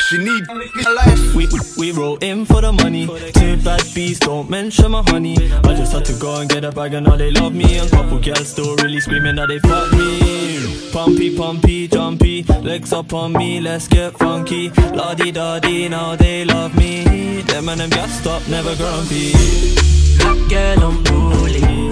She 0.00 0.18
need 0.18 0.44
a 0.50 0.92
life. 0.92 1.34
We, 1.34 1.48
we 1.78 1.92
roll 1.92 2.18
in 2.18 2.44
for 2.44 2.60
the 2.60 2.72
money. 2.72 3.06
Two 3.32 3.56
bad 3.64 3.82
bees, 3.94 4.18
don't 4.18 4.50
mention 4.50 4.90
my 4.90 5.02
honey. 5.06 5.38
I 5.64 5.74
just 5.74 5.94
had 5.94 6.04
to 6.04 6.12
go 6.20 6.40
and 6.40 6.50
get 6.50 6.62
a 6.62 6.72
bag 6.72 6.92
and 6.92 7.06
now 7.06 7.16
they 7.16 7.30
love 7.30 7.54
me. 7.54 7.78
And 7.78 7.90
couple 7.90 8.18
girls 8.18 8.48
still 8.48 8.76
really 8.76 9.00
screaming 9.00 9.36
that 9.36 9.48
they 9.48 9.60
fuck 9.60 9.90
me. 9.92 10.90
Pumpy, 10.92 11.34
pumpy, 11.34 11.88
jumpy. 11.88 12.42
Legs 12.60 12.92
up 12.92 13.14
on 13.14 13.32
me, 13.32 13.62
let's 13.62 13.88
get 13.88 14.12
funky. 14.18 14.68
La 14.92 15.14
di 15.14 15.30
da 15.32 15.58
di, 15.58 15.88
now 15.88 16.16
they 16.16 16.44
love 16.44 16.76
me. 16.76 17.40
Them 17.46 17.70
and 17.70 17.80
them 17.80 17.88
gassed 17.88 18.20
stop, 18.20 18.46
never 18.48 18.76
grumpy. 18.76 19.32
Girl 20.50 20.90
unruly. 20.90 21.91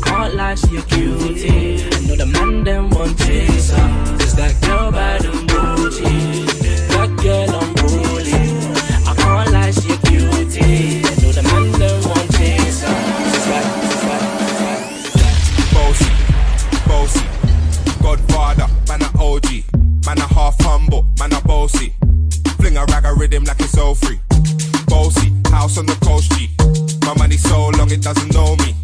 can't 0.00 0.34
lie, 0.34 0.52
a 0.52 0.82
cutie. 0.82 1.84
I 1.84 2.00
know 2.06 2.16
the 2.16 2.26
man 2.26 2.64
them 2.64 2.90
want 2.90 3.18
chase 3.18 3.70
her. 3.70 4.16
Is 4.20 4.34
that 4.34 4.60
girl 4.62 4.90
bad 4.92 5.24
and 5.24 5.46
bougie? 5.48 6.44
That 6.92 7.10
girl 7.22 7.50
unruly. 7.60 8.32
I 9.06 9.14
can't 9.16 9.50
lie, 9.52 9.70
she 9.70 9.92
a 9.92 9.96
cutie. 9.98 11.02
I 11.04 11.14
know 11.22 11.32
the 11.32 11.42
man 11.42 11.72
them 11.78 12.02
want 12.08 12.30
chase 12.36 12.82
her. 12.82 12.96
Is 13.36 13.44
that, 13.50 13.64
is 13.84 14.00
that, 14.06 14.22
Bossy, 15.74 16.10
bossy, 16.86 17.24
Godfather, 18.02 18.68
man 18.88 19.02
a 19.02 19.10
OG, 19.18 19.48
man 20.06 20.18
a 20.18 20.26
half 20.34 20.56
humble, 20.60 21.06
man 21.18 21.32
a 21.32 21.40
bossy. 21.42 21.94
Fling 22.58 22.76
a 22.76 22.84
rag 22.86 23.04
a 23.04 23.14
rhythm 23.14 23.44
like 23.44 23.60
it's 23.60 23.76
all 23.78 23.94
free. 23.94 24.20
Bossy, 24.86 25.32
house 25.50 25.78
on 25.78 25.86
the 25.86 25.96
coast 26.02 26.32
G. 26.32 26.48
My 27.06 27.14
money 27.14 27.36
so 27.36 27.68
long 27.70 27.90
it 27.90 28.02
doesn't 28.02 28.32
know 28.32 28.56
me. 28.56 28.74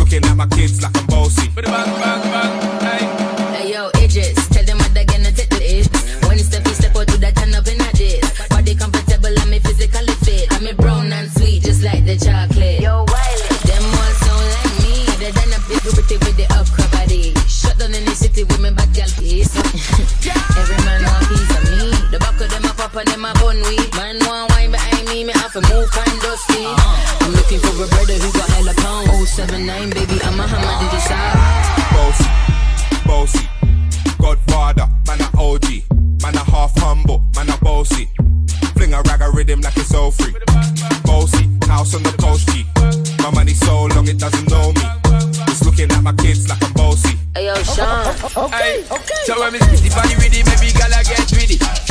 It's 0.00 0.12
looking 0.12 0.30
at 0.30 0.36
my 0.36 0.46
kids 0.46 0.82
like 0.82 0.96
I'm 0.96 1.06
bossy. 1.06 1.48
Bang, 1.54 1.64
bang, 1.68 2.22
bang, 2.32 2.52
hey. 2.80 3.04
Hey 3.52 3.72
yo, 3.72 3.90
Idris, 4.00 4.48
tell 4.48 4.64
them 4.64 4.78
what 4.78 4.94
they're 4.94 5.04
gonna 5.04 5.30
take 5.30 5.50
the 5.50 5.60
is. 5.60 5.88
When 6.24 6.40
it's 6.40 6.48
step, 6.48 6.64
you 6.64 6.72
step 6.72 6.96
out 6.96 7.06
to 7.08 7.18
that 7.18 7.36
turn 7.36 7.52
up 7.52 7.68
in 7.68 7.80
a 7.80 7.90
this. 7.92 8.24
Body 8.48 8.74
comfortable, 8.74 9.28
I'm 9.28 9.52
physically 9.60 10.16
fit. 10.24 10.48
I'm 10.56 10.66
a 10.66 10.72
brown 10.72 11.12
and 11.12 11.30
sweet, 11.30 11.62
just 11.64 11.82
like 11.84 12.04
the 12.06 12.16
chocolate. 12.16 12.80
Yo, 12.80 13.04
Wiley, 13.12 13.52
them 13.68 13.84
all 13.84 14.14
sound 14.24 14.46
like 14.56 14.72
me. 14.80 15.04
They 15.20 15.32
done 15.36 15.52
up 15.52 15.62
big 15.68 15.84
pretty 15.84 16.16
with 16.16 16.36
the 16.40 16.46
upcrow 16.56 16.88
body. 16.96 17.36
Shut 17.44 17.76
down 17.76 17.92
in 17.92 18.04
the 18.08 18.16
city 18.16 18.44
with 18.44 18.60
me 18.60 18.72
bad 18.72 18.88
girl 18.96 19.10
piece. 19.20 19.52
Every 19.52 20.80
man 20.88 21.04
want 21.04 21.28
piece 21.28 21.52
of 21.60 21.64
me. 21.76 21.92
The 22.08 22.18
back 22.24 22.40
of 22.40 22.48
them 22.48 22.64
a 22.64 22.72
pop 22.72 22.96
and 22.96 23.04
them 23.04 23.28
a 23.28 23.36
bun 23.36 23.60
weed. 23.68 23.92
Man 24.00 24.16
want 24.24 24.48
wine 24.56 24.72
behind 24.72 25.04
me, 25.12 25.28
me 25.28 25.32
have 25.36 25.52
to 25.52 25.60
move 25.68 25.92
kind 25.92 26.16
dusty. 26.24 26.64
Uh-huh. 26.64 27.24
I'm 27.28 27.32
looking 27.36 27.60
for 27.60 27.84
a 27.84 27.86
brother 27.92 28.16
who 28.16 28.32
got 28.32 28.49
hella 29.40 29.58
pound. 29.58 29.90
079, 29.90 29.90
baby, 29.90 30.20
I'm 30.22 30.40
a 30.40 30.46
hammer, 30.46 30.84
did 30.84 30.92
you 30.92 31.00
saw? 31.00 31.16
Bossy, 31.92 32.28
bossy, 33.06 33.48
Godfather, 34.20 34.88
man 35.06 35.20
a 35.20 35.28
OG, 35.38 35.66
man 36.22 36.34
a 36.34 36.44
half 36.50 36.72
humble, 36.78 37.24
man 37.34 37.48
a 37.48 37.56
bossy. 37.58 38.08
Fling 38.74 38.94
a 38.94 39.02
rag 39.02 39.22
a 39.22 39.30
rhythm 39.30 39.60
like 39.60 39.76
it's 39.76 39.94
all 39.94 40.10
free. 40.10 40.34
Bossy, 41.04 41.48
house 41.66 41.94
on 41.94 42.02
the 42.02 42.14
coast 42.18 42.48
G. 42.48 42.66
My 43.22 43.30
money 43.30 43.54
so 43.54 43.86
long 43.86 44.08
it 44.08 44.18
doesn't 44.18 44.48
know 44.50 44.72
me. 44.72 44.82
It's 45.48 45.64
looking 45.64 45.90
at 45.90 46.02
my 46.02 46.12
kids 46.14 46.48
like 46.48 46.62
I'm 46.62 46.72
bossy. 46.72 47.16
Hey 47.34 47.46
yo, 47.46 47.54
Sean. 47.62 48.08
Okay, 48.36 48.84
okay. 48.90 49.20
So 49.24 49.38
when 49.40 49.52
me 49.52 49.58
spitty 49.58 49.94
body 49.94 50.14
with 50.16 50.34
it, 50.34 50.46
maybe 50.46 50.72
gala 50.72 51.02
get 51.04 51.30
with 51.32 51.50
it. 51.50 51.89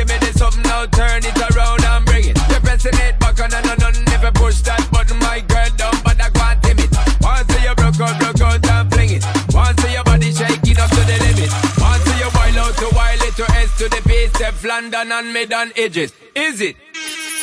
Give 0.00 0.08
me 0.08 0.26
this 0.26 0.38
something 0.38 0.62
now? 0.62 0.86
Turn 0.86 1.20
it 1.24 1.36
around 1.52 1.84
and 1.84 2.04
bring 2.06 2.24
it. 2.30 2.38
You're 2.48 2.60
pressing 2.60 2.96
it 3.04 3.18
back 3.20 3.38
on 3.40 3.52
and 3.52 3.66
on 3.68 3.82
and 3.84 4.08
if 4.08 4.22
you 4.22 4.32
push 4.32 4.60
that 4.62 4.80
button, 4.90 5.18
my 5.18 5.40
girl 5.40 5.68
down, 5.76 5.96
but 6.04 6.16
I 6.20 6.30
can't 6.30 6.62
tame 6.62 6.80
it. 6.80 6.90
Once 7.20 7.52
you 7.60 7.74
broke 7.76 8.00
out, 8.00 8.16
broke 8.18 8.40
out 8.40 8.66
and 8.66 8.92
fling 8.92 9.10
it. 9.10 9.24
Once 9.52 9.82
your 9.92 10.04
body 10.04 10.32
shaking 10.32 10.78
up 10.80 10.90
to 10.90 11.02
the 11.04 11.16
limit. 11.20 11.50
Once 11.76 12.06
you 12.16 12.28
wild 12.32 12.56
out 12.56 12.74
to 12.80 12.88
wild 12.96 13.22
it 13.28 13.34
to 13.36 13.46
S 13.60 13.70
to 13.78 13.88
the 13.88 14.00
base, 14.08 14.32
step 14.32 14.54
London 14.64 15.12
and 15.12 15.32
mid 15.32 15.52
and 15.52 15.72
edges. 15.76 16.12
Is 16.34 16.60
it? 16.60 16.76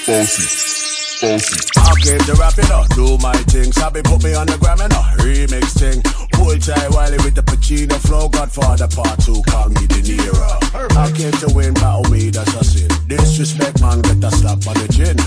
Bossy, 0.07 0.86
bossy. 1.21 1.69
I 1.77 1.93
came 2.01 2.19
to 2.19 2.33
rap 2.35 2.57
it 2.57 2.69
up, 2.71 2.87
do 2.95 3.17
my 3.19 3.35
thing. 3.49 3.71
Sabi 3.71 4.01
put 4.03 4.23
me 4.23 4.33
on 4.33 4.47
the 4.47 4.57
gram 4.57 4.81
and 4.81 4.93
a 4.93 5.01
remix 5.21 5.77
thing. 5.77 6.01
Pull 6.33 6.57
tight 6.59 6.89
Wiley 6.91 7.17
with 7.23 7.35
the 7.35 7.41
Pacino 7.41 7.97
flow. 7.99 8.29
Godfather 8.29 8.87
part 8.87 9.19
two, 9.19 9.41
call 9.47 9.69
me 9.69 9.87
De 9.87 10.01
Niro. 10.01 10.97
I 10.97 11.11
came 11.11 11.31
to 11.43 11.49
win, 11.53 11.73
battle 11.73 12.09
me, 12.11 12.29
that's 12.29 12.53
a 12.53 12.63
sin. 12.63 12.89
Disrespect, 13.07 13.81
man, 13.81 14.01
get 14.01 14.23
a 14.23 14.31
slap 14.31 14.65
on 14.67 14.75
the 14.77 14.87
chin. 14.93 15.17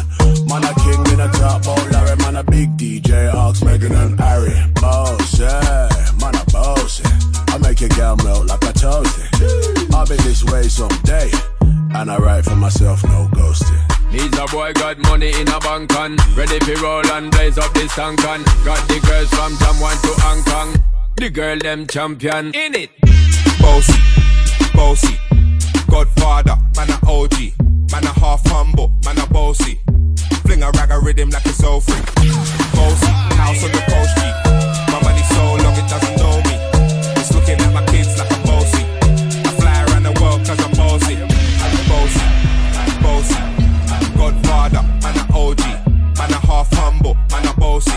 Man, 0.47 0.65
a 0.65 0.73
king 0.83 1.03
in 1.13 1.21
a 1.21 1.29
top, 1.33 1.63
oh 1.67 1.89
Larry, 1.93 2.17
man, 2.17 2.37
a 2.37 2.45
big 2.45 2.77
DJ, 2.77 3.33
Ox, 3.33 3.63
Megan 3.63 3.93
and 3.93 4.19
Harry. 4.21 4.55
Boss, 4.81 5.39
yeah, 5.39 5.89
man, 6.21 6.35
a 6.35 6.45
boss. 6.51 7.01
I 7.51 7.59
make 7.59 7.81
your 7.81 7.91
girl 7.91 8.17
melt 8.17 8.47
like 8.47 8.63
a 8.63 8.73
toasty. 8.73 9.95
I'll 9.95 10.07
be 10.07 10.17
this 10.23 10.45
way 10.45 10.65
someday. 10.65 11.31
And 11.93 12.11
I 12.11 12.17
write 12.19 12.45
for 12.45 12.57
myself, 12.57 13.03
no 13.05 13.29
ghosting. 13.33 13.90
Needs 14.13 14.37
a 14.39 14.47
boy 14.47 14.73
got 14.73 14.99
money 14.99 15.33
in 15.41 15.47
a 15.49 15.61
bank 15.61 15.95
on 15.97 16.17
Ready 16.37 16.59
for 16.61 16.83
roll 16.83 17.07
and 17.13 17.31
blaze 17.31 17.59
up 17.59 17.73
this 17.75 17.95
tank 17.95 18.27
on 18.27 18.43
Got 18.65 18.87
the 18.89 18.99
girls 19.07 19.31
from 19.31 19.53
Jamwan 19.55 20.01
to 20.03 20.21
Hong 20.23 20.43
Kong. 20.45 20.75
The 21.17 21.31
girl 21.31 21.59
them 21.59 21.87
champion. 21.87 22.47
In 22.55 22.75
it. 22.75 22.91
Bossy, 23.61 24.01
bossy. 24.75 25.17
Godfather, 25.89 26.57
man 26.77 26.91
a 26.91 26.99
OG 27.07 27.53
Man 27.93 28.05
a 28.05 28.13
half 28.21 28.41
humble, 28.47 28.93
man 29.05 29.19
a 29.19 29.27
bossy. 29.27 29.81
Fling 30.43 30.63
a 30.63 30.71
rag 30.71 30.91
a 30.91 30.99
rhythm 31.01 31.31
like 31.31 31.45
it's 31.47 31.63
all 31.63 31.81
free. 31.81 32.01
Bossy, 32.75 33.07
house 33.37 33.65
on 33.65 33.73
the 33.73 33.83
coast 33.91 34.17
G. 34.17 34.23
My 34.93 35.01
money 35.03 35.23
so 35.23 35.43
long 35.63 35.77
it 35.77 35.91
doesn't 35.91 36.20
man 47.31 47.55
bossy. 47.59 47.93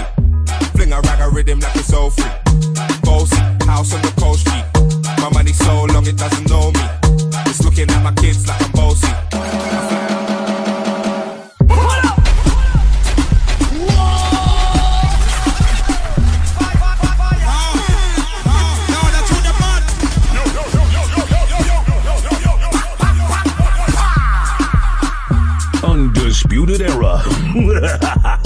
Fling 0.76 0.94
a 0.94 1.02
rag 1.02 1.20
a 1.22 1.30
rhythm 1.30 1.60
like 1.60 1.74
free. 1.74 2.32
Bossy, 3.04 3.38
house 3.66 3.94
on 3.94 4.02
the 4.02 4.14
coast. 4.20 4.48
My 5.22 5.30
money 5.32 5.54
so 5.54 5.86
long 5.86 6.06
it 6.06 6.18
doesn't 6.18 6.50
know 6.50 6.72
me. 6.72 6.86
It's 7.48 7.64
looking 7.64 7.90
at 7.90 8.04
my 8.04 8.14
kids 8.14 8.48
like 8.48 8.62
I'm 8.62 8.72
bossy. 8.72 9.08
Undisputed 25.84 26.82
Era. 26.82 28.40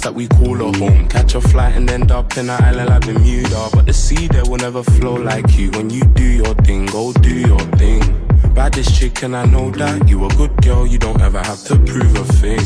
place 0.00 0.04
that 0.04 0.14
we 0.14 0.28
call 0.28 0.60
a 0.60 0.78
home. 0.78 1.08
Catch 1.08 1.34
a 1.34 1.40
flight 1.40 1.76
and 1.76 1.90
end 1.90 2.10
up 2.10 2.36
in 2.36 2.50
an 2.50 2.62
island 2.62 2.88
like 2.88 3.06
Bermuda. 3.06 3.68
But 3.72 3.86
the 3.86 3.92
sea 3.92 4.28
there 4.28 4.44
will 4.44 4.58
never 4.58 4.82
flow 4.82 5.14
like 5.14 5.56
you. 5.56 5.70
When 5.72 5.90
you 5.90 6.02
do 6.14 6.24
your 6.24 6.54
thing, 6.66 6.86
go 6.86 7.12
do 7.12 7.34
your 7.34 7.60
thing. 7.78 8.02
Baddest 8.54 8.94
chick, 8.94 9.22
and 9.22 9.36
I 9.36 9.44
know 9.46 9.70
that 9.70 10.08
you 10.08 10.24
a 10.24 10.28
good 10.36 10.54
girl. 10.62 10.86
You 10.86 10.98
don't 10.98 11.20
ever 11.20 11.38
have 11.38 11.62
to 11.64 11.76
prove 11.76 12.14
a 12.16 12.24
thing. 12.40 12.60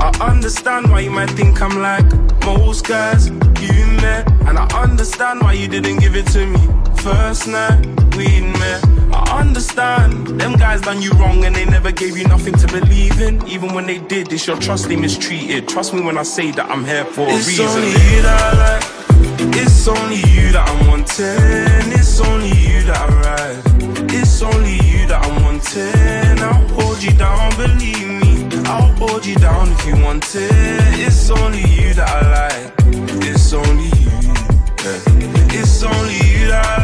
I 0.00 0.10
understand 0.20 0.90
why 0.90 1.00
you 1.00 1.10
might 1.10 1.30
think 1.30 1.60
I'm 1.62 1.80
like 1.80 2.06
most 2.44 2.86
guys 2.86 3.28
you 3.28 3.86
met, 4.02 4.30
and 4.46 4.58
I 4.58 4.66
understand 4.82 5.40
why 5.40 5.54
you 5.54 5.68
didn't 5.68 5.98
give 6.00 6.16
it 6.16 6.26
to 6.34 6.46
me 6.46 6.60
first 7.02 7.48
night 7.48 7.80
we 8.16 8.40
met. 8.40 8.93
Understand 9.54 10.26
them 10.40 10.54
guys 10.54 10.80
done 10.80 11.00
you 11.00 11.12
wrong 11.12 11.44
and 11.44 11.54
they 11.54 11.64
never 11.64 11.92
gave 11.92 12.18
you 12.18 12.26
nothing 12.26 12.54
to 12.54 12.66
believe 12.66 13.20
in. 13.20 13.40
Even 13.46 13.72
when 13.72 13.86
they 13.86 13.98
did, 13.98 14.32
it's 14.32 14.48
your 14.48 14.56
trust 14.56 14.88
they 14.88 14.96
mistreated. 14.96 15.68
Trust 15.68 15.94
me 15.94 16.00
when 16.00 16.18
I 16.18 16.24
say 16.24 16.50
that 16.50 16.68
I'm 16.68 16.84
here 16.84 17.04
for 17.04 17.28
it's 17.28 17.46
a 17.46 17.62
reason. 17.62 17.64
It's 17.64 17.76
only 17.76 18.16
you 18.16 18.22
that 18.22 18.40
I 18.42 18.52
like. 18.64 18.84
It's 19.54 19.86
only 19.86 20.16
you 20.16 20.50
that 20.50 20.68
I'm 20.68 20.88
wanting. 20.88 21.92
It's 21.94 22.20
only 22.20 22.48
you 22.48 22.82
that 22.82 22.98
I 22.98 23.06
ride. 23.22 24.10
It's 24.10 24.42
only 24.42 24.74
you 24.90 25.06
that 25.06 25.24
I'm 25.24 25.44
wanting. 25.44 26.42
I'll 26.42 26.68
hold 26.74 27.00
you 27.00 27.12
down, 27.12 27.54
believe 27.54 28.08
me. 28.10 28.48
I'll 28.66 28.92
hold 28.96 29.24
you 29.24 29.36
down 29.36 29.70
if 29.70 29.86
you 29.86 29.94
want 30.02 30.24
it. 30.34 30.50
It's 30.98 31.30
only 31.30 31.60
you 31.60 31.94
that 31.94 32.10
I 32.10 32.22
like. 32.34 32.72
It's 33.22 33.52
only 33.52 33.84
you. 34.02 34.10
Yeah. 34.82 35.60
It's 35.60 35.84
only 35.84 36.14
you 36.14 36.48
that 36.48 36.66
I 36.66 36.78
like. 36.78 36.83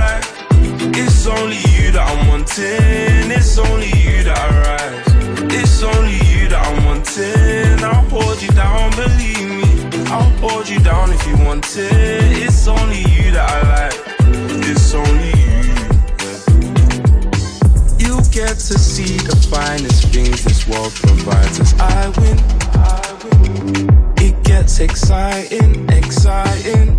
It's 1.22 1.28
only 1.28 1.56
you 1.76 1.92
that 1.92 2.08
I'm 2.08 2.28
wanting. 2.28 3.30
It's 3.30 3.58
only 3.58 3.88
you 3.88 4.24
that 4.24 4.38
I 4.40 4.48
rise. 4.64 5.04
It's 5.52 5.82
only 5.82 6.16
you 6.32 6.48
that 6.48 6.64
I'm 6.66 6.82
wanting. 6.86 7.84
I'll 7.84 8.08
hold 8.08 8.40
you 8.40 8.48
down, 8.56 8.90
believe 8.96 9.44
me. 9.60 9.68
I'll 10.08 10.30
hold 10.40 10.66
you 10.66 10.80
down 10.80 11.12
if 11.12 11.26
you 11.26 11.36
want 11.44 11.66
it. 11.76 12.40
It's 12.40 12.66
only 12.66 13.00
you 13.00 13.32
that 13.32 13.50
I 13.52 13.60
like. 13.68 14.00
It's 14.64 14.94
only 14.94 15.28
you. 15.44 15.60
You 18.00 18.16
get 18.32 18.56
to 18.56 18.78
see 18.80 19.18
the 19.18 19.36
finest 19.52 20.08
things 20.08 20.42
this 20.42 20.66
world 20.66 20.94
provides 20.94 21.60
as 21.60 21.74
I 21.78 22.08
win. 22.16 22.38
I 22.72 23.12
win. 23.28 24.14
It 24.16 24.42
gets 24.42 24.80
exciting, 24.80 25.86
exciting. 25.90 26.96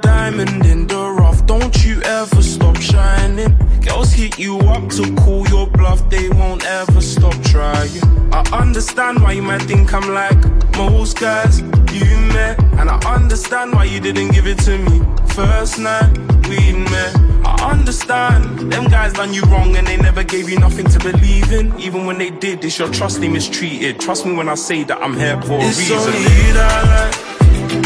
Diamond 0.00 0.64
in 0.66 0.86
the 0.86 1.15
don't 1.60 1.84
you 1.84 2.00
ever 2.02 2.42
stop 2.42 2.76
shining. 2.76 3.56
Girls 3.80 4.12
hit 4.12 4.38
you 4.38 4.58
up 4.58 4.88
to 4.90 5.14
call 5.16 5.46
your 5.48 5.66
bluff, 5.66 6.08
they 6.10 6.28
won't 6.30 6.64
ever 6.64 7.00
stop 7.00 7.34
trying. 7.44 7.90
I 8.32 8.42
understand 8.52 9.22
why 9.22 9.32
you 9.32 9.42
might 9.42 9.62
think 9.62 9.92
I'm 9.94 10.12
like 10.12 10.36
most 10.76 11.18
guys 11.18 11.60
you 11.60 12.04
met, 12.34 12.62
and 12.78 12.90
I 12.90 12.98
understand 13.14 13.72
why 13.72 13.84
you 13.84 14.00
didn't 14.00 14.32
give 14.32 14.46
it 14.46 14.58
to 14.60 14.76
me 14.78 15.00
first 15.28 15.78
night 15.78 16.10
we 16.48 16.72
met. 16.72 17.12
I 17.44 17.70
understand 17.70 18.72
them 18.72 18.84
guys 18.88 19.12
done 19.12 19.32
you 19.32 19.42
wrong 19.42 19.76
and 19.76 19.86
they 19.86 19.96
never 19.96 20.24
gave 20.24 20.48
you 20.48 20.58
nothing 20.58 20.86
to 20.88 20.98
believe 20.98 21.52
in. 21.52 21.78
Even 21.78 22.06
when 22.06 22.18
they 22.18 22.30
did, 22.30 22.64
it's 22.64 22.78
your 22.78 22.90
trust 22.90 23.20
they 23.20 23.28
mistreated. 23.28 24.00
Trust 24.00 24.26
me 24.26 24.34
when 24.34 24.48
I 24.48 24.54
say 24.54 24.84
that 24.84 25.00
I'm 25.00 25.16
here 25.16 25.40
for 25.42 25.58
it's 25.60 25.78
a 25.90 25.94
reason. 25.94 25.96
It's 25.96 26.06
Only 26.06 26.22
you 26.22 26.52
that 26.54 26.84
I 26.84 27.06
like. 27.08 27.36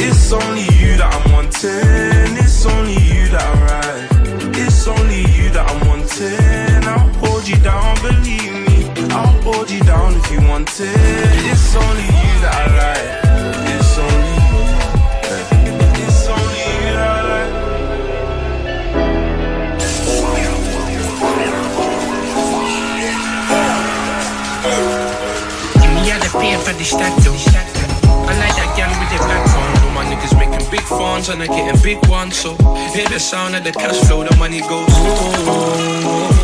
It's 0.02 0.32
only 0.32 0.62
you 0.62 0.96
that 0.98 1.10
I'm 1.14 1.32
wanting. 1.32 2.36
It's 2.38 2.64
only 2.66 2.94
you 2.94 3.09
that 3.30 3.42
I 3.42 3.52
ride. 3.66 4.56
It's 4.56 4.86
only 4.86 5.20
you 5.36 5.50
that 5.50 5.64
I'm 5.70 5.80
wanting. 5.88 6.84
I'll 6.88 7.08
hold 7.22 7.46
you 7.48 7.56
down, 7.56 7.94
believe 8.02 8.52
me. 8.66 8.78
I'll 9.14 9.42
hold 9.42 9.70
you 9.70 9.80
down 9.80 10.14
if 10.16 10.30
you 10.32 10.40
want 10.48 10.68
it. 10.80 10.96
It's 11.50 11.74
only 11.76 12.02
you 12.02 12.32
that 12.42 12.54
I 12.54 12.66
like. 12.80 13.08
It's 13.74 13.98
only 13.98 14.34
you. 14.46 14.60
It's 16.04 16.26
only 16.28 16.60
you 16.70 16.90
that 16.96 17.08
I 17.08 17.22
like. 17.30 17.52
Give 25.80 25.92
me 25.94 26.02
all 26.12 26.20
the 26.20 26.30
paper, 26.38 26.72
the 26.78 26.84
stack 26.84 27.14
funds 30.90 31.28
and 31.28 31.40
they 31.40 31.46
getting 31.46 31.80
big 31.82 32.06
ones. 32.08 32.36
So 32.36 32.54
hear 32.94 33.08
the 33.08 33.18
sound 33.18 33.56
of 33.56 33.64
the 33.64 33.72
cash 33.72 33.98
flow, 34.06 34.24
the 34.24 34.36
money 34.36 34.60
goes. 34.60 36.39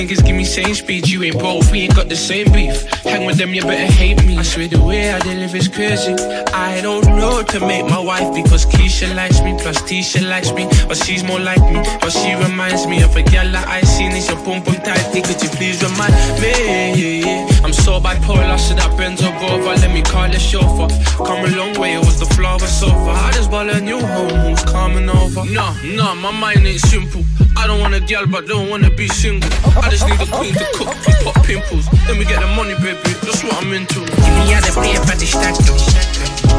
Niggas 0.00 0.24
give 0.24 0.36
me 0.36 0.44
same 0.44 0.74
speech. 0.74 1.08
You 1.08 1.22
ain't 1.24 1.38
both, 1.38 1.70
we 1.70 1.80
ain't 1.80 1.94
got 1.94 2.08
the 2.08 2.16
same 2.16 2.50
beef. 2.52 2.84
Hang 3.04 3.26
with 3.26 3.36
them, 3.36 3.52
you 3.52 3.62
better 3.62 3.92
hate 3.92 4.24
me. 4.24 4.36
I 4.38 4.42
swear 4.42 4.68
the 4.68 4.82
way 4.82 5.12
I 5.12 5.18
live 5.18 5.54
is 5.54 5.68
crazy. 5.68 6.14
I 6.54 6.80
don't 6.80 7.04
know 7.04 7.42
to 7.42 7.60
make 7.60 7.84
my 7.86 7.98
wife 8.00 8.34
because 8.34 8.64
Keisha 8.64 9.14
likes 9.14 9.42
me, 9.42 9.56
plus 9.60 9.82
Tisha 9.82 10.26
likes 10.26 10.52
me. 10.52 10.66
But 10.88 10.96
she's 10.96 11.22
more 11.22 11.40
like 11.40 11.60
me, 11.72 11.82
but 12.00 12.10
she 12.10 12.34
reminds 12.34 12.86
me 12.86 13.02
of 13.02 13.14
a 13.16 13.22
girl 13.22 13.48
that 13.52 13.68
I 13.68 13.82
seen. 13.82 14.12
Is 14.12 14.28
your 14.28 14.38
pum 14.44 14.62
pum 14.62 14.76
tighty? 14.76 15.20
Could 15.20 15.42
you 15.42 15.50
please 15.50 15.82
remind 15.82 16.14
me? 16.40 17.50
I'm 17.64 17.72
so 17.72 18.00
bipolar, 18.00 18.58
so 18.58 18.74
that 18.74 18.96
bends 18.96 19.22
over. 19.22 19.74
Let 19.82 19.92
me 19.92 20.02
call 20.02 20.28
the 20.30 20.38
chauffeur. 20.38 20.88
Come 21.24 21.44
a 21.44 21.56
long 21.56 21.78
way, 21.78 21.94
it 21.94 22.04
was 22.04 22.18
the 22.18 22.26
flower 22.34 22.58
sofa. 22.60 23.12
I 23.26 23.32
just 23.32 23.50
bought 23.50 23.68
a 23.68 23.80
new 23.80 24.00
home, 24.00 24.30
who's 24.44 24.64
coming 24.64 25.08
over? 25.08 25.44
No, 25.44 25.74
no, 25.84 26.14
my 26.14 26.30
mind 26.30 26.66
ain't 26.66 26.80
simple. 26.80 27.24
I 27.56 27.66
don't 27.66 27.80
want 27.80 27.94
a 27.94 28.00
girl, 28.00 28.26
but 28.26 28.46
don't 28.46 28.68
wanna 28.70 28.90
be 28.90 29.08
single. 29.08 29.50
I 29.76 29.88
just 29.90 30.06
need 30.06 30.20
a 30.20 30.26
queen 30.26 30.54
to 30.54 30.66
cook 30.74 30.88
and 30.88 31.16
pop 31.24 31.44
pimples. 31.44 31.86
Then 32.06 32.18
we 32.18 32.24
get 32.24 32.40
the 32.40 32.46
money, 32.56 32.74
baby. 32.74 32.98
That's 33.22 33.42
what 33.44 33.54
I'm 33.62 33.72
into. 33.72 34.00
Give 34.00 34.34
me 34.38 34.54
all 34.54 34.62
the 34.62 34.72
paper, 34.80 35.14
the 35.16 35.26
stack 35.26 35.56
though. 35.66 35.76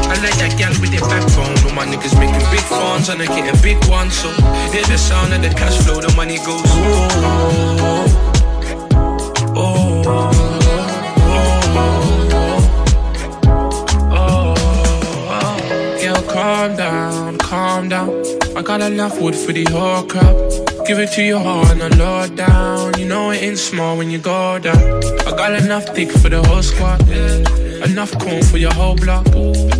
I 0.08 0.14
like 0.22 0.36
that 0.38 0.56
girl 0.58 0.74
with 0.80 0.92
the 0.92 1.00
backbone. 1.08 1.56
All 1.66 1.74
my 1.74 1.86
niggas 1.86 2.18
making 2.18 2.44
big 2.50 2.64
funds 2.66 3.08
and 3.08 3.20
they're 3.20 3.28
getting 3.28 3.60
big 3.62 3.78
ones. 3.88 4.14
So 4.14 4.28
hear 4.72 4.84
the 4.84 4.98
sound 4.98 5.32
of 5.32 5.42
the 5.42 5.48
cash 5.48 5.76
flow, 5.84 6.00
the 6.00 6.12
money 6.16 6.38
goes. 6.38 6.62
Oh, 6.66 7.08
oh, 9.56 9.56
oh, 9.56 10.30
oh. 10.30 10.52
Calm 16.32 16.76
down, 16.76 17.38
calm 17.38 17.88
down. 17.90 18.24
I 18.56 18.62
got 18.62 18.80
enough 18.80 19.20
wood 19.20 19.36
for 19.36 19.52
the 19.52 19.64
whole 19.70 20.04
crowd. 20.04 20.61
Give 20.86 20.98
it 20.98 21.12
to 21.12 21.22
your 21.22 21.38
heart 21.38 21.70
and 21.70 21.82
I 21.82 21.88
low 21.96 22.26
down. 22.34 22.98
You 22.98 23.06
know 23.06 23.30
it 23.30 23.42
ain't 23.42 23.58
small 23.58 23.96
when 23.96 24.10
you 24.10 24.18
go 24.18 24.58
down. 24.58 25.04
I 25.26 25.30
got 25.30 25.52
enough 25.62 25.94
dick 25.94 26.10
for 26.10 26.28
the 26.28 26.42
whole 26.42 26.62
squad. 26.62 27.00
Enough 27.84 28.16
corn 28.20 28.42
for 28.44 28.58
your 28.58 28.72
whole 28.72 28.94
block. 28.94 29.26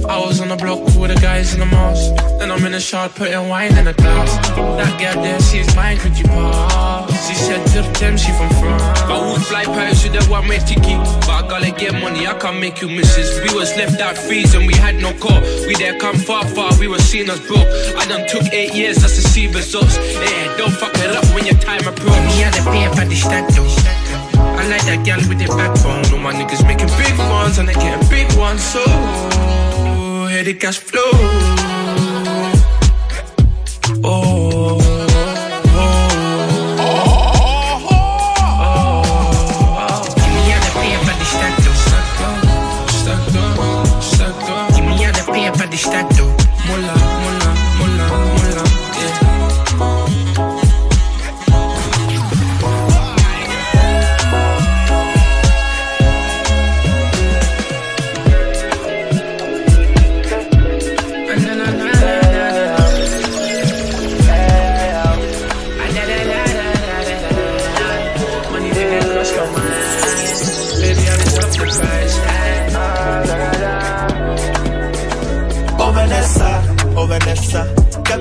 I 0.08 0.18
was 0.18 0.40
on 0.40 0.48
the 0.48 0.56
block 0.56 0.80
with 0.98 1.14
the 1.14 1.20
guys 1.20 1.54
in 1.54 1.60
the 1.60 1.66
mosque. 1.66 2.10
Then 2.38 2.50
I'm 2.50 2.64
in 2.64 2.72
the 2.72 2.80
shot 2.80 3.14
putting 3.14 3.48
wine 3.48 3.76
in 3.78 3.86
a 3.86 3.92
glass. 3.92 4.30
That 4.56 4.98
girl 4.98 5.22
there, 5.22 5.40
she's 5.40 5.74
mine, 5.76 5.98
could 5.98 6.18
you 6.18 6.24
pass? 6.24 7.28
She 7.28 7.34
said, 7.34 7.64
tip 7.68 7.86
them, 7.98 8.16
she 8.16 8.32
from 8.32 8.50
France. 8.58 8.82
I 9.06 9.32
would 9.32 9.42
fly 9.42 9.64
Paris 9.64 10.02
with 10.02 10.14
that 10.14 10.28
one 10.28 10.48
way 10.48 10.58
ticket. 10.58 10.98
But 11.22 11.30
I 11.30 11.48
gotta 11.48 11.70
get 11.70 11.94
money, 11.94 12.26
I 12.26 12.34
can't 12.34 12.58
make 12.58 12.82
you 12.82 12.88
misses. 12.88 13.38
We 13.40 13.54
was 13.56 13.70
left 13.76 14.00
out 14.00 14.18
freezing, 14.18 14.66
we 14.66 14.74
had 14.74 14.96
no 14.96 15.12
car. 15.22 15.40
We 15.68 15.76
there 15.76 15.96
come 16.00 16.16
far, 16.16 16.44
far, 16.44 16.76
we 16.80 16.88
were 16.88 16.98
seen 16.98 17.30
as 17.30 17.38
broke. 17.46 17.68
I 17.96 18.04
done 18.06 18.26
took 18.26 18.52
eight 18.52 18.74
years 18.74 18.98
just 18.98 19.14
to 19.14 19.22
see 19.22 19.46
results. 19.46 19.96
Yeah, 19.98 20.56
don't 20.58 20.74
fuck 20.74 20.94
it 20.98 21.14
up 21.14 21.24
when 21.34 21.46
your 21.46 21.58
time 21.58 21.86
approach. 21.86 22.18
Me 22.34 22.42
and 22.42 22.54
the 22.54 22.66
paper, 22.66 23.08
the 23.08 23.14
stack 23.14 23.46
though. 23.54 24.01
I 24.62 24.68
like 24.68 24.84
that 24.84 25.04
girl 25.04 25.18
with 25.28 25.40
the 25.40 25.48
backbone. 25.48 26.06
All 26.12 26.20
my 26.20 26.32
niggas 26.32 26.64
making 26.64 26.86
big 26.96 27.18
ones 27.18 27.58
and 27.58 27.68
they 27.68 27.74
getting 27.74 28.08
big 28.08 28.32
ones. 28.38 28.62
So, 28.62 28.84
here 30.30 30.44
the 30.44 30.54
cash 30.54 30.78
flow. 30.78 31.10
Oh. 34.04 34.91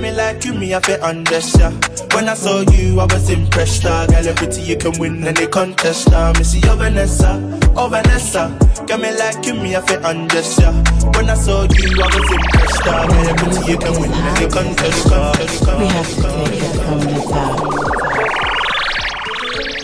Me, 0.02 0.12
like 0.12 0.44
you, 0.46 0.54
me 0.54 0.74
I 0.74 0.80
feel 0.80 1.04
undress 1.04 1.58
ya. 1.60 1.72
When 2.14 2.28
I 2.28 2.34
saw 2.34 2.62
you, 2.72 3.00
I 3.00 3.06
was 3.06 3.30
impressed. 3.30 3.86
Uh. 3.86 4.08
Girl, 4.08 4.24
you're 4.24 4.34
pretty, 4.34 4.62
you 4.62 4.76
can 4.76 4.98
win 5.00 5.24
any 5.24 5.48
contest. 5.48 6.12
Uh. 6.12 6.34
Missy, 6.38 6.60
oh 6.68 6.76
Vanessa, 6.76 7.40
oh 7.76 7.88
Vanessa. 7.88 8.58
Got 8.88 9.00
me 9.00 9.12
like 9.16 9.46
you, 9.46 9.54
me, 9.54 9.76
I 9.76 9.82
feel 9.82 10.04
undress 10.06 10.60
ya. 10.60 10.72
When 11.16 11.30
I 11.30 11.36
saw 11.36 11.64
you, 11.64 12.02
I 12.02 12.08
was 12.08 12.32
impressed. 12.32 12.88
Uh. 12.88 13.08
Girl, 13.08 13.24
you're 13.26 13.36
pretty, 13.36 13.72
you 13.72 13.78
can 13.78 13.94
win 14.02 14.12
any 14.12 14.48
contest. 14.50 15.08
contest, 15.08 15.66
contest. 15.66 15.80
We 15.80 15.86
have 15.88 16.10
to 16.10 16.22
take 16.50 16.62
it 16.62 16.76
from 16.82 17.00
the 17.00 17.22
top. 17.30 17.58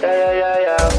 Yeah, 0.01 0.13
yeah, 0.13 0.34
yeah, 0.34 0.57
yeah. 0.59 0.96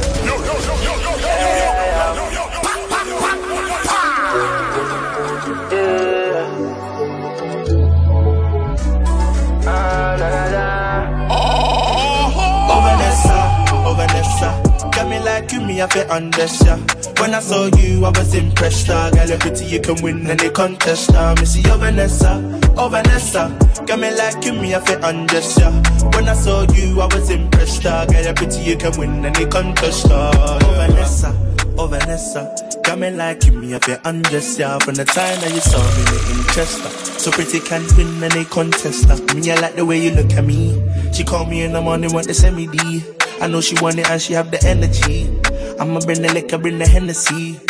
You, 15.52 15.60
me, 15.60 15.82
I 15.82 15.86
feel 15.86 16.10
undress 16.10 16.64
ya. 16.64 16.76
When 17.20 17.34
I 17.34 17.40
saw 17.40 17.66
you, 17.76 18.04
I 18.04 18.10
was 18.10 18.34
impressed. 18.34 18.88
Uh. 18.88 19.10
Girl, 19.10 19.28
you're 19.28 19.38
pretty, 19.38 19.64
you 19.66 19.80
can 19.80 20.02
win 20.02 20.26
any 20.26 20.50
contest. 20.50 21.10
Uh. 21.14 21.34
Missy, 21.38 21.62
oh 21.66 21.78
Vanessa, 21.78 22.60
oh 22.76 22.88
Vanessa. 22.88 23.56
Got 23.86 24.00
me 24.00 24.10
like 24.14 24.44
you, 24.44 24.52
me, 24.52 24.74
I 24.74 24.80
feel 24.80 25.04
undress 25.04 25.58
ya. 25.58 25.70
When 26.14 26.28
I 26.28 26.34
saw 26.34 26.62
you, 26.72 27.00
I 27.00 27.06
was 27.06 27.30
impressed. 27.30 27.86
Uh. 27.86 28.06
Girl, 28.06 28.22
you're 28.22 28.34
pretty, 28.34 28.60
you 28.62 28.76
can 28.76 28.98
win 28.98 29.24
any 29.24 29.46
contest. 29.46 30.06
Uh. 30.10 30.58
Oh 30.62 30.74
Vanessa, 30.76 31.30
oh 31.78 31.86
Vanessa. 31.86 32.54
Got 32.84 32.98
me 32.98 33.10
like 33.10 33.44
you, 33.44 33.52
me, 33.52 33.74
I 33.74 33.78
feel 33.78 33.98
undress 34.04 34.58
ya. 34.58 34.78
From 34.78 34.94
the 34.94 35.04
time 35.04 35.40
that 35.40 35.52
you 35.52 35.60
saw 35.60 35.82
me 35.82 36.38
in 36.38 36.44
Chester. 36.54 36.88
So 37.18 37.30
pretty 37.30 37.60
can't 37.60 37.90
win 37.96 38.22
any 38.22 38.44
contest. 38.44 39.10
Uh. 39.10 39.34
Me, 39.34 39.50
I 39.50 39.60
like 39.60 39.74
the 39.74 39.84
way 39.84 40.00
you 40.00 40.12
look 40.12 40.32
at 40.32 40.44
me. 40.44 40.82
She 41.12 41.24
called 41.24 41.48
me 41.48 41.62
in 41.62 41.72
the 41.72 41.80
morning, 41.80 42.12
want 42.12 42.28
to 42.28 42.34
send 42.34 42.56
me 42.56 42.66
D. 42.66 43.02
I 43.40 43.46
know 43.46 43.60
she 43.60 43.76
want 43.80 43.98
it 43.98 44.10
and 44.10 44.20
she 44.20 44.32
have 44.34 44.50
the 44.50 44.62
energy. 44.66 45.30
I'ma 45.78 46.00
bring 46.00 46.22
the 46.22 46.32
liquor, 46.32 46.58
bring 46.58 46.78
the 46.78 46.86
Hennessy. 46.86 47.60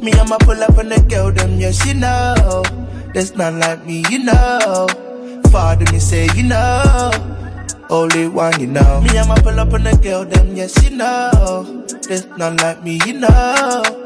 Me, 0.00 0.12
I'ma 0.12 0.38
pull 0.38 0.62
up 0.62 0.78
on 0.78 0.88
the 0.88 1.00
girl, 1.08 1.32
them, 1.32 1.58
yes, 1.58 1.84
you 1.84 1.94
know. 1.94 2.62
There's 3.12 3.34
none 3.34 3.58
like 3.58 3.84
me, 3.84 4.04
you 4.10 4.24
know. 4.24 4.86
Father, 5.50 5.90
me 5.92 5.98
say, 5.98 6.28
you 6.36 6.44
know. 6.44 7.10
Only 7.90 8.28
one, 8.28 8.60
you 8.60 8.68
know. 8.68 9.00
Me, 9.00 9.18
I'ma 9.18 9.34
pull 9.36 9.58
up 9.58 9.72
on 9.72 9.84
the 9.84 9.96
girl, 9.96 10.24
them, 10.24 10.54
yes, 10.54 10.80
you 10.84 10.96
know. 10.96 11.84
There's 12.06 12.26
none 12.38 12.56
like 12.58 12.84
me, 12.84 13.00
you 13.04 13.14
know. 13.14 14.05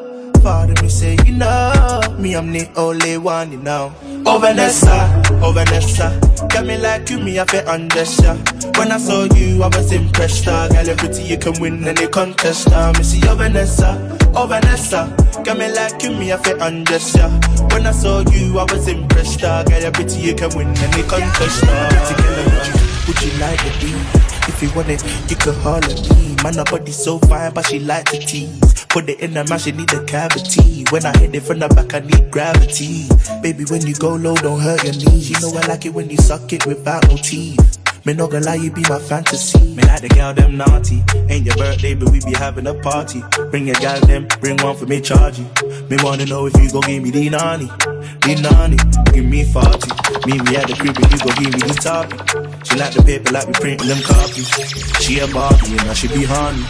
Father, 0.51 0.75
me 0.83 0.89
say, 0.89 1.17
you 1.25 1.35
know. 1.35 2.01
Me, 2.19 2.35
I'm 2.35 2.51
the 2.51 2.69
only 2.75 3.17
one, 3.17 3.53
you 3.53 3.59
know. 3.59 3.95
Oh 4.27 4.39
Vanessa, 4.41 5.23
oh 5.45 5.53
Vanessa, 5.53 6.19
got 6.49 6.67
me 6.67 6.77
like 6.77 7.09
you, 7.09 7.21
me 7.21 7.39
I 7.39 7.45
feel 7.45 7.63
undress 7.69 8.21
ya. 8.21 8.35
When 8.77 8.91
I 8.91 8.99
saw 8.99 9.29
you, 9.37 9.63
I 9.63 9.69
was 9.69 9.93
impressed. 9.93 10.49
Uh. 10.49 10.67
Girl, 10.67 10.97
pretty, 10.97 11.23
you 11.23 11.39
can 11.39 11.55
win 11.61 11.87
any 11.87 12.09
contest. 12.09 12.67
Uh. 12.73 12.93
Me 12.99 13.05
see 13.05 13.23
oh 13.29 13.37
Vanessa, 13.37 13.95
oh 14.35 14.47
Vanessa, 14.49 15.15
got 15.45 15.57
me 15.57 15.73
like 15.73 16.03
you, 16.03 16.11
me 16.11 16.33
I 16.33 16.37
feel 16.39 16.61
undress 16.61 17.15
ya. 17.15 17.29
When 17.71 17.87
I 17.87 17.93
saw 17.93 18.19
you, 18.33 18.59
I 18.59 18.65
was 18.65 18.89
impressed. 18.89 19.45
Uh. 19.45 19.63
Girl, 19.63 19.93
pretty, 19.93 20.19
you 20.19 20.35
can 20.35 20.51
win 20.57 20.77
any 20.77 21.05
contest. 21.05 21.63
Uh. 21.63 21.89
Pretty 21.95 22.23
killer, 22.23 22.45
would 22.51 22.67
you, 22.67 22.75
would 23.07 23.23
you 23.23 23.33
like 23.39 23.61
to 23.61 23.71
be? 23.79 24.30
If 24.51 24.65
you 24.65 24.75
want 24.75 24.89
it, 24.89 25.01
you 25.31 25.37
can 25.37 25.55
holler 25.63 25.79
at 25.79 26.11
me. 26.11 26.35
Man, 26.43 26.55
her 26.55 26.65
body 26.65 26.91
so 26.91 27.21
fine, 27.21 27.55
but 27.55 27.67
she 27.67 27.79
like 27.79 28.07
to 28.07 28.19
tease. 28.19 28.85
Put 28.87 29.09
it 29.09 29.21
in 29.21 29.31
her 29.35 29.45
mouth, 29.45 29.63
she 29.63 29.71
need 29.71 29.93
a 29.93 30.05
cavity. 30.05 30.85
When 30.91 31.07
I 31.07 31.17
hit 31.17 31.37
it 31.37 31.43
from 31.43 31.61
the 31.61 31.69
back, 31.69 31.95
I 31.95 32.01
need 32.01 32.33
gravity. 32.33 33.07
Baby, 33.43 33.65
when 33.67 33.87
you 33.87 33.95
go 33.95 34.17
low, 34.17 34.35
don't 34.35 34.59
hurt 34.59 34.83
your 34.83 34.95
knees. 34.95 35.31
You 35.31 35.39
know 35.41 35.57
I 35.57 35.65
like 35.69 35.87
it 35.87 35.95
when 35.95 36.11
you 36.11 36.17
suck 36.17 36.53
it 36.53 36.67
without 36.67 37.09
no 37.09 37.17
teeth. 37.17 37.80
Me 38.11 38.17
no 38.17 38.27
gonna 38.27 38.45
lie, 38.45 38.57
you 38.57 38.73
be 38.73 38.83
my 38.89 38.99
fantasy. 38.99 39.57
Me 39.61 39.85
like 39.85 40.01
the 40.01 40.09
girl 40.09 40.35
them 40.35 40.57
naughty. 40.57 41.01
Ain't 41.29 41.47
your 41.47 41.55
birthday, 41.55 41.95
but 41.95 42.11
we 42.11 42.19
be 42.19 42.33
having 42.33 42.67
a 42.67 42.75
party. 42.75 43.23
Bring 43.53 43.69
your 43.69 43.77
gal 43.77 44.01
them, 44.01 44.27
bring 44.41 44.57
one 44.57 44.75
for 44.75 44.85
me 44.87 45.01
charge 45.01 45.39
you. 45.39 45.47
Me 45.89 45.97
wanna 46.03 46.27
know 46.27 46.45
if 46.47 46.57
you 46.59 46.69
gon' 46.73 46.83
give 46.83 47.05
me 47.05 47.13
the 47.13 47.31
nanny, 47.31 47.67
the 48.27 48.35
nanny. 48.43 48.79
Give 49.15 49.25
me 49.25 49.45
40. 49.45 49.71
Meet 50.27 50.43
me 50.43 50.57
at 50.57 50.67
the 50.67 50.75
crib 50.75 50.99
and 50.99 51.07
you 51.07 51.19
go 51.23 51.31
give 51.39 51.55
me 51.55 51.63
the 51.63 51.79
toppy. 51.79 52.19
She 52.67 52.75
like 52.75 52.95
the 52.95 53.03
paper 53.07 53.31
like 53.31 53.47
we 53.47 53.53
printing 53.53 53.87
them 53.87 54.03
copies. 54.03 54.51
She 54.99 55.21
a 55.21 55.29
Barbie 55.29 55.79
and 55.79 55.87
I 55.87 55.95
should 55.95 56.11
be 56.11 56.25
honey. 56.25 56.67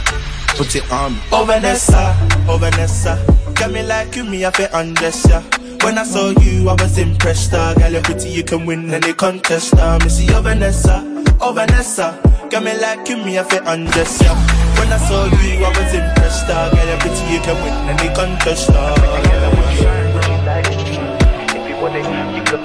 Put 0.61 0.77
it 0.77 0.93
on 0.93 1.15
me. 1.15 1.21
Oh 1.33 1.47
Vanessa, 1.47 2.21
oh 2.53 2.59
Vanessa. 2.61 3.17
Got 3.55 3.73
me 3.73 3.83
like 3.83 4.15
you, 4.15 4.25
me 4.25 4.45
I 4.45 4.51
feel 4.51 4.69
undress 4.75 5.25
ya. 5.25 5.41
When 5.81 5.97
I 5.97 6.05
saw 6.05 6.29
you, 6.29 6.69
I 6.69 6.75
was 6.75 6.99
impressed. 6.99 7.55
Uh. 7.55 7.73
Girl, 7.73 7.93
you're 7.93 8.03
pretty, 8.03 8.29
you 8.29 8.45
can 8.45 8.67
win 8.67 8.93
any 8.93 9.15
contest. 9.15 9.73
Uh. 9.73 9.99
Me 10.03 10.11
see 10.11 10.29
oh 10.35 10.43
Vanessa, 10.43 11.01
oh 11.41 11.53
Vanessa. 11.53 12.21
Got 12.51 12.65
me 12.65 12.75
like 12.79 13.09
you, 13.09 13.17
me 13.19 13.39
I 13.39 13.43
feel 13.45 13.67
undress 13.67 14.23
ya. 14.23 14.35
When 14.79 14.93
I 14.93 14.99
saw 14.99 15.25
you, 15.27 15.65
I 15.65 15.69
was 15.71 15.95
impressed. 15.95 16.49
Uh. 16.49 16.71
Girl, 16.71 16.87
you're 16.87 16.99
pretty, 16.99 17.25
you 17.33 17.41
can 17.41 17.57
win 17.63 17.75
any 17.89 18.15
contest. 18.15 18.71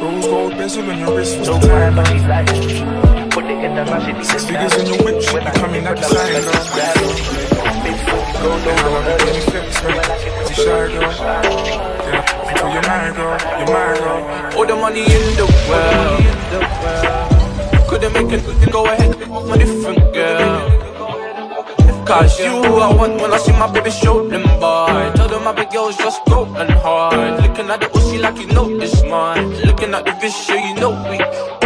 Rose 0.06 0.28
gold 0.28 0.52
bezel 0.58 0.90
on 0.90 1.00
your 1.00 1.18
wrist, 1.18 1.38
what's 1.38 1.50
the 1.50 1.68
time 1.68 1.96
now? 1.96 3.30
Put 3.30 3.46
it 3.46 3.64
in 3.64 3.76
the 3.76 3.86
machine. 3.86 4.24
Six 4.24 4.46
figures 4.46 4.74
in 4.78 4.86
your 4.88 5.04
whip, 5.04 5.22
shit, 5.22 5.44
you 5.44 5.52
coming 5.52 5.86
out 5.86 5.98
the 5.98 6.04
side, 6.04 6.44
girl. 6.44 6.54
Go, 8.42 8.50
go, 8.64 8.72
go, 8.76 8.90
go, 9.06 9.34
you 9.34 9.42
flex, 9.42 9.82
girl. 9.82 9.96
You 10.48 10.56
shy, 10.56 10.88
girl. 10.94 11.12
Yeah, 12.06 12.26
so 12.58 12.66
you're 12.74 12.82
my 12.82 13.14
girl, 13.16 13.38
you're 13.60 13.70
my 13.74 13.86
girl. 13.98 14.58
All 14.58 14.66
the 14.66 14.76
money 14.76 15.02
in 15.02 15.36
the 15.38 15.46
world. 15.70 17.35
Couldn't 18.06 18.30
make 18.30 18.40
it 18.40 18.72
go 18.72 18.86
ahead 18.86 19.16
a 19.16 19.58
different 19.58 20.14
girl. 20.14 22.06
Cause 22.06 22.40
you 22.40 22.54
I 22.54 22.94
want 22.94 23.20
when 23.20 23.34
I 23.34 23.38
see 23.38 23.52
my 23.54 23.66
baby 23.72 23.90
show 23.90 24.30
them 24.30 24.44
boy 24.60 25.12
Tell 25.16 25.28
them 25.28 25.44
my 25.44 25.54
big 25.54 25.72
girls 25.72 25.98
just 25.98 26.24
go 26.26 26.46
hard. 26.46 27.42
Looking 27.42 27.68
at 27.68 27.80
the 27.80 27.90
pussy 27.90 28.20
like 28.20 28.38
you 28.38 28.46
know 28.54 28.70
it's 28.70 29.02
mine. 29.06 29.50
Looking 29.66 29.96
at 29.96 30.06
the 30.06 30.12
fish, 30.22 30.50
you 30.50 30.76
know 30.76 30.92
we 31.10 31.18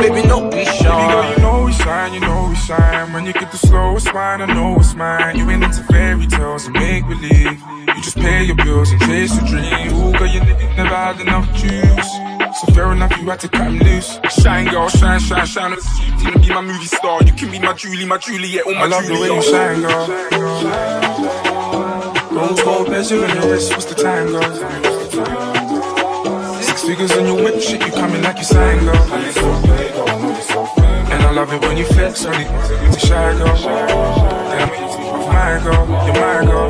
Baby, 0.02 0.26
know 0.30 0.48
we 0.48 0.64
shine. 0.64 0.96
Baby 0.96 1.12
girl, 1.12 1.30
you 1.30 1.40
know 1.40 1.66
we 1.66 1.74
shine, 1.74 2.14
you 2.14 2.22
know 2.22 2.48
we 2.48 2.56
shine. 2.56 3.12
When 3.12 3.26
you 3.26 3.34
get 3.34 3.52
the 3.52 3.58
slowest 3.58 4.14
wine, 4.14 4.42
I 4.42 4.46
know 4.46 4.78
it's 4.80 4.96
mine. 4.96 5.36
You 5.36 5.50
ain't 5.50 5.66
into 5.66 5.84
fairy 5.92 6.26
tales 6.26 6.68
and 6.68 6.74
make 6.74 7.06
believe. 7.06 7.60
You 7.86 8.02
just 8.02 8.16
pay 8.16 8.46
your 8.46 8.56
bills 8.56 8.92
and 8.92 9.02
chase 9.02 9.36
your 9.36 9.46
dream 9.46 9.92
Ooh, 9.92 10.18
girl, 10.18 10.26
you 10.26 10.40
never 10.40 10.96
had 10.96 11.20
enough 11.20 11.54
juice 11.54 12.30
so 12.60 12.72
fair 12.74 12.92
enough, 12.92 13.16
you 13.18 13.30
had 13.30 13.40
to 13.40 13.48
cut 13.48 13.68
him 13.68 13.80
loose. 13.80 14.20
Shine, 14.42 14.68
girl, 14.68 14.90
shine, 14.90 15.20
shine, 15.20 15.46
shine. 15.46 15.72
You 15.72 15.78
can 16.32 16.42
be 16.42 16.50
my 16.50 16.62
movie 16.62 16.86
star. 16.86 17.24
You 17.24 17.32
can 17.32 17.52
be 17.52 17.60
my 17.60 17.74
Julie, 17.74 18.06
my 18.06 18.18
Juliet, 18.18 18.66
all 18.66 18.74
my 18.74 18.82
I 18.82 18.88
love 18.88 19.06
Julie, 19.06 19.16
the 19.16 19.22
way 19.22 19.36
you 19.36 19.42
shine, 19.42 19.82
girl. 19.82 20.08
Rose 22.32 22.62
gold 22.64 22.88
bezel 22.88 23.24
on 23.24 23.30
your 23.36 23.52
wrist, 23.52 23.72
what's 23.72 23.86
the 23.86 23.96
time, 23.96 24.28
girl? 24.28 24.52
Six 26.62 26.84
figures 26.84 27.12
on 27.12 27.26
your 27.26 27.42
whip, 27.44 27.62
shit, 27.62 27.82
you 27.86 27.92
coming 27.94 28.22
like 28.22 28.38
you 28.38 28.44
sang, 28.44 28.80
girl. 28.80 28.96
And 31.12 31.24
I 31.24 31.32
love 31.32 31.54
it 31.54 31.62
when 31.62 31.78
you 31.78 31.86
flex 31.86 32.26
on 32.26 32.34
it, 32.36 32.48
you 32.84 33.00
shy, 33.00 33.38
girl. 33.38 33.56
Damn, 34.52 34.70
you're 34.76 35.28
my 35.28 35.60
girl, 35.64 35.88
you're 36.06 36.16
my 36.16 36.44
girl. 36.46 36.70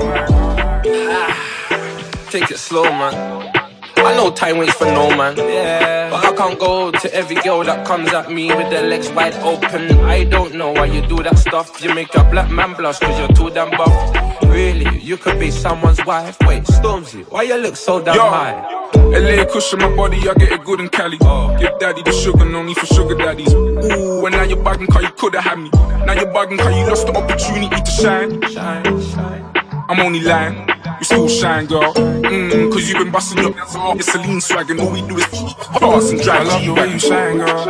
Take 2.29 2.51
it 2.51 2.59
slow, 2.59 2.83
man. 2.83 3.58
I 4.05 4.15
know 4.15 4.31
time 4.31 4.57
waits 4.57 4.73
for 4.73 4.85
no 4.85 5.15
man. 5.15 5.37
Yeah. 5.37 6.09
But 6.09 6.25
I 6.25 6.35
can't 6.35 6.59
go 6.59 6.91
to 6.91 7.13
every 7.13 7.35
girl 7.37 7.63
that 7.63 7.85
comes 7.85 8.11
at 8.13 8.31
me 8.31 8.47
with 8.47 8.69
their 8.69 8.87
legs 8.87 9.09
wide 9.11 9.35
open. 9.35 9.91
I 10.01 10.23
don't 10.23 10.55
know 10.55 10.71
why 10.71 10.85
you 10.85 11.01
do 11.01 11.21
that 11.23 11.37
stuff. 11.37 11.83
You 11.83 11.93
make 11.93 12.13
a 12.15 12.23
black 12.23 12.49
man 12.49 12.73
blush 12.73 12.99
cause 12.99 13.17
you're 13.19 13.27
too 13.29 13.49
damn 13.53 13.71
buff. 13.71 14.43
Really, 14.43 14.99
you 14.99 15.17
could 15.17 15.39
be 15.39 15.51
someone's 15.51 16.03
wife. 16.05 16.37
Wait, 16.41 16.63
Stormzy, 16.63 17.29
why 17.29 17.43
you 17.43 17.55
look 17.55 17.75
so 17.75 18.01
damn 18.01 18.15
Yo. 18.15 18.21
high? 18.21 18.79
LA 18.95 19.45
cushion 19.45 19.79
my 19.79 19.95
body, 19.95 20.17
I 20.27 20.33
get 20.33 20.51
it 20.51 20.63
good 20.63 20.79
in 20.79 20.89
Cali. 20.89 21.17
Oh. 21.21 21.55
Give 21.59 21.77
daddy 21.79 22.01
the 22.01 22.11
sugar, 22.11 22.45
no 22.45 22.63
need 22.63 22.77
for 22.77 22.85
sugar 22.87 23.15
daddies. 23.15 23.53
Ooh, 23.53 24.25
and 24.25 24.35
now 24.35 24.43
you're 24.43 24.63
bugging 24.63 24.87
cause 24.87 25.03
you 25.03 25.09
coulda 25.11 25.41
had 25.41 25.59
me. 25.59 25.69
Now 26.05 26.13
you're 26.13 26.33
bugging 26.33 26.57
cause 26.57 26.75
you 26.75 26.85
lost 26.87 27.05
the 27.05 27.13
opportunity 27.15 27.75
to 27.81 27.91
shine. 27.91 28.41
Shine, 28.49 29.01
shine. 29.01 29.45
I'm 29.89 29.99
only 29.99 30.21
lying. 30.21 30.67
You 30.99 31.05
still 31.05 31.29
shine, 31.29 31.65
girl. 31.65 31.93
Mmm, 31.93 32.71
cause 32.73 32.89
you've 32.89 32.97
been 32.97 33.09
busting 33.11 33.39
up 33.45 33.55
your 33.55 34.01
Celine 34.01 34.41
swag 34.41 34.69
and 34.69 34.81
all 34.81 34.91
we 34.91 35.01
do 35.07 35.17
is 35.17 35.25
pass 35.27 36.11
and 36.11 36.21
drive. 36.21 36.41
I 36.41 36.43
love 36.43 36.65
the 36.65 36.73
way 36.73 36.91
you 36.91 36.99
shine, 36.99 37.37
girl. 37.37 37.65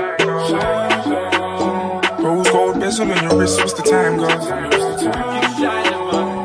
Rose 2.25 2.49
gold 2.49 2.79
bezel 2.79 3.11
on 3.11 3.23
your 3.23 3.37
wrist, 3.39 3.59
what's 3.59 3.73
the 3.73 3.83
time, 3.83 4.17
girl? 4.17 4.39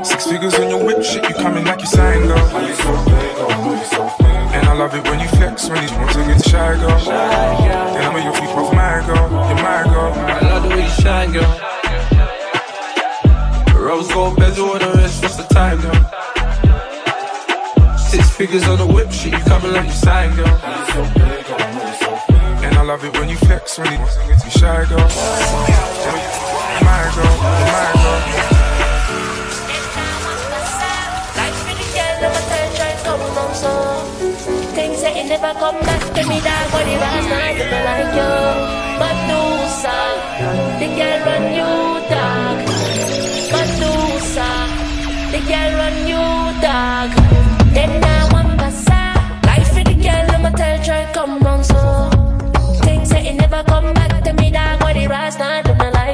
Six 0.04 0.26
figures 0.26 0.54
on 0.56 0.68
your 0.68 0.84
whip, 0.84 1.02
shit, 1.02 1.26
you 1.26 1.34
coming 1.36 1.64
like 1.64 1.80
you 1.80 1.86
sign, 1.86 2.26
girl. 2.26 2.38
And 4.52 4.68
I 4.68 4.74
love 4.74 4.94
it 4.94 5.04
when 5.04 5.20
you 5.20 5.28
flex, 5.28 5.66
when 5.70 5.82
you 5.82 5.90
want 5.96 6.12
to 6.12 6.18
get 6.26 6.44
shy, 6.44 6.74
girl. 6.76 6.98
Then 6.98 8.04
I 8.04 8.12
make 8.12 8.24
your 8.24 8.34
feet 8.34 8.50
off 8.50 8.74
my 8.74 9.00
girl, 9.06 9.30
you're 9.30 9.56
my 9.56 9.84
girl. 9.84 10.12
I 10.12 10.40
love 10.42 10.62
the 10.64 10.68
way 10.68 10.82
you 10.82 10.90
shine, 11.00 11.32
girl. 11.32 11.60
Rose 13.80 14.12
gold 14.12 14.36
bezel 14.36 14.68
on 14.68 14.80
the 14.80 14.90
wrist, 14.98 15.22
what's 15.22 15.36
the 15.36 15.44
time, 15.44 15.80
girl? 15.80 16.33
Figures 18.34 18.66
on 18.66 18.78
the 18.78 18.86
whip, 18.86 19.12
shit, 19.12 19.32
you 19.32 19.38
coming 19.44 19.72
like 19.72 19.86
you 19.86 19.92
sign, 19.92 20.34
girl. 20.34 20.46
And 22.66 22.74
I 22.76 22.82
love 22.82 23.04
it 23.04 23.16
when 23.16 23.28
you 23.28 23.36
flex 23.36 23.78
when 23.78 23.92
you, 23.92 23.98
you 23.98 24.50
shy 24.50 24.84
girl. 24.90 24.98
My 26.82 27.12
girl, 27.14 27.36
my 27.70 27.92
girl. 27.94 28.54
Things 34.74 35.02
that 35.02 35.14
never 35.28 35.54
come 35.60 35.78
back 35.86 36.02
to 36.02 36.26
me, 36.26 36.40
dog. 36.40 36.72
What 36.74 36.84
the 36.86 36.96
last 36.98 37.28
night, 37.30 37.62
I 37.62 37.84
like 37.86 38.14
you. 38.18 38.34
But 38.98 39.14
do 39.30 39.44
Medusa, 39.54 39.98
the 40.80 40.88
girl 40.98 41.20
run 41.22 41.44
you, 41.54 41.70
dog. 42.10 42.56
Medusa, 43.54 44.50
the 45.30 45.40
girl 45.46 45.70
run 45.78 46.03
but 55.36 55.94
I'm 55.94 56.04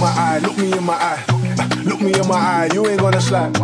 my 0.00 0.06
eye, 0.06 0.38
look 0.38 0.56
me 0.56 0.72
in 0.72 0.84
my 0.84 0.94
eye, 0.94 1.24
look 1.84 2.00
me 2.00 2.14
in 2.14 2.26
my 2.26 2.34
eye. 2.34 2.68
You 2.72 2.86
ain't 2.86 3.00
gonna 3.00 3.20
slide. 3.20 3.54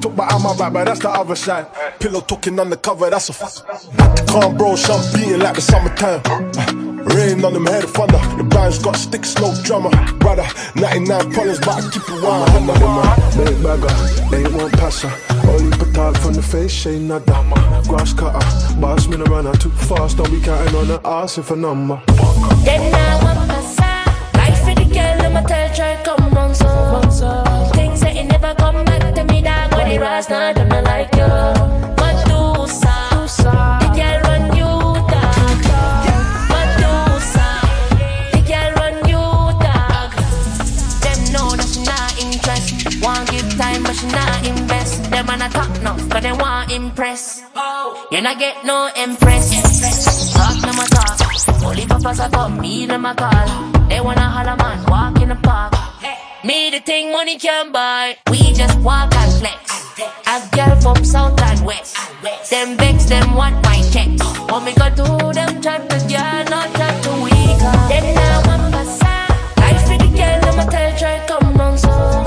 Took 0.00 0.16
my 0.16 0.26
arm 0.26 0.56
back, 0.56 0.72
but 0.72 0.84
that's 0.84 1.00
the 1.00 1.10
other 1.10 1.34
side. 1.34 1.66
Pillow 1.98 2.20
talking 2.20 2.58
undercover, 2.58 3.10
that's 3.10 3.28
a 3.28 3.32
fuck. 3.32 3.66
Calm 4.28 4.56
bro, 4.56 4.76
some 4.76 5.02
beating 5.12 5.40
like 5.40 5.56
the 5.56 5.60
summertime. 5.60 6.89
Rain 7.20 7.44
on 7.44 7.52
them 7.52 7.66
head 7.66 7.84
of 7.84 7.90
thunder. 7.90 8.18
The 8.38 8.44
band's 8.44 8.78
got 8.78 8.96
sticks, 8.96 9.34
no 9.38 9.52
drummer. 9.62 9.90
Brother, 10.16 10.46
99 10.74 11.32
problems, 11.32 11.58
but 11.60 11.76
I 11.76 11.90
keep 11.92 12.02
it 12.08 12.22
100. 12.22 13.44
Make 13.44 13.62
bagger, 13.62 14.36
ain't 14.36 14.54
one 14.54 14.70
passer. 14.70 15.12
Only 15.46 15.76
petard 15.76 16.16
from 16.16 16.32
the 16.32 16.42
face, 16.42 16.72
she 16.72 16.98
nada. 16.98 17.44
Grass 17.86 18.14
cutter, 18.14 18.40
boss 18.80 19.06
me 19.06 19.18
the 19.18 19.24
runner. 19.24 19.52
Too 19.52 19.70
fast, 19.70 20.16
don't 20.16 20.30
be 20.30 20.40
counting 20.40 20.74
on 20.74 20.88
the 20.88 21.00
ass 21.04 21.36
if 21.36 21.50
a 21.50 21.56
number. 21.56 22.00
Then 22.64 22.94
I 22.94 23.22
want 23.22 23.50
passa. 23.50 23.90
Life 24.38 24.60
for 24.64 24.74
the 24.74 24.86
girl, 24.88 25.20
I'ma 25.26 25.42
tell 25.42 25.74
try 25.74 26.02
come 26.02 26.38
on, 26.38 26.54
so. 26.54 26.68
Things 27.74 28.00
that 28.00 28.16
you 28.16 28.24
never 28.24 28.54
come 28.54 28.82
back 28.86 29.14
to 29.14 29.24
me, 29.24 29.42
dog. 29.42 29.72
What 29.72 29.86
the 29.86 29.98
last 29.98 30.30
night, 30.30 30.56
I 30.56 30.64
don't 30.64 30.84
like 30.84 31.14
you. 31.14 31.89
Impress. 46.70 47.42
You 48.10 48.20
not 48.20 48.38
get 48.38 48.64
no 48.64 48.90
impress. 48.96 49.50
Talk 50.32 50.60
them 50.62 50.78
a 50.78 50.86
talk. 50.86 51.64
Only 51.64 51.86
papas 51.86 52.20
a 52.20 52.28
come, 52.30 52.60
me 52.60 52.86
them 52.86 53.04
a 53.04 53.14
call. 53.14 53.46
They 53.88 54.00
wanna 54.00 54.28
holler 54.28 54.56
man, 54.56 54.84
walk 54.86 55.20
in 55.20 55.28
the 55.28 55.36
park. 55.36 55.74
Me 56.44 56.70
the 56.70 56.80
thing 56.80 57.12
money 57.12 57.38
can 57.38 57.72
buy. 57.72 58.16
We 58.30 58.52
just 58.52 58.78
walk 58.80 59.14
and 59.14 59.32
flex. 59.40 59.60
A 60.26 60.48
girl 60.56 60.80
from 60.80 61.04
south 61.04 61.40
and 61.42 61.66
west. 61.66 61.96
Them 62.50 62.76
vex, 62.76 63.04
them 63.06 63.34
want 63.34 63.62
my 63.64 63.82
checks. 63.90 64.22
What 64.48 64.64
me 64.64 64.72
go 64.74 64.88
do 64.90 65.32
them 65.32 65.60
chat 65.60 65.88
to 65.90 65.98
girl, 66.08 66.44
not 66.48 66.72
chat 66.76 67.02
to 67.04 67.10
weak. 67.22 67.60
Then 67.90 68.14
now 68.14 68.40
I'm 68.46 68.72
passa. 68.72 69.14
Life 69.58 69.82
for 69.86 69.98
the 69.98 70.08
girl, 70.16 70.48
I'ma 70.48 70.64
tell 70.70 70.98
try 70.98 71.26
come 71.26 71.54
round 71.54 71.78
so. 71.80 72.19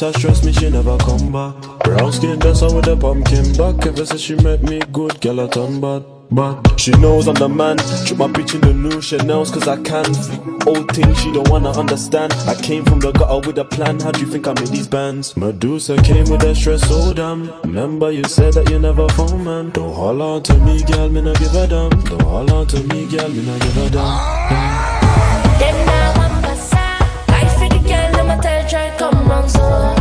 Medusa 0.00 0.18
stress 0.20 0.44
me, 0.44 0.52
she 0.52 0.70
never 0.70 0.96
come 0.98 1.32
back. 1.32 1.82
Brown 1.82 2.12
skin 2.12 2.38
dancer 2.38 2.72
with 2.72 2.86
a 2.86 2.96
pumpkin 2.96 3.52
back. 3.56 3.84
Ever 3.84 4.06
since 4.06 4.20
she 4.20 4.36
met 4.36 4.62
me, 4.62 4.78
good 4.92 5.20
girl 5.20 5.40
a 5.40 5.50
turn 5.50 5.80
bad 5.80 6.04
But 6.30 6.78
she 6.78 6.92
knows 6.92 7.26
I'm 7.26 7.34
the 7.34 7.48
man. 7.48 7.78
Trip 8.06 8.16
my 8.16 8.28
bitch 8.28 8.54
in 8.54 8.60
the 8.60 8.72
new 8.72 9.00
Chanel's 9.00 9.50
cause 9.50 9.66
I 9.66 9.74
can. 9.82 10.06
Old 10.68 10.94
thing 10.94 11.12
she 11.16 11.32
don't 11.32 11.48
wanna 11.48 11.70
understand. 11.70 12.32
I 12.46 12.54
came 12.54 12.84
from 12.84 13.00
the 13.00 13.10
gutter 13.10 13.44
with 13.44 13.58
a 13.58 13.64
plan. 13.64 13.98
How 13.98 14.12
do 14.12 14.20
you 14.20 14.30
think 14.30 14.46
I 14.46 14.52
made 14.52 14.68
these 14.68 14.86
bands? 14.86 15.36
Medusa 15.36 16.00
came 16.02 16.30
with 16.30 16.42
that 16.42 16.54
stress, 16.54 16.86
so 16.86 17.12
damn. 17.12 17.50
Remember 17.62 18.12
you 18.12 18.22
said 18.22 18.54
that 18.54 18.70
you 18.70 18.78
never 18.78 19.08
phone 19.08 19.42
man. 19.42 19.70
Don't 19.70 19.92
holler 19.92 20.36
on 20.36 20.42
to 20.44 20.56
me, 20.58 20.80
girl, 20.84 21.08
me 21.08 21.22
not 21.22 21.40
give 21.40 21.52
a 21.56 21.66
damn. 21.66 21.90
Don't 22.04 22.22
holler 22.22 22.54
on 22.54 22.66
to 22.68 22.84
me, 22.84 23.10
girl, 23.10 23.28
me 23.30 23.44
not 23.44 23.60
give 23.60 23.76
a 23.78 23.90
damn 23.90 24.98
the 28.42 28.48
girl, 28.48 28.58
I'ma 28.58 28.68
try 28.68 28.96
come 28.96 29.28
round 29.28 29.50
so. 29.50 29.97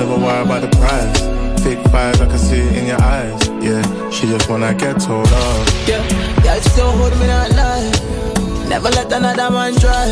Never 0.00 0.16
worry 0.16 0.42
about 0.42 0.62
the 0.62 0.68
price. 0.78 1.20
Fake 1.62 1.78
vibes, 1.92 2.20
I 2.22 2.26
can 2.26 2.38
see 2.38 2.60
it 2.60 2.76
in 2.78 2.86
your 2.86 3.02
eyes. 3.02 3.38
Yeah, 3.60 3.82
she 4.10 4.26
just 4.26 4.48
wanna 4.48 4.72
get 4.72 4.98
told 4.98 5.28
off. 5.28 5.86
Yeah, 5.86 6.00
girl 6.42 6.60
still 6.62 6.90
hold 6.92 7.12
me 7.20 7.26
that 7.26 7.50
lie. 7.60 7.90
Never 8.66 8.88
let 8.88 9.12
another 9.12 9.50
man 9.50 9.74
try. 9.76 10.08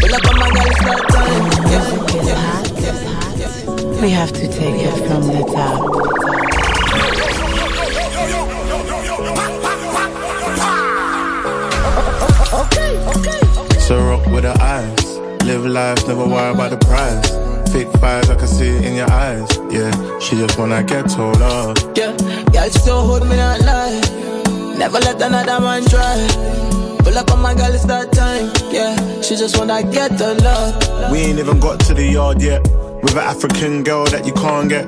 Pull 0.00 0.12
up 0.12 0.26
on 0.30 0.36
my 0.42 0.50
girl, 0.50 0.66
it's 0.66 0.82
that 0.88 1.02
time. 1.14 1.44
Yeah, 1.72 1.88
yeah, 2.30 4.02
We 4.02 4.10
have 4.10 4.32
to 4.32 4.48
take 4.48 4.80
it 4.88 4.96
from 5.06 5.22
the 5.34 5.42
top. 5.54 5.78
Okay, 12.62 12.92
okay. 13.14 13.78
So 13.78 13.94
rock 14.08 14.26
with 14.26 14.44
her 14.44 14.56
eyes. 14.60 15.18
Live 15.44 15.64
life, 15.64 16.08
never 16.08 16.26
worry 16.26 16.50
about 16.52 16.70
the 16.70 16.78
price. 16.78 17.45
Fake 17.76 17.88
vibes, 18.00 18.30
I 18.30 18.36
can 18.36 18.46
see 18.46 18.68
it 18.68 18.84
in 18.86 18.94
your 18.94 19.10
eyes. 19.10 19.46
Yeah, 19.70 19.90
she 20.18 20.36
just 20.36 20.58
wanna 20.58 20.82
get 20.82 21.10
told 21.10 21.42
off. 21.42 21.76
yeah. 21.94 22.16
Girl 22.50 22.70
still 22.70 23.06
hold 23.06 23.28
me 23.28 23.36
that 23.36 23.60
lie. 23.68 24.78
Never 24.78 24.98
let 24.98 25.20
another 25.20 25.60
man 25.60 25.84
try. 25.84 26.16
Pull 27.04 27.18
up 27.18 27.30
on 27.30 27.42
my 27.42 27.52
girl, 27.54 27.74
it's 27.74 27.84
that 27.84 28.12
time. 28.12 28.50
Yeah, 28.72 29.20
she 29.20 29.36
just 29.36 29.58
wanna 29.58 29.82
get 29.82 30.16
the 30.16 30.36
love. 30.42 31.12
We 31.12 31.18
ain't 31.18 31.38
even 31.38 31.60
got 31.60 31.78
to 31.80 31.92
the 31.92 32.06
yard 32.06 32.40
yet. 32.40 32.62
With 33.02 33.12
an 33.12 33.18
African 33.18 33.82
girl 33.82 34.06
that 34.06 34.24
you 34.24 34.32
can't 34.32 34.70
get. 34.70 34.86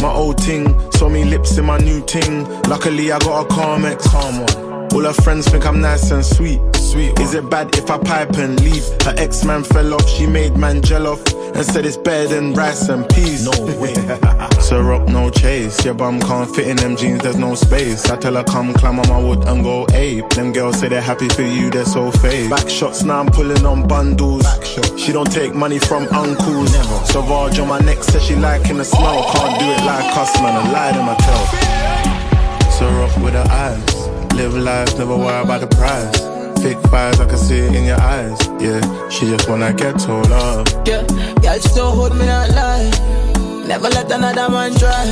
My 0.00 0.12
old 0.12 0.38
ting, 0.38 0.78
saw 0.92 1.08
me 1.08 1.24
lips 1.24 1.58
in 1.58 1.64
my 1.64 1.78
new 1.78 2.00
ting. 2.06 2.44
Luckily, 2.68 3.10
I 3.10 3.18
got 3.18 3.46
a 3.46 3.48
Carmex. 3.48 4.04
Calm 4.04 4.42
one. 4.42 4.92
All 4.94 5.02
her 5.02 5.12
friends 5.12 5.48
think 5.48 5.66
I'm 5.66 5.80
nice 5.80 6.12
and 6.12 6.24
sweet. 6.24 6.60
Sweet. 6.76 7.18
Is 7.18 7.34
it 7.34 7.50
bad 7.50 7.76
if 7.76 7.90
I 7.90 7.98
pipe 7.98 8.36
and 8.36 8.60
leave? 8.60 8.86
Her 9.02 9.14
ex 9.18 9.44
man 9.44 9.64
fell 9.64 9.92
off, 9.92 10.08
she 10.08 10.28
made 10.28 10.56
man 10.56 10.82
gel 10.82 11.08
off. 11.08 11.37
And 11.54 11.64
said 11.64 11.86
it's 11.86 11.96
better 11.96 12.28
than 12.28 12.54
rice 12.54 12.88
and 12.88 13.08
peas. 13.08 13.44
No 13.44 13.80
way. 13.80 13.94
rock, 14.76 15.08
no 15.08 15.30
chase. 15.30 15.84
Your 15.84 15.94
bum 15.94 16.20
can't 16.20 16.54
fit 16.54 16.68
in 16.68 16.76
them 16.76 16.96
jeans, 16.96 17.22
there's 17.22 17.36
no 17.38 17.54
space. 17.54 18.10
I 18.10 18.16
tell 18.16 18.34
her 18.34 18.44
come 18.44 18.74
climb 18.74 18.98
on 18.98 19.08
my 19.08 19.18
wood 19.18 19.46
and 19.46 19.62
go 19.62 19.86
ape. 19.92 20.28
Them 20.30 20.52
girls 20.52 20.80
say 20.80 20.88
they're 20.88 21.00
happy 21.00 21.28
for 21.28 21.42
you, 21.42 21.70
they're 21.70 21.84
so 21.84 22.10
fake. 22.10 22.50
Back 22.50 22.68
shots, 22.68 23.02
now 23.02 23.20
I'm 23.20 23.26
pulling 23.26 23.64
on 23.64 23.86
bundles. 23.86 24.46
She 24.96 25.12
don't 25.12 25.30
take 25.30 25.54
money 25.54 25.78
from 25.78 26.06
uncles. 26.08 26.72
Savage 27.10 27.58
on 27.58 27.68
my 27.68 27.80
neck 27.80 28.02
says 28.02 28.22
she 28.22 28.36
liking 28.36 28.78
the 28.78 28.84
smell. 28.84 29.24
Can't 29.32 29.58
do 29.58 29.66
it 29.66 29.84
like 29.84 30.16
us, 30.16 30.34
man. 30.40 30.54
I 30.56 30.72
lie 30.72 30.92
to 30.92 31.02
myself. 31.02 32.72
So 32.78 32.90
rock 32.90 33.16
with 33.22 33.34
her 33.34 33.48
eyes. 33.50 34.08
Live 34.34 34.54
life, 34.54 34.98
never 34.98 35.16
worry 35.16 35.42
about 35.42 35.60
the 35.60 35.66
price. 35.66 36.37
Fake 36.62 36.78
vibes, 36.90 37.20
I 37.20 37.26
can 37.26 37.38
see 37.38 37.58
it 37.58 37.74
in 37.74 37.84
your 37.84 38.00
eyes. 38.00 38.38
Yeah, 38.60 38.80
she 39.08 39.26
just 39.26 39.48
wanna 39.48 39.72
get 39.72 39.98
told 39.98 40.30
off. 40.32 40.66
Yeah, 40.86 41.02
girl, 41.42 41.58
she 41.60 41.68
don't 41.74 41.94
hold 41.96 42.12
me 42.16 42.26
that 42.26 42.50
lie. 42.54 43.66
Never 43.66 43.88
let 43.90 44.10
another 44.10 44.48
man 44.50 44.74
try. 44.76 45.06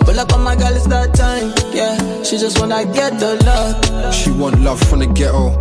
Pull 0.00 0.18
up 0.18 0.32
on 0.32 0.42
my 0.42 0.54
girl, 0.56 0.72
it's 0.74 0.86
that 0.86 1.14
time. 1.14 1.52
Yeah, 1.74 1.96
she 2.22 2.38
just 2.38 2.58
wanna 2.60 2.84
get 2.92 3.18
the 3.18 3.36
love. 3.44 4.14
She 4.14 4.30
want 4.30 4.60
love 4.60 4.80
from 4.88 5.00
the 5.00 5.06
ghetto. 5.06 5.56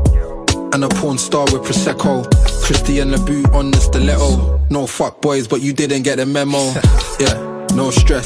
and 0.73 0.83
a 0.83 0.89
porn 0.89 1.17
star 1.17 1.45
with 1.45 1.63
Prosecco. 1.63 2.23
Christian 2.63 3.09
Louboutin 3.09 3.51
on 3.55 3.71
the 3.71 3.77
stiletto. 3.79 4.59
No 4.69 4.85
fuck 4.85 5.19
boys, 5.21 5.47
but 5.47 5.61
you 5.61 5.73
didn't 5.73 6.03
get 6.03 6.17
the 6.17 6.25
memo. 6.27 6.59
Yeah, 7.19 7.67
no 7.75 7.89
stress, 7.91 8.25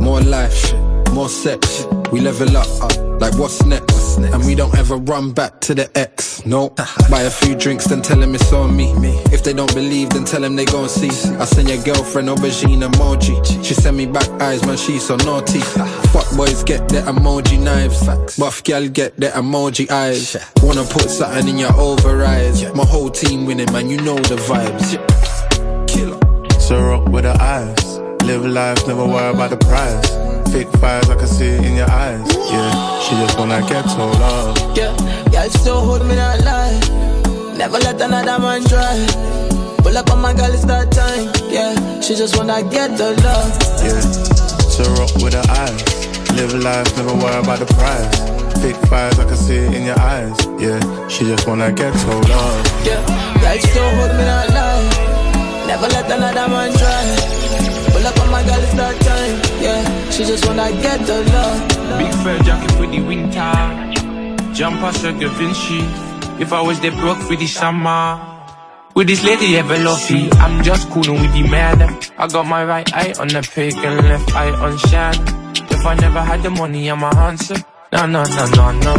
more 0.00 0.20
life, 0.20 0.72
more 1.12 1.28
sex. 1.28 1.84
We 2.12 2.20
level 2.20 2.56
up, 2.56 2.68
uh. 2.82 3.09
Like 3.20 3.36
what's 3.38 3.64
next? 3.64 4.16
And 4.16 4.44
we 4.44 4.54
don't 4.54 4.76
ever 4.76 4.96
run 4.96 5.32
back 5.32 5.60
to 5.60 5.74
the 5.74 5.90
ex. 5.96 6.44
No, 6.44 6.74
uh-huh. 6.78 7.10
buy 7.10 7.22
a 7.22 7.30
few 7.30 7.54
drinks, 7.54 7.84
then 7.84 8.02
tell 8.02 8.18
them 8.18 8.34
it's 8.34 8.52
on 8.52 8.74
me. 8.74 8.90
If 9.32 9.44
they 9.44 9.52
don't 9.52 9.72
believe, 9.74 10.10
then 10.10 10.24
tell 10.24 10.40
them 10.40 10.56
they 10.56 10.64
gon' 10.64 10.88
see. 10.88 11.10
I 11.36 11.44
send 11.44 11.68
your 11.68 11.82
girlfriend 11.84 12.28
aubergine 12.28 12.82
emoji. 12.82 13.64
She 13.64 13.74
send 13.74 13.96
me 13.96 14.06
back 14.06 14.28
eyes, 14.40 14.64
man, 14.66 14.76
she's 14.76 15.06
so 15.06 15.16
naughty. 15.16 15.60
Uh-huh. 15.60 16.02
Fuck 16.08 16.36
boys 16.36 16.64
get 16.64 16.88
their 16.88 17.02
emoji 17.02 17.58
knives. 17.62 18.38
Buff 18.38 18.64
gal 18.64 18.88
get 18.88 19.16
their 19.16 19.32
emoji 19.32 19.90
eyes. 19.90 20.36
Wanna 20.62 20.84
put 20.84 21.10
something 21.10 21.48
in 21.48 21.58
your 21.58 21.74
over 21.74 22.24
eyes. 22.24 22.64
My 22.74 22.84
whole 22.84 23.10
team 23.10 23.46
winning, 23.46 23.70
man, 23.72 23.90
you 23.90 23.98
know 23.98 24.16
the 24.16 24.36
vibes. 24.36 24.98
So 26.60 26.80
rock 26.80 27.08
with 27.08 27.24
the 27.24 27.36
eyes. 27.42 27.98
Live 28.22 28.44
life, 28.44 28.86
never 28.86 29.04
worry 29.04 29.34
about 29.34 29.50
the 29.50 29.56
price. 29.56 30.29
Fake 30.48 30.70
fires, 30.80 31.08
I 31.10 31.16
can 31.16 31.26
see 31.26 31.46
it 31.46 31.64
in 31.64 31.76
your 31.76 31.90
eyes. 31.90 32.20
Yeah, 32.50 33.00
she 33.02 33.14
just 33.16 33.38
wanna 33.38 33.60
get 33.68 33.84
told 33.96 34.16
off. 34.16 34.56
Yeah, 34.76 34.94
y'all 35.32 35.50
still 35.50 35.80
hold 35.80 36.06
me 36.06 36.14
that 36.14 36.44
lie. 36.44 37.56
Never 37.56 37.78
let 37.78 38.00
another 38.00 38.38
man 38.38 38.64
try. 38.64 38.96
Pull 39.82 39.96
up 39.96 40.10
on 40.10 40.20
my 40.20 40.32
girl, 40.32 40.52
it's 40.52 40.64
that 40.64 40.90
time. 40.92 41.30
Yeah, 41.50 42.00
she 42.00 42.14
just 42.14 42.36
wanna 42.36 42.62
get 42.62 42.96
the 42.96 43.12
love. 43.22 43.52
Yeah, 43.84 44.00
so 44.74 44.84
rock 44.98 45.14
with 45.22 45.32
the 45.32 45.44
eyes. 45.62 45.80
Live 46.36 46.54
life, 46.62 46.96
never 46.96 47.14
worry 47.14 47.38
about 47.38 47.58
the 47.58 47.66
price. 47.74 48.08
Fake 48.62 48.80
fires, 48.88 49.18
I 49.18 49.24
can 49.24 49.36
see 49.36 49.56
it 49.56 49.74
in 49.74 49.84
your 49.84 49.98
eyes. 49.98 50.36
Yeah, 50.58 50.80
she 51.08 51.24
just 51.24 51.46
wanna 51.46 51.72
get 51.72 51.92
told 52.00 52.30
off. 52.30 52.84
Yeah, 52.84 53.00
y'all 53.42 53.58
still 53.60 53.90
hold 53.96 54.12
me 54.18 54.24
that 54.24 54.50
lie. 54.50 55.66
Never 55.66 55.88
let 55.88 56.10
another 56.10 56.48
man 56.48 56.72
try. 56.76 57.69
Pull 58.00 58.08
up 58.08 58.20
on 58.20 58.30
my 58.30 58.42
girl, 58.44 58.62
it's 58.64 58.72
that 58.80 58.96
time. 59.04 59.60
Yeah, 59.60 60.10
she 60.10 60.24
just 60.24 60.46
wanna 60.46 60.72
get 60.80 61.04
the 61.04 61.20
love. 61.20 61.98
Big 61.98 62.14
fur 62.24 62.38
jacket 62.44 62.72
for 62.72 62.86
the 62.86 63.00
winter. 63.04 64.54
Jumper 64.54 64.90
Sir 64.94 65.12
Vinci. 65.12 65.84
If 66.40 66.50
I 66.54 66.62
was 66.62 66.80
there 66.80 66.92
broke 66.92 67.18
for 67.18 67.36
the 67.36 67.46
summer. 67.46 68.18
With 68.94 69.06
this 69.06 69.22
lady 69.22 69.54
ever 69.58 69.76
lovey, 69.76 70.32
I'm 70.32 70.62
just 70.62 70.88
coolin' 70.88 71.20
with 71.20 71.34
the 71.34 71.42
man. 71.42 71.82
I 72.16 72.26
got 72.26 72.46
my 72.46 72.64
right 72.64 72.90
eye 72.94 73.12
on 73.20 73.28
the 73.28 73.42
pig 73.42 73.76
and 73.76 74.08
left 74.08 74.34
eye 74.34 74.48
on 74.48 74.78
shine. 74.78 75.20
If 75.68 75.84
I 75.84 75.94
never 75.96 76.22
had 76.22 76.42
the 76.42 76.48
money, 76.48 76.88
I'm 76.90 77.02
a 77.02 77.14
answer. 77.28 77.56
No, 77.92 78.06
no, 78.06 78.22
no, 78.24 78.44
no, 78.56 78.70
no. 78.80 78.94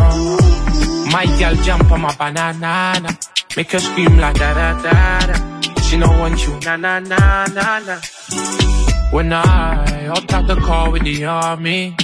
My 1.12 1.26
gal 1.40 1.56
jump 1.66 1.92
on 1.92 2.02
my 2.02 2.16
banana. 2.16 3.18
Make 3.58 3.72
her 3.72 3.80
scream 3.80 4.20
like 4.20 4.38
da 4.38 4.54
da 4.54 4.80
da 4.84 5.26
da. 5.26 5.82
She 5.82 5.98
no 5.98 6.08
want 6.20 6.46
you, 6.46 6.60
na 6.60 6.78
na 6.78 7.00
na 7.00 7.48
na 7.48 7.80
na. 7.80 8.91
When 9.12 9.34
I 9.34 10.06
hopped 10.06 10.34
out 10.34 10.48
the 10.48 10.56
car 10.56 10.90
with 10.90 11.04
the 11.04 11.26
army, 11.26 11.96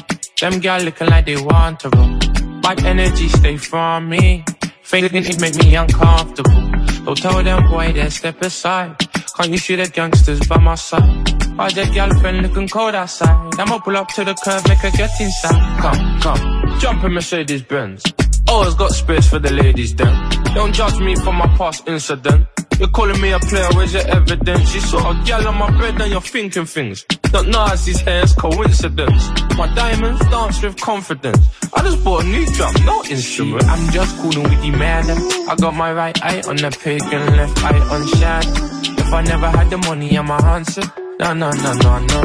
them 0.41 0.59
gal 0.59 0.81
looking 0.83 1.07
like 1.07 1.25
they 1.25 1.41
want 1.41 1.79
to 1.79 1.89
run. 1.89 2.19
Bad 2.61 2.83
energy 2.83 3.29
stay 3.29 3.55
from 3.55 4.09
me. 4.09 4.43
Faking 4.83 5.23
it 5.23 5.39
make 5.39 5.55
me 5.55 5.75
uncomfortable. 5.75 6.69
Don't 7.05 7.17
tell 7.17 7.41
them 7.41 7.69
boy 7.69 7.93
they 7.93 8.09
step 8.09 8.41
aside. 8.41 8.97
Can't 9.37 9.51
you 9.51 9.57
see 9.57 9.75
the 9.77 9.87
gangsters 9.87 10.41
by 10.47 10.57
my 10.57 10.75
side? 10.75 11.31
Why 11.55 11.69
that 11.69 11.93
girlfriend 11.93 12.41
looking 12.41 12.67
cold 12.67 12.93
outside? 12.93 13.53
I'ma 13.57 13.79
pull 13.79 13.95
up 13.95 14.09
to 14.09 14.25
the 14.25 14.33
curb, 14.33 14.67
make 14.67 14.79
her 14.79 14.91
get 14.91 15.11
inside. 15.21 15.81
Come, 15.81 16.19
come, 16.19 16.79
jump 16.79 17.03
in 17.05 17.13
Mercedes 17.13 17.61
Benz. 17.61 18.03
Always 18.49 18.73
got 18.75 18.91
space 18.91 19.29
for 19.29 19.39
the 19.39 19.53
ladies 19.53 19.95
then. 19.95 20.13
Don't 20.53 20.73
judge 20.73 20.99
me 20.99 21.15
for 21.15 21.31
my 21.31 21.47
past 21.57 21.87
incident. 21.87 22.47
You're 22.79 22.89
calling 22.89 23.19
me 23.19 23.31
a 23.31 23.39
player, 23.39 23.67
where's 23.73 23.93
your 23.93 24.07
evidence? 24.07 24.75
You 24.75 24.81
saw 24.81 25.09
a 25.09 25.23
gal 25.25 25.47
on 25.47 25.57
my 25.57 25.71
bed 25.79 25.99
and 25.99 26.11
you're 26.11 26.21
thinking 26.21 26.65
things. 26.65 27.03
Don't 27.31 27.49
know 27.49 27.65
as 27.65 27.87
hairs 28.01 28.33
coincidence. 28.33 29.29
My 29.57 29.73
diamonds 29.73 30.21
dance 30.29 30.61
with 30.61 30.79
confidence. 30.79 31.39
I 31.73 31.81
just 31.81 32.03
bought 32.03 32.23
a 32.23 32.27
new 32.27 32.45
drum, 32.53 32.73
no 32.85 33.03
instrument. 33.05 33.65
I'm 33.65 33.91
just 33.91 34.15
coolin' 34.19 34.43
with 34.43 34.61
the 34.61 34.71
man. 34.71 35.09
I 35.49 35.55
got 35.55 35.73
my 35.73 35.91
right 35.91 36.23
eye 36.23 36.41
on 36.47 36.57
the 36.57 36.69
pig 36.69 37.01
and 37.01 37.35
left 37.35 37.63
eye 37.63 37.79
on 37.79 38.07
shine. 38.07 38.97
If 38.99 39.11
I 39.11 39.23
never 39.23 39.49
had 39.49 39.69
the 39.71 39.77
money, 39.79 40.15
I'm 40.15 40.29
a 40.29 40.35
answer. 40.35 40.83
No, 41.19 41.33
no, 41.33 41.49
no, 41.49 41.73
no, 41.73 41.97
no. 41.97 42.21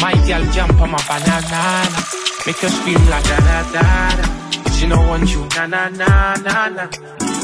My 0.00 0.12
gal 0.26 0.44
jump 0.52 0.80
on 0.80 0.90
my 0.90 1.02
banana. 1.08 1.88
Make 2.46 2.58
her 2.58 2.68
scream 2.68 3.08
like 3.08 3.24
da 3.24 3.38
da 3.38 3.72
da 3.72 4.22
da. 4.22 4.39
She 4.80 4.86
no 4.86 4.96
want 4.96 5.30
you, 5.30 5.46
na 5.56 5.66
na 5.66 5.90
na 5.90 6.34
na 6.36 6.68
na. 6.70 6.88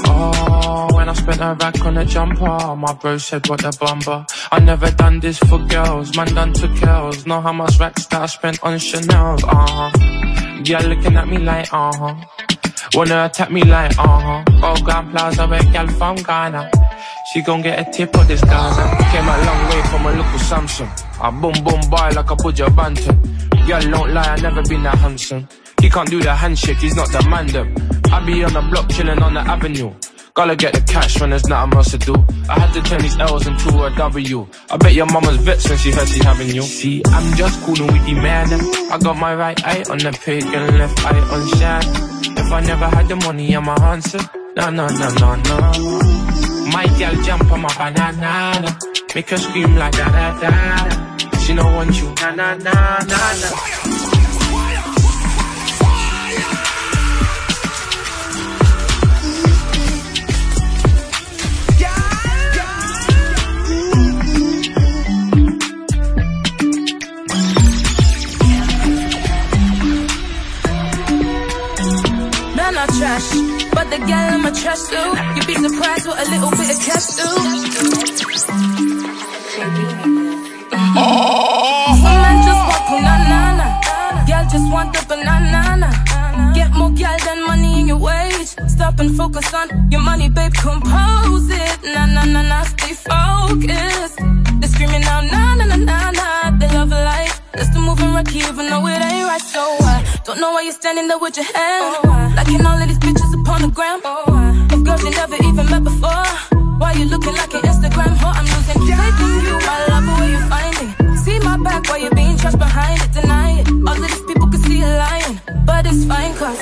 Oh, 0.06 0.88
when 0.94 1.06
I 1.06 1.12
spent 1.12 1.38
her 1.40 1.54
back 1.54 1.84
on 1.84 1.98
a 1.98 2.04
jumper, 2.06 2.74
my 2.74 2.94
bro 2.94 3.18
said, 3.18 3.46
what 3.46 3.62
a 3.62 3.76
bumper. 3.78 4.24
I 4.50 4.58
never 4.58 4.90
done 4.90 5.20
this 5.20 5.38
for 5.40 5.58
girls, 5.58 6.16
man 6.16 6.28
done 6.28 6.54
to 6.54 6.68
girls. 6.80 7.26
Know 7.26 7.42
how 7.42 7.52
much 7.52 7.78
racks 7.78 8.06
that 8.06 8.22
I 8.22 8.26
spent 8.26 8.62
on 8.62 8.78
Chanel, 8.78 9.36
uh 9.44 9.66
huh. 9.68 10.62
Yeah, 10.64 10.80
looking 10.80 11.14
at 11.14 11.28
me 11.28 11.36
like, 11.36 11.70
uh 11.74 11.92
huh. 11.92 12.14
Wanna 12.94 13.26
attack 13.26 13.50
me 13.50 13.62
like, 13.64 13.98
uh 13.98 14.18
huh. 14.18 14.44
Oh, 14.62 14.82
Grand 14.82 15.10
Plaza, 15.10 15.46
where 15.46 15.62
gal 15.74 15.88
from 15.88 16.16
Ghana. 16.16 16.70
She 17.34 17.42
gon' 17.42 17.60
get 17.60 17.86
a 17.86 17.92
tip 17.92 18.16
of 18.16 18.26
this 18.28 18.40
Gaza. 18.40 18.82
Came 19.12 19.28
a 19.28 19.36
long 19.44 19.68
way 19.68 19.82
from 19.90 20.06
a 20.06 20.10
local 20.12 20.38
Samsung. 20.38 20.88
I 21.20 21.30
boom 21.30 21.52
boom 21.62 21.82
boy 21.90 22.16
like 22.16 22.30
a 22.30 22.36
Buju 22.36 22.68
Banton. 22.68 23.66
Girl, 23.66 23.82
don't 23.90 24.14
lie, 24.14 24.22
I 24.22 24.40
never 24.40 24.62
been 24.62 24.84
that 24.84 24.96
handsome. 24.96 25.46
He 25.80 25.90
can't 25.90 26.08
do 26.10 26.20
the 26.22 26.34
handshake, 26.34 26.78
he's 26.78 26.96
not 26.96 27.10
the 27.12 27.26
man 27.28 27.46
them. 27.48 27.74
I 28.12 28.24
be 28.24 28.42
on 28.44 28.52
the 28.52 28.62
block 28.62 28.88
chilling 28.90 29.22
on 29.22 29.34
the 29.34 29.40
avenue. 29.40 29.92
Gotta 30.34 30.54
get 30.54 30.74
the 30.74 30.80
cash 30.82 31.18
when 31.20 31.30
there's 31.30 31.46
nothing 31.46 31.74
else 31.74 31.90
to 31.92 31.98
do. 31.98 32.14
I 32.48 32.60
had 32.60 32.72
to 32.74 32.82
turn 32.82 33.00
these 33.00 33.18
L's 33.18 33.46
into 33.46 33.84
a 33.84 33.90
W. 33.96 34.46
I 34.70 34.76
bet 34.76 34.92
your 34.92 35.06
mama's 35.06 35.36
vexed 35.38 35.68
when 35.70 35.78
she 35.78 35.92
heard 35.92 36.08
she 36.08 36.22
having 36.22 36.48
you. 36.48 36.62
See, 36.62 37.02
I'm 37.06 37.36
just 37.36 37.62
coolin' 37.64 37.86
with 37.86 38.04
the 38.04 38.14
man. 38.14 38.48
I 38.92 38.98
got 38.98 39.16
my 39.16 39.34
right 39.34 39.58
eye 39.64 39.84
on 39.88 39.98
the 39.98 40.12
pig 40.24 40.44
and 40.44 40.78
left 40.78 41.04
eye 41.06 41.18
on 41.18 41.48
shine. 41.56 42.36
If 42.36 42.52
I 42.52 42.60
never 42.60 42.86
had 42.86 43.08
the 43.08 43.16
money, 43.16 43.54
I'm 43.56 43.66
a 43.66 43.80
answer. 43.80 44.20
No, 44.56 44.68
no, 44.70 44.86
no, 44.88 45.08
no, 45.20 45.34
no. 45.36 46.70
My 46.70 46.86
gal 46.98 47.14
jump 47.22 47.50
on 47.50 47.62
my 47.62 47.74
banana. 47.78 48.78
Make 49.14 49.30
her 49.30 49.38
scream 49.38 49.74
like 49.76 49.92
da 49.96 50.08
da 50.10 50.40
da. 50.40 51.38
She 51.38 51.54
no 51.54 51.64
want 51.64 51.96
you, 51.96 52.12
na 52.20 52.34
na 52.34 52.54
na 52.56 52.98
na 53.04 53.32
na. 53.40 54.15
Trash, 73.06 73.30
but 73.70 73.86
the 73.90 73.98
gal 74.10 74.34
I'm 74.34 74.46
a 74.46 74.52
trash 74.52 74.82
too. 74.90 75.08
You'd 75.34 75.46
be 75.46 75.54
surprised 75.54 76.06
what 76.08 76.18
a 76.24 76.26
little 76.30 76.50
bit 76.58 76.68
of 76.74 76.78
cash 76.86 77.08
do. 77.18 77.28
Some 82.02 82.18
man 82.22 82.36
just 82.46 82.62
want 82.70 82.84
banana, 82.90 83.66
gal 84.26 84.44
just 84.52 84.68
want 84.72 84.92
the 84.94 85.02
banana. 85.08 85.90
Get 86.54 86.70
more 86.72 86.90
gal 86.90 87.16
than 87.26 87.46
money 87.46 87.80
in 87.80 87.86
your 87.88 87.98
wage. 87.98 88.48
Stop 88.74 88.98
and 88.98 89.16
focus 89.16 89.54
on 89.54 89.90
your 89.90 90.00
money, 90.00 90.28
babe. 90.28 90.54
Compose 90.54 91.48
it. 91.50 91.78
Nah, 91.94 92.06
nah, 92.06 92.24
nah, 92.24 92.42
nah. 92.42 92.64
Stay 92.64 92.94
focused. 93.08 94.18
They're 94.58 94.70
screaming 94.72 95.04
out, 95.04 95.24
nah, 95.30 95.54
nah, 95.54 95.66
nah, 95.66 95.76
nah, 95.76 96.10
nah. 96.10 96.35
That's 97.56 97.70
the 97.70 97.80
moving 97.80 98.12
rocky, 98.12 98.38
even 98.38 98.68
though 98.68 98.86
it 98.86 99.00
ain't 99.00 99.26
right. 99.26 99.40
So 99.40 99.60
I 99.80 100.04
don't 100.24 100.40
know 100.40 100.52
why 100.52 100.62
you're 100.62 100.76
standing 100.76 101.08
there 101.08 101.18
with 101.18 101.36
your 101.36 101.46
hand. 101.56 102.36
Liking 102.36 102.66
all 102.66 102.76
of 102.76 102.86
these 102.86 102.98
pictures 102.98 103.32
upon 103.32 103.62
the 103.62 103.68
gram. 103.68 104.00
Of 104.04 104.84
girls 104.84 105.02
you 105.02 105.10
never 105.10 105.36
even 105.36 105.64
met 105.72 105.82
before. 105.82 106.26
Why 106.76 106.92
you 106.92 107.06
looking 107.06 107.32
like 107.32 107.54
an 107.54 107.62
Instagram 107.62 108.12
whore? 108.20 108.36
I'm 108.36 108.44
losing 108.44 108.80
faith 108.84 109.20
in 109.24 109.32
you, 109.40 109.56
my 109.64 109.76
love. 109.88 110.04
Where 110.20 110.30
you 110.30 110.40
finding? 110.52 111.16
See 111.16 111.38
my 111.40 111.56
back 111.56 111.88
while 111.88 111.98
you're 111.98 112.14
being 112.14 112.36
trashed 112.36 112.58
behind 112.58 113.00
it. 113.00 113.12
Deny 113.12 113.60
it. 113.60 113.68
All 113.88 113.96
of 113.96 114.06
these 114.06 114.24
people 114.28 114.48
can 114.52 114.60
see 114.60 114.78
you 114.78 114.92
lying, 115.04 115.40
but 115.64 115.86
it's 115.86 116.04
fine 116.04 116.34
cause. 116.36 116.60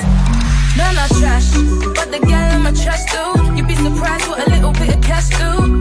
They're 0.79 0.95
not 0.95 1.09
trash, 1.19 1.51
but 1.95 2.07
the 2.11 2.19
gal 2.23 2.55
I'm 2.55 2.65
a 2.67 2.71
trash 2.71 3.03
too. 3.11 3.55
You'd 3.55 3.67
be 3.67 3.75
surprised 3.75 4.27
what 4.29 4.47
a 4.47 4.49
little 4.49 4.71
bit 4.71 4.95
of 4.95 5.01
cash 5.03 5.27
do. 5.39 5.74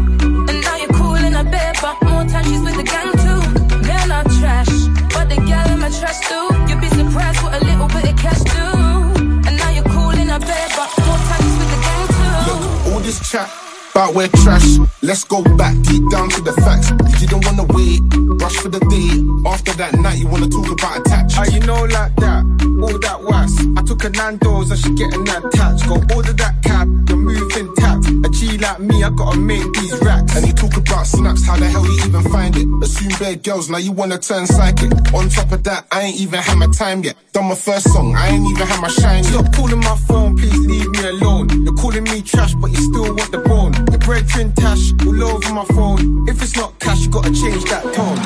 This 13.18 13.30
chat 13.30 13.50
about 13.94 14.14
we're 14.14 14.28
trash. 14.42 14.78
Let's 15.02 15.22
go 15.22 15.42
back 15.56 15.74
deep 15.82 16.02
down 16.10 16.28
to 16.30 16.40
the 16.42 16.52
facts. 16.66 16.90
You 17.20 17.28
didn't 17.28 17.44
wanna 17.46 17.62
wait, 17.70 18.02
rush 18.42 18.56
for 18.56 18.68
the 18.68 18.80
day. 18.90 19.22
After 19.48 19.72
that 19.74 19.94
night, 19.94 20.18
you 20.18 20.26
wanna 20.26 20.48
talk 20.48 20.66
about 20.66 20.98
attach. 20.98 21.34
Ah, 21.38 21.44
you 21.44 21.60
know 21.60 21.84
like 21.84 22.14
that, 22.16 22.42
all 22.82 22.98
that 22.98 23.22
was. 23.22 23.52
I 23.76 23.82
took 23.82 24.02
a 24.04 24.10
Nando's 24.10 24.70
and 24.70 24.80
she 24.80 24.90
getting 24.94 25.22
attached. 25.28 25.86
Go 25.86 26.02
order 26.14 26.32
that 26.32 26.54
cab, 26.64 26.88
like 28.64 28.80
me, 28.80 29.04
I 29.04 29.10
gotta 29.10 29.38
make 29.38 29.72
these 29.74 29.94
racks. 30.00 30.36
And 30.36 30.46
you 30.46 30.52
talk 30.52 30.76
about 30.76 31.06
snaps, 31.06 31.46
how 31.46 31.56
the 31.56 31.66
hell 31.66 31.84
you 31.84 31.96
even 32.06 32.22
find 32.32 32.56
it? 32.56 32.66
Assume 32.82 33.14
bad 33.20 33.42
girls, 33.42 33.68
now 33.68 33.78
you 33.78 33.92
wanna 33.92 34.18
turn 34.18 34.46
psychic. 34.46 34.90
On 35.12 35.28
top 35.28 35.52
of 35.52 35.62
that, 35.64 35.86
I 35.92 36.02
ain't 36.06 36.18
even 36.20 36.40
had 36.40 36.56
my 36.56 36.68
time 36.68 37.04
yet. 37.04 37.16
Done 37.32 37.48
my 37.48 37.54
first 37.54 37.92
song, 37.92 38.14
I 38.16 38.28
ain't 38.28 38.46
even 38.50 38.66
had 38.66 38.80
my 38.80 38.88
shine 38.88 39.24
yet. 39.24 39.32
Stop 39.32 39.54
calling 39.54 39.80
my 39.80 39.96
phone, 40.08 40.36
please 40.36 40.58
leave 40.70 40.90
me 40.90 41.02
alone. 41.14 41.44
You're 41.64 41.74
calling 41.74 42.04
me 42.04 42.22
trash, 42.22 42.54
but 42.54 42.70
you 42.70 42.80
still 42.88 43.14
want 43.14 43.30
the 43.30 43.38
bone. 43.38 43.72
The 43.92 43.98
bread 43.98 44.24
in 44.40 44.52
tash, 44.52 44.92
all 45.06 45.22
over 45.22 45.52
my 45.52 45.64
phone. 45.76 46.28
If 46.28 46.42
it's 46.42 46.56
not 46.56 46.78
cash, 46.80 47.00
you 47.04 47.10
gotta 47.10 47.32
change 47.32 47.64
that 47.70 47.84
tone. 47.94 48.18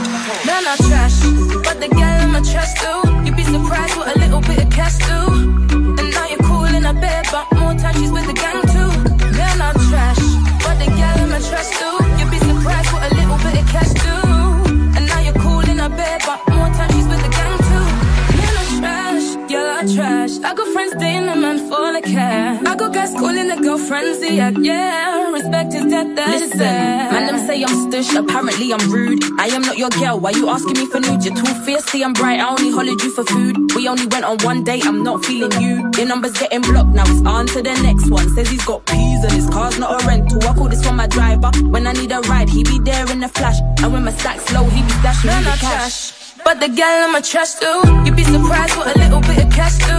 Man, 0.47 0.62
I 0.72 0.76
trash, 0.89 1.18
but 1.66 1.76
the 1.82 1.89
girl 1.89 2.18
in 2.24 2.30
my 2.30 2.43
trust 2.51 2.78
do. 2.82 2.93
You'd 3.24 3.36
be 3.36 3.45
surprised 3.45 3.97
what 3.97 4.14
a 4.14 4.18
little 4.18 4.41
bit 4.41 4.59
of 4.64 4.70
cash 4.70 4.99
do. 5.11 5.20
And 5.99 6.11
now 6.16 6.26
you're 6.28 6.45
cool 6.49 6.70
in 6.78 6.84
a 6.84 6.95
bed, 6.95 7.26
but 7.32 7.47
more 7.59 7.74
time 7.74 7.95
she's 7.95 8.12
with 8.12 8.26
the 8.26 8.34
gang 8.34 8.68
trash. 19.95 20.39
I 20.45 20.55
got 20.55 20.68
friends 20.72 20.95
dating 20.95 21.28
a 21.28 21.36
man 21.36 21.59
full 21.68 21.97
of 21.97 22.03
cash. 22.05 22.64
I 22.66 22.76
got 22.76 22.93
guys 22.93 23.12
calling 23.12 23.49
girlfriends 23.62 24.20
the 24.20 24.41
act, 24.41 24.59
yeah. 24.59 25.30
Respect 25.30 25.74
is 25.74 25.84
dead, 25.86 26.16
that's 26.16 26.41
Listen, 26.41 26.59
sad. 26.59 27.12
man, 27.12 27.26
them 27.26 27.47
say 27.47 27.62
I'm 27.62 27.91
stush, 27.91 28.14
apparently 28.18 28.72
I'm 28.72 28.91
rude. 28.91 29.22
I 29.39 29.47
am 29.49 29.62
not 29.62 29.78
your 29.78 29.91
girl, 29.91 30.18
why 30.20 30.30
you 30.30 30.49
asking 30.49 30.74
me 30.74 30.86
for 30.86 31.01
nude? 31.01 31.24
You're 31.24 31.34
too 31.34 31.53
fiercey, 31.66 32.05
I'm 32.05 32.12
bright, 32.12 32.41
I 32.41 32.49
only 32.49 32.70
hollered 32.70 33.01
you 33.03 33.11
for 33.11 33.24
food. 33.24 33.57
We 33.74 33.89
only 33.89 34.07
went 34.07 34.24
on 34.24 34.39
one 34.39 34.64
date, 34.64 34.86
I'm 34.86 35.03
not 35.03 35.24
feeling 35.24 35.53
you. 35.61 35.91
Your 35.97 36.07
number's 36.07 36.32
getting 36.32 36.62
blocked, 36.62 36.95
now 36.95 37.05
it's 37.07 37.26
on 37.26 37.47
to 37.49 37.62
the 37.62 37.74
next 37.82 38.11
one. 38.11 38.28
Says 38.30 38.49
he's 38.49 38.64
got 38.64 38.86
peas 38.86 39.22
and 39.24 39.32
his 39.32 39.49
car's 39.51 39.78
not 39.78 40.03
a 40.03 40.07
rental. 40.07 40.43
I 40.49 40.55
call 40.55 40.68
this 40.68 40.84
from 40.84 40.97
my 40.97 41.07
driver. 41.07 41.51
When 41.64 41.86
I 41.86 41.93
need 41.93 42.12
a 42.12 42.20
ride, 42.22 42.49
he 42.49 42.62
be 42.64 42.78
there 42.80 43.11
in 43.11 43.20
the 43.20 43.28
flash. 43.28 43.61
And 43.82 43.93
when 43.93 44.05
my 44.05 44.12
stack's 44.12 44.51
low, 44.53 44.64
he 44.64 44.82
be 44.82 44.89
dashing 45.03 45.28
Man, 45.28 45.45
me 45.45 45.51
the 45.51 45.57
cash. 45.59 46.18
But 46.49 46.61
the 46.61 46.68
girl 46.68 47.05
in 47.05 47.12
my 47.12 47.20
trust 47.20 47.61
do. 47.61 47.66
You'd 48.07 48.16
be 48.16 48.24
surprised 48.24 48.74
what 48.78 48.96
a 48.96 48.99
little 48.99 49.20
bit 49.20 49.44
of 49.44 49.53
cash 49.53 49.76
do. 49.86 49.97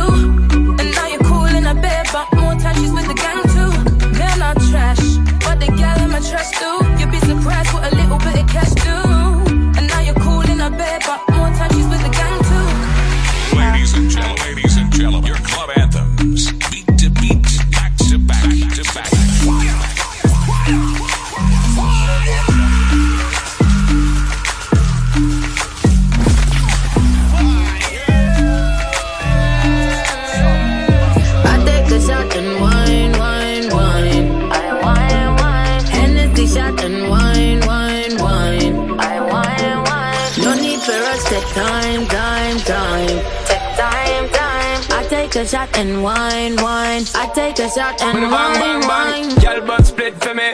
Shot 45.50 45.76
and 45.80 46.04
wine, 46.04 46.56
wine. 46.58 47.04
I 47.16 47.32
take 47.34 47.58
a 47.58 47.70
shot 47.70 48.00
and 48.04 48.14
Bang, 48.14 48.32
wine, 48.32 48.82
bang, 48.82 48.88
wine. 48.88 49.36
Girl, 49.42 49.66
but 49.66 49.84
split 49.84 50.14
for 50.22 50.36
me, 50.36 50.54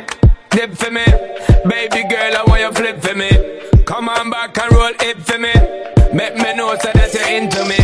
dip 0.51 0.71
for 0.73 0.89
me. 0.89 1.03
Baby 1.67 2.07
girl, 2.07 2.37
I 2.37 2.43
want 2.47 2.61
you 2.61 2.71
flip 2.71 3.01
for 3.01 3.13
me. 3.13 3.29
Come 3.83 4.07
on 4.07 4.29
back 4.29 4.57
and 4.57 4.71
roll 4.71 4.93
it 5.01 5.17
for 5.21 5.37
me. 5.37 5.51
Make 6.13 6.35
me 6.37 6.55
know 6.55 6.77
so 6.79 6.91
that 6.93 7.13
you're 7.13 7.27
into 7.27 7.65
me. 7.67 7.75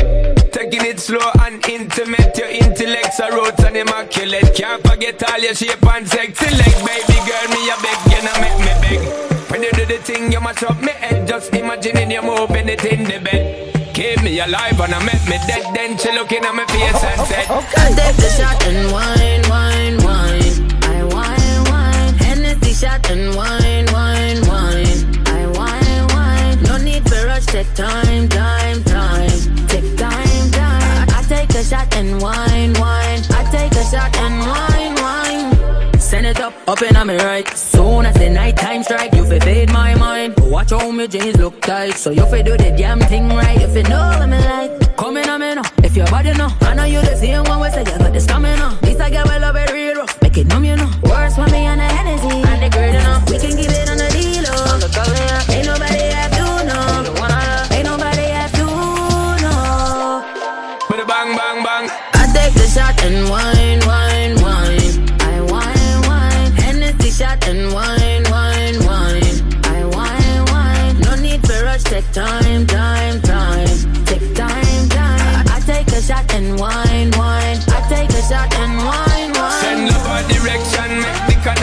Taking 0.51 0.85
it 0.85 1.01
slow 1.01 1.31
and 1.41 1.59
intimate. 1.67 2.37
Your 2.37 2.47
intellect's 2.47 3.19
a 3.19 3.29
roots 3.29 3.61
and 3.61 3.75
immaculate. 3.75 4.55
Can't 4.55 4.81
forget 4.87 5.21
all 5.29 5.39
your 5.39 5.53
shape 5.53 5.85
and 5.85 6.07
sexy 6.07 6.47
leg. 6.55 6.75
Baby 6.87 7.19
girl, 7.27 7.47
me 7.51 7.61
a 7.67 7.75
beg, 7.83 7.99
you 8.07 8.21
know 8.23 8.37
make 8.39 8.59
me 8.63 8.73
beg. 8.87 9.51
When 9.51 9.63
you 9.63 9.71
do 9.73 9.85
the 9.85 9.97
thing, 9.97 10.31
you 10.31 10.39
mash 10.39 10.63
up 10.63 10.79
me 10.79 10.93
head. 10.93 11.27
Just 11.27 11.53
imagining 11.53 12.09
you 12.09 12.21
moving 12.21 12.69
it 12.69 12.85
in 12.85 13.03
the 13.03 13.19
bed. 13.19 13.80
Keep 14.01 14.23
me 14.23 14.39
alive 14.39 14.79
and 14.79 14.95
I 14.95 15.05
make 15.05 15.25
me 15.29 15.37
dead. 15.45 15.61
Then 15.75 15.95
she 15.95 16.11
looking 16.11 16.43
at 16.43 16.55
my 16.55 16.65
face 16.65 16.97
oh, 16.97 17.13
and 17.13 17.21
said, 17.29 17.45
I 17.77 17.89
take 17.93 18.17
the 18.17 18.29
shot 18.33 18.57
and 18.65 18.91
wine, 18.91 19.43
wine, 19.45 19.97
wine. 20.01 20.57
I 20.89 21.03
wine, 21.13 21.63
wine. 21.69 22.13
Hennessy 22.17 22.73
shot 22.73 23.07
and 23.11 23.35
wine, 23.35 23.85
wine, 23.93 24.41
wine. 24.49 24.99
I 25.27 25.45
wine, 25.53 26.07
wine. 26.15 26.63
No 26.63 26.77
need 26.77 27.07
for 27.07 27.27
rush, 27.27 27.45
take 27.45 27.71
time, 27.75 28.27
time, 28.27 28.83
time. 28.85 29.67
Take 29.67 29.95
time, 29.95 30.49
time. 30.49 31.07
I 31.13 31.23
take 31.29 31.51
a 31.51 31.63
shot 31.63 31.95
and 31.95 32.19
wine, 32.19 32.73
wine. 32.81 33.21
I 33.29 33.47
take 33.51 33.73
a 33.73 33.83
shot 33.85 34.17
and 34.17 34.37
wine, 34.49 34.95
wine. 34.95 35.99
Send 35.99 36.25
it 36.25 36.39
up, 36.39 36.55
up 36.67 36.81
in 36.81 36.95
on 36.95 37.05
me 37.05 37.17
right. 37.17 37.47
Soon 37.55 38.07
as 38.07 38.15
the 38.15 38.31
night 38.31 38.57
time 38.57 38.81
strike, 38.81 39.13
you 39.13 39.25
fi 39.25 39.37
fade 39.37 39.71
my 39.71 39.93
mind. 39.93 40.40
Watch 40.51 40.71
how 40.71 40.91
my 40.91 41.07
jeans 41.07 41.37
look 41.37 41.61
tight, 41.61 41.93
so 41.93 42.11
you 42.11 42.25
fi 42.25 42.41
do 42.41 42.57
the 42.57 42.75
damn 42.77 42.99
thing 42.99 43.29
right. 43.29 43.61
If 43.61 43.73
you 43.73 43.83
know 43.83 44.03
what 44.19 44.27
me 44.27 44.37
like, 44.37 44.97
come 44.97 45.15
in 45.15 45.29
on 45.29 45.39
me 45.39 45.55
now. 45.55 45.61
If 45.77 45.95
your 45.95 46.05
body 46.07 46.33
know, 46.33 46.49
I 46.59 46.73
know 46.75 46.83
you 46.83 46.99
the 46.99 47.15
same 47.15 47.45
one. 47.45 47.61
We 47.61 47.69
say 47.69 47.79
you 47.79 47.97
got 47.97 48.11
the 48.11 48.19
stamina. 48.19 48.77
This 48.81 48.99
I 48.99 49.09
get 49.09 49.25
well 49.25 49.39
love 49.39 49.55
it 49.55 49.71
real 49.71 49.95
rough, 49.95 50.21
make 50.21 50.37
it 50.37 50.47
numb 50.47 50.65
you 50.65 50.75
know. 50.75 50.91
Words 51.03 51.35
for 51.35 51.47
me 51.47 51.67
on 51.67 51.77
the 51.77 51.85
Hennessy. 51.85 52.43
And 52.51 52.63
the 52.63 52.69
great 52.69 52.95
enough. 52.95 53.29
We 53.29 53.39
can 53.39 53.55
keep 53.55 53.70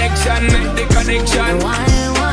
connection, 0.08 0.46
make 0.52 0.76
the 0.76 0.94
connection. 0.94 1.60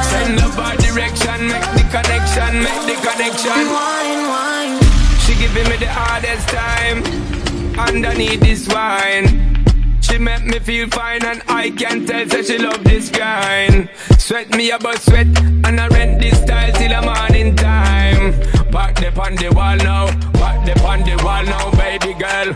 Send 0.03 0.37
love 0.37 0.59
our 0.59 0.75
direction, 0.77 1.47
make 1.47 1.69
the 1.75 1.85
connection, 1.91 2.63
make 2.63 2.83
the 2.87 2.95
connection. 3.03 3.61
Wine, 3.71 4.27
wine. 4.27 4.79
She 5.19 5.35
giving 5.35 5.69
me 5.69 5.77
the 5.77 5.89
hardest 5.89 6.47
time 6.49 7.03
underneath 7.77 8.39
this 8.39 8.67
wine. 8.67 9.63
She 10.01 10.17
make 10.17 10.45
me 10.45 10.59
feel 10.59 10.87
fine 10.89 11.25
and 11.25 11.41
I 11.47 11.71
can 11.71 12.05
tell 12.05 12.25
that 12.25 12.45
she 12.45 12.57
love 12.57 12.83
this 12.83 13.09
grind. 13.09 13.89
Sweat 14.19 14.49
me 14.51 14.71
about 14.71 14.99
sweat 14.99 15.27
and 15.65 15.79
I 15.79 15.87
rent 15.89 16.21
this 16.21 16.39
style 16.41 16.71
till 16.73 16.89
the 16.89 17.01
morning 17.01 17.55
time. 17.55 18.31
Back 18.71 18.95
the 18.95 19.07
on 19.19 19.35
the 19.35 19.49
wall 19.53 19.77
now, 19.77 20.07
back 20.33 20.65
the 20.65 20.79
on 20.83 21.01
the 21.03 21.21
wall 21.23 21.43
now, 21.43 21.71
baby 21.71 22.13
girl. 22.13 22.53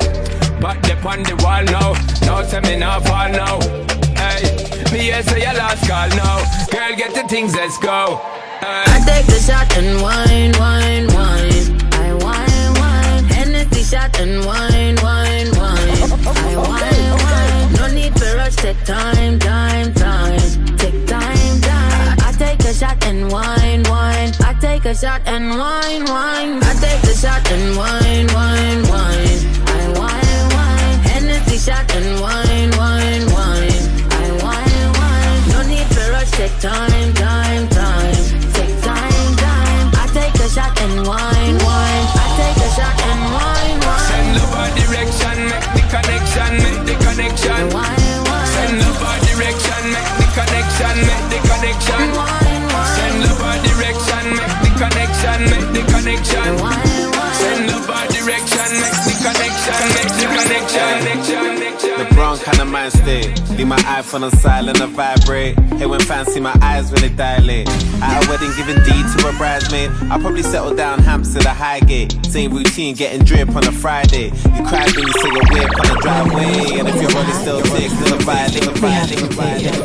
Back 0.61 0.81
the 0.83 0.95
on 1.07 1.23
the 1.23 1.35
wall 1.43 1.63
now, 1.63 1.93
now 2.25 2.43
say 2.43 2.59
me 2.61 2.77
not 2.77 3.03
fall 3.05 3.29
now. 3.29 3.59
Me 4.91 5.01
here 5.01 5.21
your 5.21 5.53
last 5.53 5.87
call 5.87 6.09
now. 6.17 6.41
Girl, 6.71 6.95
get 6.97 7.13
the 7.13 7.21
things, 7.29 7.53
let's 7.53 7.77
go. 7.77 8.17
Hey. 8.59 8.83
I 8.89 8.97
take 9.05 9.27
the 9.27 9.39
shot 9.39 9.69
and 9.77 10.01
wine, 10.01 10.51
wine, 10.57 11.05
wine. 11.13 11.93
I 11.93 12.13
wine, 12.17 12.73
wine. 12.81 13.23
Hennessy 13.25 13.83
shot 13.83 14.19
and 14.19 14.43
wine, 14.43 14.97
wine, 15.03 15.51
wine. 15.53 16.09
I 16.25 16.55
wine, 16.57 17.13
wine. 17.21 17.73
No 17.77 17.85
need 17.93 18.17
for 18.17 18.35
rush, 18.35 18.55
take 18.55 18.83
time, 18.83 19.37
time, 19.37 19.93
time. 19.93 20.39
Take 20.77 21.05
time, 21.05 21.61
time. 21.61 22.17
I 22.25 22.33
take 22.39 22.59
a 22.61 22.73
shot 22.73 23.05
and 23.05 23.31
wine, 23.31 23.83
wine. 23.83 24.31
I 24.41 24.57
take 24.59 24.85
a 24.85 24.95
shot 24.95 25.21
and 25.25 25.49
wine, 25.49 26.05
wine. 26.05 26.63
I 26.63 26.73
take 26.81 27.01
the 27.03 27.13
shot 27.13 27.45
and 27.51 27.77
wine, 27.77 28.27
wine, 28.33 28.81
wine. 28.89 29.39
I 29.69 29.85
wine, 30.01 30.45
wine. 30.57 30.99
Hennessy 31.11 31.57
shot 31.59 31.93
and 31.95 32.19
wine, 32.19 32.71
wine. 32.71 33.31
Wine, 33.31 33.98
take 36.39 36.59
time, 36.61 37.13
time, 37.15 37.67
time. 37.67 38.15
Take 38.55 38.75
time, 38.79 39.31
time. 39.43 39.87
I 39.91 40.07
take 40.15 40.35
a 40.39 40.47
shot 40.47 40.71
and 40.79 41.03
wine, 41.03 41.57
wine. 41.67 42.05
I 42.15 42.25
take 42.39 42.59
a 42.63 42.69
shot 42.79 42.95
and 42.95 43.21
wine, 43.35 43.77
wine. 43.83 44.07
Send 44.07 44.29
love 44.39 44.55
our 44.55 44.71
direction, 44.79 45.37
make 45.51 45.67
the 45.75 45.83
connection, 45.91 46.51
make 46.63 46.81
the 46.87 46.95
connection. 47.03 47.61
Wine, 47.75 48.23
wine. 48.23 48.47
Send 48.55 48.71
love 48.79 49.03
our 49.03 49.19
direction, 49.27 49.83
make 49.91 50.11
the 50.15 50.27
connection, 50.39 50.95
make 51.11 51.25
the 51.27 51.39
connection. 51.43 52.05
Wine, 52.15 52.63
wine. 52.71 52.95
Send 52.95 53.15
love 53.19 53.43
our 53.43 53.59
direction, 53.67 54.23
make 54.39 54.55
the 54.63 54.71
connection, 54.79 55.39
make 55.51 55.67
the 55.75 55.83
connection. 55.91 56.49
Wine, 56.63 57.07
wine. 57.19 57.35
Send 57.35 57.67
love 57.67 57.89
our 57.91 58.07
direction, 58.15 58.69
make 58.79 59.08
the 59.19 59.29
connection, 59.29 59.73
make 59.93 60.11
the 60.15 60.25
connection. 60.33 61.99
The 61.99 62.05
brown 62.15 62.37
kind 62.37 62.59
of 62.59 62.67
man 62.67 62.83
mind 62.83 62.93
state. 62.93 63.41
Leave 63.57 63.67
my 63.67 63.77
iPhone 63.79 64.23
on 64.23 64.31
silent 64.31 64.79
and 64.79 64.93
vibrate. 64.93 65.59
Hey, 65.77 65.85
when 65.85 65.99
fancy, 65.99 66.39
my 66.39 66.55
eyes 66.61 66.91
when 66.91 67.01
they 67.01 67.09
dilate. 67.09 67.67
At 68.01 68.23
a 68.23 68.29
wedding, 68.29 68.51
giving 68.55 68.81
D 68.83 68.91
to 68.91 69.27
a 69.27 69.33
bridesmaid. 69.33 69.91
I'll 70.09 70.19
probably 70.19 70.43
settle 70.43 70.73
down 70.75 70.99
Hampstead 70.99 71.45
or 71.45 71.49
Highgate. 71.49 72.25
Same 72.25 72.53
routine, 72.53 72.95
getting 72.95 73.23
drip 73.25 73.55
on 73.55 73.67
a 73.67 73.71
Friday. 73.71 74.25
You 74.25 74.63
cry 74.63 74.87
when 74.95 75.07
you 75.07 75.13
say 75.21 75.29
your 75.29 75.43
whip 75.51 75.71
on 75.79 75.87
the 75.87 75.97
driveway. 76.01 76.79
And 76.79 76.87
if 76.87 77.01
your 77.01 77.11
body 77.11 77.33
still 77.33 77.61
ticks, 77.61 77.93
then 77.93 78.13
a 78.13 78.17
violate, 78.23 78.67
a 78.67 78.71
violate, 78.71 79.21
a 79.21 79.27
violate. 79.35 79.79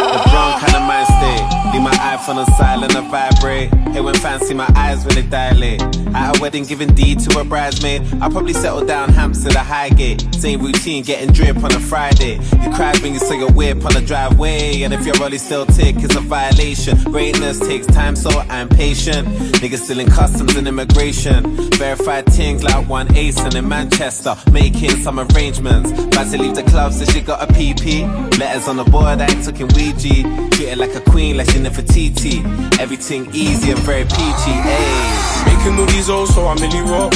Leave 1.80 1.92
my 1.92 1.98
iPhone 1.98 2.36
on 2.36 2.46
silent 2.58 2.94
and 2.94 3.10
vibrate. 3.10 3.74
Hey, 3.94 4.02
when 4.02 4.14
fancy, 4.16 4.54
my 4.54 4.70
eyes 4.76 5.06
they 5.06 5.22
dilate. 5.22 5.82
At 6.14 6.36
a 6.36 6.42
wedding, 6.42 6.66
giving 6.66 6.94
D 6.94 7.16
to 7.16 7.40
a 7.40 7.46
bridesmaid. 7.46 8.02
I'll 8.22 8.30
probably 8.30 8.52
settle 8.52 8.86
down 8.86 9.08
Hampstead 9.14 9.56
or 9.56 9.60
Highgate. 9.60 10.36
Same 10.36 10.62
routine, 10.62 11.06
getting 11.06 11.32
drip 11.32 11.64
on 11.64 11.72
a 11.72 11.80
Friday. 11.80 12.34
You 12.34 12.70
cried 12.74 13.00
when 13.00 13.14
you 13.14 13.20
saw 13.20 13.34
your 13.34 13.52
whip 13.54 13.86
on 13.86 13.94
the 13.94 14.04
driveway. 14.06 14.82
And 14.82 14.94
if 14.94 15.06
your 15.06 15.16
rollie 15.16 15.40
still 15.40 15.66
tick, 15.68 15.96
it's 16.00 16.16
a 16.18 16.20
violation. 16.20 17.02
Greatness 17.04 17.60
takes 17.60 17.88
time, 17.88 18.18
so 18.18 18.30
I'm 18.50 18.68
patient. 18.68 19.30
Niggas 19.62 19.78
still 19.78 20.02
in 20.02 20.08
customs 20.08 20.56
and 20.58 20.68
immigration. 20.68 21.44
Verified 21.78 22.26
things 22.26 22.62
like 22.62 22.90
one 22.90 23.16
ace 23.16 23.40
and 23.40 23.56
in 23.56 23.70
Manchester. 23.70 24.36
Making 24.52 25.02
some 25.02 25.18
arrangements. 25.18 25.92
About 25.92 26.30
to 26.32 26.38
leave 26.38 26.56
the 26.56 26.64
club, 26.64 26.92
so 26.92 27.06
she 27.06 27.22
got 27.22 27.42
a 27.42 27.54
PP. 27.54 28.38
Letters 28.38 28.68
on 28.68 28.76
the 28.76 28.84
board, 28.84 29.22
I 29.22 29.28
ain't 29.28 29.46
talking 29.46 29.70
Ouija. 29.76 30.50
Treat 30.52 30.70
her 30.70 30.76
like 30.76 30.94
a 30.96 31.02
queen, 31.02 31.38
like 31.38 31.50
she 31.50 31.60
never 31.60 31.69
TT. 31.78 32.46
Everything 32.80 33.30
easy 33.34 33.72
and 33.72 33.80
very 33.82 34.04
peachy, 34.04 34.56
ayy. 34.66 35.46
Making 35.46 35.80
all 35.80 35.86
these 35.86 36.10
O's, 36.10 36.34
so 36.34 36.48
I'm 36.48 36.58
really 36.58 36.82
rock. 36.82 37.14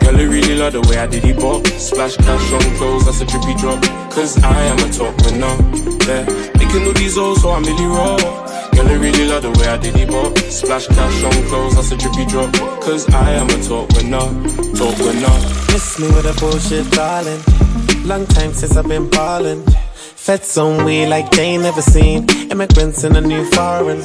Girl, 0.00 0.16
I 0.16 0.22
really 0.22 0.54
love 0.54 0.74
the 0.74 0.80
way 0.82 0.98
I 0.98 1.06
did 1.06 1.24
it 1.24 1.38
bop. 1.40 1.66
Splash 1.66 2.16
cash 2.16 2.52
on 2.52 2.76
clothes, 2.76 3.06
that's 3.06 3.20
a 3.20 3.26
drippy 3.26 3.54
drop. 3.54 3.82
Cause 4.12 4.36
I 4.42 4.60
am 4.64 4.78
a 4.78 4.92
top 4.92 5.14
winner. 5.24 5.56
Yeah. 6.04 6.24
Making 6.60 6.86
all 6.86 6.92
these 6.92 7.16
O's, 7.16 7.40
so 7.40 7.50
I'm 7.50 7.62
really 7.62 7.86
raw. 7.86 8.16
Girl, 8.16 8.88
I 8.88 8.94
really 8.94 9.26
love 9.26 9.42
the 9.42 9.50
way 9.58 9.68
I 9.68 9.76
did 9.78 9.96
it 9.96 10.08
bop. 10.08 10.36
Splash 10.50 10.86
cash 10.88 11.24
on 11.24 11.32
clothes, 11.48 11.76
that's 11.76 11.92
a 11.92 11.96
drippy 11.96 12.26
drop. 12.26 12.52
Cause 12.82 13.08
I 13.14 13.30
am 13.32 13.48
a 13.48 13.58
top 13.62 13.92
winner. 13.96 14.28
Top 14.76 14.98
winner. 15.00 15.36
Miss 15.72 15.98
me 15.98 16.08
with 16.08 16.26
a 16.26 16.34
bullshit, 16.38 16.90
darling. 16.92 17.40
Long 18.04 18.26
time 18.26 18.52
since 18.52 18.76
I've 18.76 18.86
been 18.86 19.08
ballin'. 19.08 19.64
Feds 20.24 20.56
on 20.56 20.86
we 20.86 21.04
like 21.04 21.30
they 21.32 21.58
never 21.58 21.82
seen. 21.82 22.26
Immigrants 22.50 23.04
in 23.04 23.14
a 23.14 23.20
new 23.20 23.44
foreign. 23.50 24.00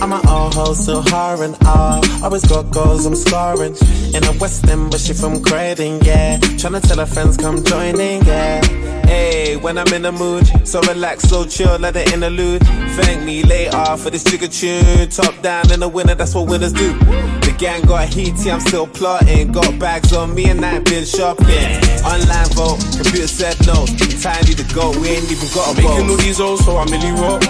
I'm 0.00 0.12
an 0.12 0.24
all 0.28 0.52
hoe, 0.52 0.72
still 0.72 1.02
hiring. 1.02 1.56
Ah, 1.62 2.00
always 2.22 2.44
got 2.46 2.70
goals, 2.70 3.04
I'm 3.06 3.16
scoring. 3.16 3.74
In 4.14 4.22
a 4.22 4.32
West 4.38 4.64
End, 4.68 4.92
but 4.92 5.00
she 5.00 5.14
from 5.14 5.42
Croydon, 5.42 5.98
yeah. 6.04 6.38
Tryna 6.38 6.80
tell 6.86 6.98
her 6.98 7.06
friends 7.06 7.36
come 7.36 7.64
joining, 7.64 8.24
yeah. 8.24 8.64
Hey, 9.04 9.56
when 9.56 9.78
I'm 9.78 9.92
in 9.92 10.02
the 10.02 10.12
mood, 10.12 10.46
so 10.64 10.80
relax, 10.82 11.24
so 11.24 11.44
chill, 11.44 11.76
let 11.76 11.94
the 11.94 12.08
interlude. 12.12 12.62
Thank 12.94 13.24
me 13.24 13.42
later 13.42 13.96
for 13.96 14.10
this 14.10 14.22
jigger 14.22 14.46
tune. 14.46 15.08
Top 15.08 15.42
down 15.42 15.72
in 15.72 15.80
the 15.80 15.88
winter, 15.88 16.14
that's 16.14 16.36
what 16.36 16.46
winners 16.46 16.72
do. 16.72 16.96
The 17.58 17.64
gang 17.64 17.82
got 17.86 18.08
heaty, 18.08 18.52
I'm 18.52 18.60
still 18.60 18.86
plotting. 18.86 19.50
Got 19.50 19.80
bags 19.80 20.12
on 20.12 20.32
me 20.32 20.48
and 20.48 20.64
I 20.64 20.76
ain't 20.76 20.84
been 20.84 21.04
shopping. 21.04 21.74
Online 22.06 22.46
vote, 22.54 22.78
computer 22.94 23.26
said 23.26 23.58
no. 23.66 23.82
Tiny 24.22 24.54
to 24.54 24.62
go, 24.70 24.94
we 25.00 25.18
ain't 25.18 25.26
even 25.26 25.50
got 25.50 25.74
a 25.74 25.82
vote. 25.82 25.90
Making 25.90 26.06
all 26.06 26.14
vote. 26.14 26.20
these 26.22 26.38
O's, 26.38 26.64
so 26.64 26.76
I'm 26.76 26.86
really 26.86 27.10
rock. 27.18 27.42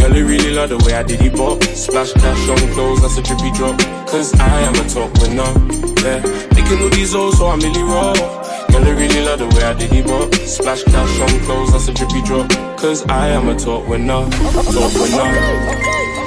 Girl, 0.00 0.16
I 0.16 0.20
really 0.24 0.52
love 0.56 0.70
the 0.70 0.78
way 0.78 0.94
I 0.94 1.02
did 1.02 1.20
it 1.20 1.36
bop. 1.36 1.62
Splash 1.76 2.12
cash 2.14 2.48
on 2.48 2.72
clothes, 2.72 3.02
that's 3.02 3.18
a 3.18 3.22
drippy 3.22 3.52
drop. 3.52 3.76
Cause 4.08 4.32
I 4.40 4.64
am 4.64 4.80
a 4.80 4.84
top 4.88 5.12
winner. 5.20 5.52
Yeah. 6.08 6.24
Making 6.56 6.80
all 6.80 6.88
these 6.88 7.14
O's, 7.14 7.36
so 7.36 7.48
I'm 7.48 7.60
really 7.60 7.82
raw. 7.82 8.14
Girl, 8.16 8.80
I 8.80 8.90
really 8.96 9.20
love 9.20 9.40
the 9.40 9.48
way 9.52 9.64
I 9.64 9.74
did 9.74 9.92
it 9.92 10.06
bop. 10.06 10.32
Splash 10.48 10.84
cash 10.84 11.20
on 11.20 11.40
clothes, 11.44 11.72
that's 11.72 11.88
a 11.88 11.92
drippy 11.92 12.22
drop. 12.22 12.48
Cause 12.80 13.04
I 13.12 13.28
am 13.28 13.46
a 13.48 13.54
top 13.58 13.86
winner. 13.86 14.24
Top 14.72 14.92
winner. 14.96 15.28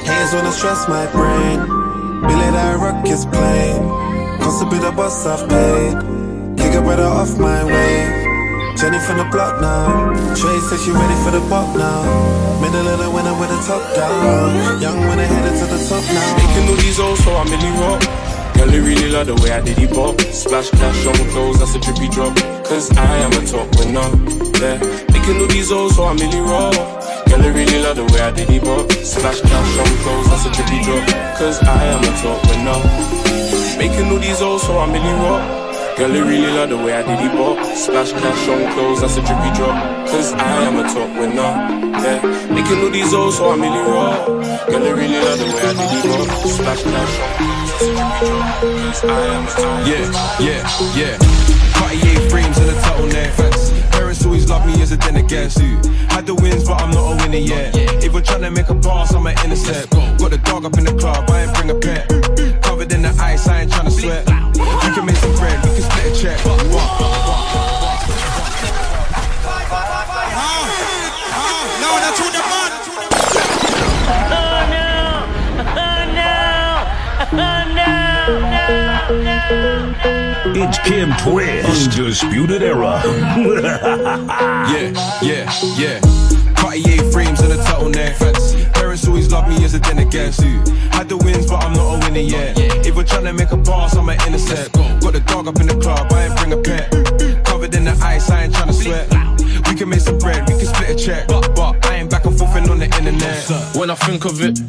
Hands 0.05 0.34
on 0.35 0.43
the 0.45 0.51
stress, 0.51 0.88
my 0.88 1.10
brain. 1.10 1.82
Billy 2.28 2.50
that 2.56 2.80
rock 2.80 3.06
is 3.08 3.26
playing. 3.26 3.84
Cost 4.40 4.64
a 4.64 4.66
bit 4.66 4.84
of 4.84 4.95
bus 4.95 5.26
I've 5.26 5.48
paid. 5.48 5.94
Kick 6.58 6.74
a 6.76 6.82
brother 6.82 7.04
off 7.04 7.38
my 7.38 7.64
way. 7.64 8.24
Jenny 8.78 9.00
from 9.00 9.18
the 9.18 9.28
block 9.32 9.62
now. 9.62 10.12
Trey 10.36 10.60
says 10.68 10.84
she 10.84 10.91
ready 10.91 11.18
for 11.24 11.32
the 11.32 11.44
pop 11.50 11.76
now. 11.78 12.04
Middle 12.62 12.88
of 12.88 13.00
the 13.00 13.10
winter 13.12 13.36
with 13.40 13.50
the 13.50 13.60
top 13.68 13.84
down. 13.95 14.82
Young 14.82 14.98
I 14.98 15.24
headed 15.24 15.56
to 15.60 15.66
the 15.68 15.80
top 15.88 16.04
now. 16.12 16.38
Making 16.40 16.70
all 16.70 16.80
these 16.82 17.00
O's, 17.00 17.24
so 17.24 17.36
I'm 17.36 17.48
really 17.48 17.72
rock. 17.80 18.02
Girl, 18.56 18.70
I 18.70 18.78
really 18.78 19.10
love 19.10 19.28
the 19.28 19.36
way 19.36 19.52
I 19.52 19.62
did 19.62 19.80
it 19.80 19.94
bop. 19.94 20.20
Splash 20.22 20.70
cash 20.72 21.06
on 21.06 21.16
clothes, 21.32 21.60
that's 21.60 21.76
a 21.76 21.80
drippy 21.80 22.10
drop. 22.10 22.36
Cause 22.66 22.90
I 22.98 23.18
am 23.24 23.32
a 23.34 23.45
top 23.45 23.68
winner. 23.78 24.10
Yeah. 24.60 24.80
Making 25.12 25.41
all 25.41 25.48
these 25.48 25.72
O's, 25.72 25.95
so 25.95 26.06
I'm 26.06 26.18
really 26.18 26.40
raw. 26.40 27.02
Girl, 27.34 27.45
I 27.45 27.47
really 27.47 27.81
love 27.81 27.95
the 27.95 28.05
way 28.05 28.22
I 28.22 28.30
did 28.30 28.47
it 28.47 28.61
bop. 28.61 28.91
Splash 28.91 29.41
cash 29.41 29.77
on 29.81 29.89
clothes, 30.05 30.30
that's 30.30 30.45
a 30.45 30.51
drippy 30.53 30.85
drop. 30.85 31.01
Cause 31.34 31.57
I 31.65 31.81
am 31.89 32.05
a 32.05 32.14
top 32.22 32.38
winner. 32.45 32.77
Making 33.73 34.14
all 34.14 34.19
these 34.22 34.39
O's, 34.39 34.61
so 34.61 34.77
I'm 34.77 34.93
really 34.93 35.10
raw. 35.18 35.41
Girl, 35.97 36.14
I 36.14 36.19
really 36.30 36.53
love 36.53 36.69
the 36.69 36.77
way 36.77 36.93
I 36.93 37.01
did 37.01 37.26
it 37.26 37.34
bop. 37.34 37.57
Splash 37.73 38.11
cash 38.11 38.47
on 38.49 38.72
clothes, 38.73 39.01
that's 39.01 39.18
a 39.18 39.22
drippy 39.26 39.49
drop. 39.57 39.73
Cause 40.14 40.34
I 40.34 40.61
am 40.61 40.77
a 40.77 40.84
top 40.85 41.10
winner. 41.18 41.41
Yeah. 42.05 42.22
Making 42.53 42.85
all 42.85 42.91
these 42.93 43.11
O's, 43.15 43.38
so 43.38 43.49
I'm 43.49 43.61
really 43.65 43.81
raw. 43.81 44.14
Girl, 44.69 44.85
I 44.85 44.91
really 44.93 45.18
love 45.18 45.39
the 45.41 45.49
way 45.49 45.64
I 45.65 45.73
did 45.73 45.89
it 45.89 46.05
bop. 46.05 46.30
Splash 46.53 46.84
cash 46.85 47.18
on 47.18 47.34
clothes, 47.34 47.65
that's 47.65 47.81
a 47.81 47.93
drippy 47.97 48.30
drop. 48.30 48.61
Cause 48.61 49.03
I 49.10 49.22
am 49.34 49.41
a 49.41 49.49
top 49.49 49.89
Yeah, 49.89 50.05
yeah, 50.38 50.61
yeah. 50.93 51.18
Cartier 51.81 52.30
frames 52.30 52.57
and 52.61 52.69
a 52.69 52.77
turtleneck. 52.85 53.73
Always 54.34 54.49
love 54.49 54.65
me 54.65 54.81
as 54.81 54.91
a 54.91 54.97
dinner 54.97 55.22
guest. 55.22 55.60
Had 56.10 56.26
the 56.26 56.34
wins, 56.34 56.68
but 56.68 56.81
I'm 56.81 56.89
not 56.89 57.14
a 57.14 57.23
winner 57.23 57.38
yet. 57.38 57.76
If 58.03 58.15
we're 58.15 58.22
trying 58.22 58.41
to 58.41 58.49
make 58.49 58.68
a 58.68 58.73
pass, 58.73 59.14
I'm 59.14 59.27
an 59.27 59.38
intercept. 59.45 59.91
Got 59.91 60.31
the 60.31 60.39
dog 60.39 60.65
up 60.65 60.76
in 60.76 60.85
the 60.85 60.93
club, 60.93 61.30
I 61.30 61.43
ain't 61.43 61.53
bring 61.53 61.69
a 61.69 61.76
pet. 61.76 62.10
Covered 62.64 62.91
in 62.91 63.03
the 63.03 63.15
ice, 63.22 63.47
I 63.47 63.61
ain't 63.61 63.72
trying 63.72 63.85
to 63.85 63.91
sweat. 63.91 64.43
It's 80.45 80.78
Kim 80.80 81.10
Twist, 81.24 81.98
Undisputed 81.98 82.61
Era. 82.61 83.02
yeah, 84.68 84.91
yeah, 85.22 85.49
yeah. 85.78 86.02
Cartier 86.53 87.02
frames 87.11 87.40
and 87.40 87.53
a 87.53 87.57
turtleneck. 87.64 88.74
Parents 88.74 89.07
always 89.07 89.32
love 89.32 89.48
me 89.48 89.64
as 89.64 89.74
a 89.74 89.80
dinner 89.80 90.03
guest. 90.03 90.41
Had 90.91 91.07
the 91.07 91.18
wins, 91.18 91.49
but 91.49 91.64
I'm 91.64 91.74
not 91.74 91.95
a 91.95 91.99
winner 92.06 92.20
yet. 92.20 92.57
If 92.86 92.95
we're 92.95 93.06
trying 93.06 93.24
to 93.24 93.34
make 93.34 93.52
a 93.52 93.57
pass, 93.57 93.95
I'm 93.95 94.10
an 94.10 94.20
intercept. 94.28 94.74
Got 94.74 95.14
the 95.14 95.24
dog 95.26 95.48
up 95.48 95.61
in 95.61 95.68
the 95.68 95.80
club, 95.80 96.11
I 96.11 96.26
ain't 96.26 96.38
bring 96.38 96.52
a 96.52 96.57
pet. 96.57 96.91
Mm, 96.91 97.03
mm. 97.03 97.45
Covered 97.45 97.74
in 97.74 97.86
the 97.86 97.98
ice, 98.03 98.30
I 98.30 98.44
ain't 98.44 98.53
trying 98.53 98.68
to 98.68 98.74
sweat. 98.74 99.10
We 99.70 99.76
can 99.76 99.88
make 99.88 100.02
some 100.02 100.18
bread, 100.18 100.48
we 100.49 100.57
can 100.57 100.68
split 100.68 100.90
a 100.90 100.95
check. 100.95 101.28
But, 101.30 101.56
but 101.56 101.86
I 101.86 101.95
ain't 101.95 102.11
back 102.11 102.26
and 102.26 102.38
forth 102.38 102.56
and 102.56 102.70
on 102.70 102.80
the 102.80 102.86
internet. 102.86 103.78
When 103.78 103.90
I 103.90 103.95
think 103.95 104.26
of 104.26 104.41
it, 104.41 104.60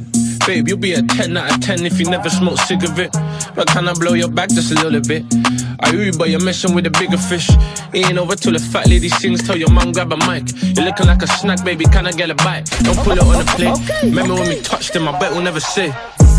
babe, 0.47 0.69
you'll 0.69 0.79
be 0.79 0.95
a 0.95 1.03
10 1.03 1.37
out 1.37 1.53
of 1.53 1.61
10 1.61 1.85
if 1.85 1.99
you 1.99 2.09
never 2.09 2.31
smoke 2.31 2.59
cigarette. 2.59 3.13
But 3.55 3.69
can 3.69 3.89
I 3.89 3.93
blow 3.95 4.15
your 4.15 4.29
back 4.29 4.51
just 4.51 4.71
a 4.71 4.75
little 4.75 5.01
bit? 5.01 5.25
I 5.85 5.91
Uber, 5.91 6.27
you're 6.27 6.43
messing 6.43 6.75
with 6.75 6.87
a 6.87 6.91
bigger 6.91 7.19
fish. 7.19 7.51
It 7.93 8.09
ain't 8.09 8.17
over 8.17 8.35
till 8.35 8.53
the 8.53 8.59
fat 8.59 8.89
lady 8.89 9.11
sings. 9.11 9.43
Tell 9.43 9.57
your 9.57 9.71
mom 9.71 9.93
grab 9.93 10.13
a 10.13 10.17
mic. 10.17 10.49
You're 10.75 10.87
looking 10.87 11.07
like 11.07 11.21
a 11.21 11.27
snack, 11.27 11.63
baby. 11.63 11.85
Can 11.85 12.07
I 12.07 12.13
get 12.13 12.31
a 12.31 12.35
bite? 12.35 12.65
Don't 12.83 12.97
pull 13.05 13.13
it 13.13 13.21
on 13.21 13.37
the 13.37 13.45
plate. 13.53 14.03
Remember 14.03 14.35
when 14.35 14.49
we 14.49 14.61
touched 14.63 14.97
him? 14.97 15.07
I 15.07 15.19
bet 15.19 15.33
we'll 15.33 15.43
never 15.43 15.61
say. 15.61 15.93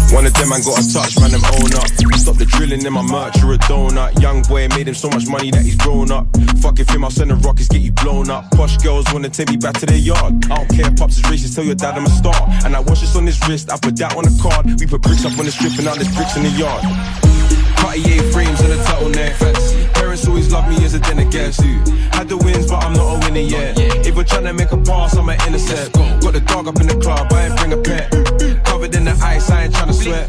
One 0.09 0.26
of 0.26 0.34
them 0.34 0.49
man 0.49 0.61
got 0.61 0.81
a 0.81 0.85
touch, 0.85 1.17
man, 1.19 1.30
them 1.30 1.45
own 1.45 1.73
up. 1.77 1.85
Stop 2.17 2.38
the 2.38 2.45
drilling 2.45 2.85
in 2.85 2.93
my 2.93 3.01
merch, 3.01 3.38
you're 3.38 3.53
a 3.53 3.57
donut. 3.69 4.19
Young 4.22 4.41
boy 4.43 4.67
made 4.69 4.88
him 4.88 4.93
so 4.93 5.09
much 5.09 5.27
money 5.27 5.51
that 5.51 5.61
he's 5.61 5.76
grown 5.76 6.11
up. 6.11 6.26
Fuck 6.61 6.80
if 6.80 6.89
him, 6.89 7.03
I'll 7.03 7.11
send 7.11 7.31
the 7.31 7.35
rockets, 7.35 7.67
get 7.67 7.81
you 7.81 7.91
blown 7.91 8.30
up. 8.30 8.49
Posh 8.51 8.77
girls 8.77 9.05
wanna 9.11 9.30
take 9.30 9.49
me 9.49 9.57
back 9.57 9.77
to 9.80 9.85
their 9.85 9.97
yard. 9.97 10.45
I 10.45 10.55
don't 10.55 10.69
care, 10.69 10.91
pops 10.91 11.17
is 11.17 11.23
racist, 11.23 11.55
tell 11.55 11.65
your 11.65 11.76
dad 11.76 11.97
I'm 11.97 12.05
a 12.05 12.09
star. 12.09 12.38
And 12.65 12.76
I 12.76 12.80
watch 12.80 13.01
this 13.01 13.15
on 13.15 13.26
his 13.26 13.39
wrist, 13.47 13.72
I 13.72 13.77
put 13.77 13.97
that 13.97 14.15
on 14.15 14.23
the 14.26 14.39
card. 14.41 14.80
We 14.80 14.85
put 14.85 15.01
bricks 15.01 15.26
up 15.26 15.38
on 15.38 15.45
the 15.45 15.51
strip 15.51 15.73
and 15.73 15.85
now 15.85 15.95
there's 15.95 16.13
bricks 16.15 16.38
in 16.38 16.43
the 16.43 16.49
yard. 16.49 16.85
Cartier 17.86 18.24
frames 18.32 18.60
and 18.62 18.74
a 18.74 18.78
turtleneck. 18.78 19.94
Parents 19.94 20.28
always 20.28 20.52
love 20.52 20.68
me 20.68 20.84
as 20.84 20.95
a 20.95 20.99
dinner 20.99 21.30
guest. 21.30 21.62
Had 21.62 22.28
the 22.28 22.36
wins, 22.36 22.66
but 22.66 22.84
I'm 22.84 22.94
not 22.94 23.16
a 23.16 23.20
winner 23.20 23.48
yet. 23.48 23.78
If 23.78 24.16
we're 24.16 24.24
trying 24.24 24.45
to 24.45 24.53
make 24.53 24.72
a 24.72 24.78
pass, 24.78 25.16
I'm 25.16 25.30
an 25.30 25.38
intercept. 25.45 25.94
Got 25.94 26.34
the 26.34 26.40
dog 26.40 26.68
up 26.68 26.82
in 26.82 26.88
the 26.88 26.95
club, 26.95 27.32
I 27.32 27.45
ain't 27.45 27.57
bring 27.57 27.74
a 27.74 27.78
pet. 27.78 28.10
Covered 28.66 28.95
in 28.95 29.06
the 29.06 29.12
ice, 29.24 29.52
I 29.52 29.66
ain't 29.66 29.76
trying 29.76 29.90
to 29.90 29.94
sweat. 29.94 30.28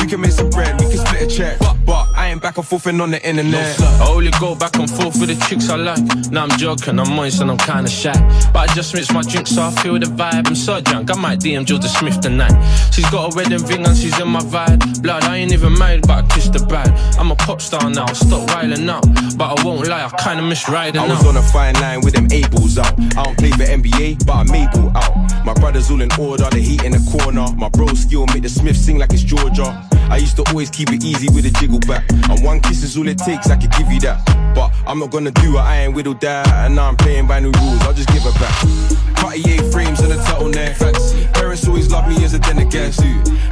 We 0.00 0.08
can 0.08 0.20
make 0.20 0.32
some 0.32 0.50
bread, 0.50 0.80
we 0.80 0.88
can 0.90 0.98
split 0.98 1.22
a 1.22 1.26
check. 1.28 1.77
But 1.88 2.06
I 2.14 2.28
ain't 2.28 2.42
back 2.42 2.58
and 2.58 2.66
forth 2.66 2.86
on 2.86 3.10
the 3.10 3.26
internet. 3.26 3.80
I 3.80 4.10
only 4.10 4.30
go 4.32 4.54
back 4.54 4.76
and 4.76 4.90
forth 4.90 5.18
with 5.18 5.30
the 5.30 5.46
chicks 5.48 5.70
I 5.70 5.76
like. 5.76 6.04
Now 6.30 6.42
I'm 6.42 6.50
joking, 6.58 7.00
I'm 7.00 7.10
moist 7.16 7.40
and 7.40 7.50
I'm 7.50 7.56
kinda 7.56 7.88
shy. 7.88 8.12
But 8.52 8.68
I 8.68 8.74
just 8.74 8.92
mix 8.92 9.10
my 9.10 9.22
drinks 9.22 9.52
so 9.52 9.62
I 9.62 9.70
feel 9.70 9.98
the 9.98 10.04
vibe. 10.04 10.48
I'm 10.48 10.54
so 10.54 10.82
drunk, 10.82 11.10
I 11.10 11.18
might 11.18 11.40
DM 11.40 11.64
Jordan 11.64 11.88
Smith 11.88 12.20
tonight. 12.20 12.52
She's 12.92 13.08
got 13.08 13.32
a 13.32 13.36
wedding 13.36 13.64
ring 13.64 13.86
and 13.86 13.96
she's 13.96 14.20
in 14.20 14.28
my 14.28 14.40
vibe. 14.40 15.00
Blood, 15.00 15.24
I 15.24 15.38
ain't 15.38 15.52
even 15.54 15.78
married, 15.78 16.06
but 16.06 16.24
I 16.24 16.28
kissed 16.28 16.52
the 16.52 16.58
bride. 16.66 16.92
I'm 17.18 17.30
a 17.30 17.36
pop 17.36 17.62
star 17.62 17.88
now, 17.88 18.12
stop 18.12 18.46
riling 18.50 18.86
out. 18.90 19.06
But 19.38 19.58
I 19.58 19.64
won't 19.64 19.88
lie, 19.88 20.04
I 20.04 20.10
kinda 20.22 20.42
miss 20.42 20.68
riding 20.68 21.00
I 21.00 21.04
out. 21.04 21.08
was 21.08 21.26
on 21.26 21.38
a 21.38 21.42
fine 21.42 21.72
line 21.80 22.02
with 22.02 22.12
them 22.12 22.28
A 22.30 22.46
balls 22.48 22.76
out. 22.76 22.92
I 23.16 23.22
don't 23.22 23.38
play 23.38 23.52
for 23.52 23.64
NBA, 23.64 24.26
but 24.26 24.34
I 24.34 24.42
made 24.42 24.70
ball 24.72 24.92
out. 24.94 25.14
My 25.46 25.54
brothers 25.54 25.90
all 25.90 26.02
in 26.02 26.12
order, 26.20 26.50
the 26.50 26.60
heat 26.60 26.84
in 26.84 26.92
the 26.92 27.02
corner. 27.10 27.46
My 27.56 27.70
bro 27.70 27.86
skill 27.94 28.26
make 28.26 28.42
the 28.42 28.50
Smith 28.50 28.76
sing 28.76 28.98
like 28.98 29.14
it's 29.14 29.22
Georgia. 29.22 29.88
I 30.10 30.16
used 30.16 30.36
to 30.36 30.44
always 30.48 30.70
keep 30.70 30.90
it 30.90 31.04
easy 31.04 31.28
with 31.34 31.44
a 31.44 31.50
jiggle 31.50 31.77
back. 31.80 32.04
And 32.30 32.42
one 32.44 32.60
kiss 32.60 32.82
is 32.82 32.96
all 32.96 33.08
it 33.08 33.18
takes, 33.18 33.50
I 33.50 33.56
could 33.56 33.72
give 33.72 33.90
you 33.90 34.00
that. 34.00 34.24
But 34.54 34.72
I'm 34.86 34.98
not 34.98 35.10
gonna 35.10 35.30
do 35.30 35.56
it, 35.56 35.60
I 35.60 35.82
ain't 35.82 35.94
whittled 35.94 36.20
that. 36.20 36.48
And 36.48 36.76
now 36.76 36.88
I'm 36.88 36.96
playing 36.96 37.26
by 37.26 37.40
new 37.40 37.52
rules, 37.52 37.80
I'll 37.82 37.94
just 37.94 38.08
give 38.08 38.22
her 38.22 38.32
back. 38.32 38.98
Cartier 39.16 39.62
frames 39.70 40.00
and 40.00 40.12
a 40.12 40.16
turtleneck. 40.16 40.76
Fancy. 40.76 41.26
Parents 41.34 41.66
always 41.66 41.90
love 41.90 42.08
me 42.08 42.24
as 42.24 42.34
a 42.34 42.38
dinner 42.38 42.64
guest. 42.64 43.00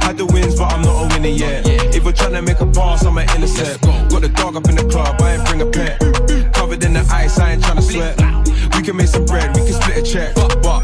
Had 0.01 0.17
the 0.17 0.25
wins, 0.25 0.55
but 0.55 0.71
I'm 0.71 0.81
not 0.81 1.03
a 1.03 1.07
winner 1.13 1.29
yet. 1.29 1.67
If 1.95 2.05
we're 2.05 2.13
trying 2.13 2.33
to 2.33 2.41
make 2.41 2.59
a 2.59 2.65
pass, 2.65 3.03
I'm 3.05 3.17
an 3.17 3.27
intercept. 3.35 3.81
Got 4.09 4.21
the 4.21 4.29
dog 4.29 4.55
up 4.55 4.67
in 4.69 4.75
the 4.75 4.85
club, 4.85 5.21
I 5.21 5.35
ain't 5.35 5.45
bring 5.45 5.61
a 5.61 5.65
pet. 5.65 5.99
Covered 6.53 6.83
in 6.83 6.93
the 6.93 7.05
ice, 7.11 7.37
I 7.39 7.53
ain't 7.53 7.63
trying 7.63 7.77
to 7.77 7.81
sweat. 7.81 8.17
We 8.75 8.81
can 8.83 8.95
make 8.95 9.07
some 9.07 9.25
bread, 9.25 9.55
we 9.55 9.65
can 9.65 9.73
split 9.73 9.97
a 9.97 10.03
check. 10.03 10.35
But, 10.35 10.61
but 10.61 10.76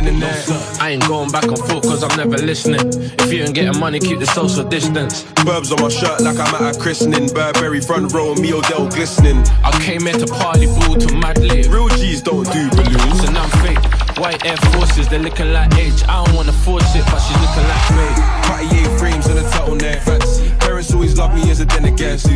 internet. 0.00 0.80
I 0.80 0.90
ain't 0.90 1.06
going 1.06 1.30
back 1.30 1.44
and 1.44 1.58
forth 1.58 1.82
cause 1.82 2.02
I'm 2.02 2.16
never 2.16 2.38
listening. 2.42 2.80
If 3.20 3.32
you 3.32 3.42
ain't 3.42 3.54
getting 3.54 3.78
money, 3.78 3.98
keep 4.00 4.18
the 4.18 4.26
social 4.26 4.64
distance. 4.64 5.24
Burbs 5.44 5.72
on 5.72 5.82
my 5.82 5.88
shirt 5.88 6.20
like 6.20 6.38
I'm 6.38 6.54
at 6.54 6.76
a 6.76 6.78
christening. 6.78 7.28
Burberry 7.28 7.80
front 7.80 8.12
row, 8.12 8.34
me 8.34 8.52
Odell 8.52 8.88
glistening. 8.88 9.38
I 9.62 9.70
came 9.82 10.02
here 10.02 10.18
to 10.18 10.26
party 10.26 10.66
ball 10.66 10.96
to 10.96 11.14
mad 11.16 11.38
lit. 11.38 11.68
Real 11.68 11.88
G's 11.88 12.22
don't 12.22 12.50
do 12.52 12.70
balloons. 12.70 13.20
And 13.24 13.36
I'm 13.36 13.50
fake. 13.62 13.78
White 14.18 14.44
Air 14.44 14.56
Forces, 14.72 15.08
they're 15.08 15.18
looking 15.18 15.52
like 15.52 15.72
age. 15.74 16.02
I 16.04 16.24
don't 16.24 16.34
wanna 16.34 16.52
force 16.52 16.94
it, 16.94 17.04
but 17.06 17.18
she's 17.20 17.40
looking 17.40 17.66
like 17.68 17.84
fake. 17.96 18.18
Cartier 18.44 18.98
frames 18.98 19.26
and 19.26 19.38
a 19.38 19.42
turtleneck. 19.42 20.00
Fancy. 20.00 20.50
Parents 20.60 20.92
always 20.92 21.16
love 21.16 21.34
me 21.34 21.50
as 21.50 21.60
a 21.60 21.66
dinner 21.66 21.90
guest. 21.90 22.26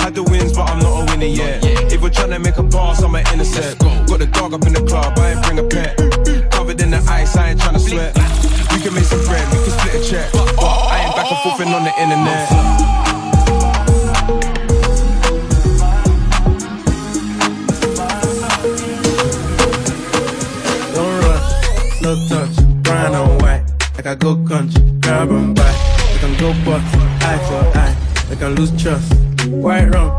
Had 0.00 0.14
the 0.14 0.22
wins, 0.22 0.52
but 0.52 0.68
I'm 0.70 0.78
not 0.78 1.02
a 1.02 1.04
winner 1.12 1.26
yet. 1.26 1.64
If 1.92 2.02
we're 2.02 2.10
trying 2.10 2.30
to 2.30 2.38
make 2.38 2.56
a 2.56 2.62
pass, 2.64 3.02
I'm 3.02 3.14
an 3.14 3.26
intercept. 3.32 3.80
Got 3.80 4.18
the 4.18 4.26
dog 4.26 4.54
up 4.54 4.66
in 4.66 4.72
the 4.72 4.82
club, 4.82 5.18
I 5.18 5.32
ain't 5.32 5.42
bring 5.44 5.58
a 5.58 5.64
pet. 5.64 6.19
In 6.90 7.04
the 7.04 7.12
ice, 7.12 7.36
I 7.36 7.50
ain't 7.50 7.60
trying 7.60 7.74
to 7.74 7.78
sweat. 7.78 8.16
We 8.72 8.80
can 8.80 8.92
make 8.92 9.04
some 9.04 9.24
bread, 9.24 9.46
we 9.52 9.58
can 9.62 9.70
split 9.78 9.94
a 9.94 10.10
check. 10.10 10.32
But 10.32 10.58
I 10.58 11.04
ain't 11.04 11.14
back 11.14 11.30
and 11.30 11.38
forth 11.38 11.60
on 11.60 11.84
the 11.84 11.94
internet. 12.02 12.50
Don't 20.96 21.16
rush, 21.22 21.98
slow 22.00 22.16
touch, 22.28 22.82
brown 22.82 23.14
and 23.14 23.40
white. 23.40 23.62
Like 23.94 24.06
I 24.06 24.16
go 24.16 24.34
country, 24.44 24.82
grab 24.98 25.30
and 25.30 25.54
buy. 25.54 25.72
We 26.12 26.18
can 26.18 26.36
go 26.40 26.52
bust, 26.64 26.92
eye 27.22 27.38
for 27.46 27.78
eye. 27.78 27.94
We 28.28 28.34
can 28.34 28.56
lose 28.56 28.72
trust. 28.82 29.14
White 29.46 29.94
rum, 29.94 30.10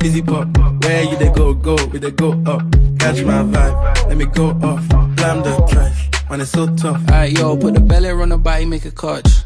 fizzy 0.00 0.22
pop. 0.22 0.48
Where 0.82 1.02
you 1.02 1.18
they 1.18 1.28
go, 1.28 1.52
go, 1.52 1.76
we 1.92 1.98
they 1.98 2.10
go 2.10 2.32
up. 2.46 2.62
Catch 2.98 3.22
my 3.22 3.42
vibe, 3.42 4.08
let 4.08 4.16
me 4.16 4.24
go 4.24 4.52
off. 4.62 5.05
Blam 5.26 5.42
the 5.42 5.66
trash, 5.66 6.08
man, 6.30 6.40
it's 6.40 6.52
so 6.52 6.72
tough. 6.76 7.02
Alright, 7.10 7.36
yo, 7.36 7.56
put 7.56 7.74
the 7.74 7.80
belly 7.80 8.10
on 8.10 8.28
the 8.28 8.38
body, 8.38 8.64
make 8.64 8.84
a 8.84 8.92
catch. 8.92 9.45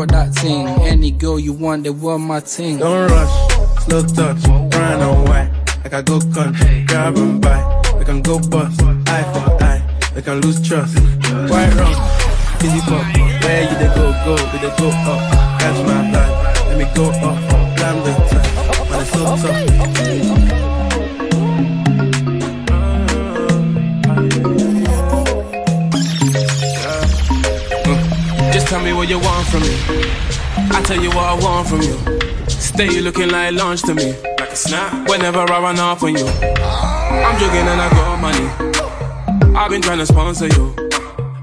that 0.07 0.33
thing. 0.35 0.67
Any 0.81 1.11
girl 1.11 1.39
you 1.39 1.53
want, 1.53 1.83
they 1.83 1.89
want 1.89 2.23
my 2.23 2.39
thing. 2.39 2.77
Don't 2.79 3.09
rush, 3.09 3.83
slow 3.83 4.03
touch, 4.03 4.47
white. 4.47 5.49
Like 5.83 5.93
I 5.93 6.01
go 6.01 6.19
country, 6.33 6.85
grab 6.87 7.17
and 7.17 7.41
buy. 7.41 7.61
We 7.97 8.05
can 8.05 8.21
go 8.21 8.39
bust, 8.39 8.81
eye 9.07 9.23
for 9.33 9.63
eye. 9.63 9.81
We 10.15 10.21
can 10.21 10.41
lose 10.41 10.61
trust. 10.67 10.97
White 10.97 11.73
rum, 11.75 11.93
fizzy 12.59 12.79
pop. 12.81 13.05
Where 13.43 13.63
you 13.63 13.77
they 13.77 13.91
go, 13.95 14.11
go, 14.25 14.33
we 14.51 14.59
they 14.59 14.73
go 14.77 14.89
up. 14.89 15.21
Catch 15.59 15.85
my 15.85 15.93
vibe, 16.11 16.33
let 16.67 16.77
me 16.77 16.85
go 16.95 17.09
up. 17.09 17.75
Blam 17.75 17.97
the 18.03 18.13
track, 18.29 18.89
man, 18.89 19.01
it's 19.01 19.11
so 19.11 19.21
tough. 19.47 20.40
Tell 28.71 28.81
me 28.81 28.93
what 28.93 29.09
you 29.09 29.19
want 29.19 29.45
from 29.47 29.59
me. 29.63 29.75
I 30.71 30.81
tell 30.85 31.03
you 31.03 31.09
what 31.09 31.25
I 31.25 31.33
want 31.43 31.67
from 31.67 31.81
you. 31.81 31.97
Stay 32.47 32.85
you 32.85 33.01
looking 33.01 33.27
like 33.27 33.53
lunch 33.53 33.81
to 33.81 33.93
me. 33.93 34.13
Like 34.39 34.51
a 34.51 34.55
snack. 34.55 35.09
Whenever 35.09 35.39
I 35.39 35.59
run 35.59 35.77
off 35.77 36.01
on 36.03 36.15
you. 36.15 36.25
I'm 36.25 37.37
joking 37.37 37.67
and 37.67 37.81
I 37.81 37.89
got 37.89 38.21
money. 38.21 39.57
I've 39.57 39.69
been 39.69 39.81
trying 39.81 39.97
to 39.97 40.05
sponsor 40.05 40.47
you. 40.47 40.73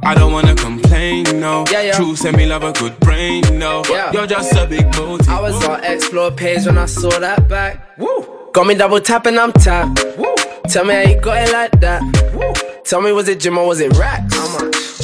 I 0.03 0.15
don't 0.15 0.33
wanna 0.33 0.55
complain, 0.55 1.25
no. 1.39 1.67
Yeah, 1.71 1.83
yeah. 1.83 1.97
True, 1.97 2.17
send 2.17 2.39
me 2.39 2.47
love 2.47 2.63
a 2.63 2.73
good 2.73 2.99
brain, 3.01 3.43
no. 3.59 3.83
Yeah. 3.91 4.11
You're 4.11 4.27
just 4.27 4.55
a 4.55 4.67
big 4.67 4.91
booty. 4.93 5.29
I 5.29 5.39
was 5.39 5.63
on 5.67 5.85
explore 5.85 6.31
page 6.31 6.65
when 6.65 6.79
I 6.79 6.87
saw 6.87 7.11
that 7.11 7.47
back. 7.47 7.99
Woo. 7.99 8.49
Got 8.55 8.67
me 8.67 8.75
double 8.75 9.03
tapping, 9.03 9.37
I'm 9.37 9.53
tapped. 9.53 10.03
Woo. 10.17 10.35
Tell 10.69 10.87
me 10.87 10.95
how 10.95 11.03
you 11.03 11.21
got 11.21 11.47
it 11.47 11.53
like 11.53 11.79
that. 11.81 12.01
Woo. 12.35 12.55
Tell 12.85 13.03
me 13.03 13.13
was 13.13 13.29
it 13.29 13.39
gym 13.39 13.59
or 13.59 13.67
was 13.67 13.81
it 13.81 13.95
racks? 13.99 14.35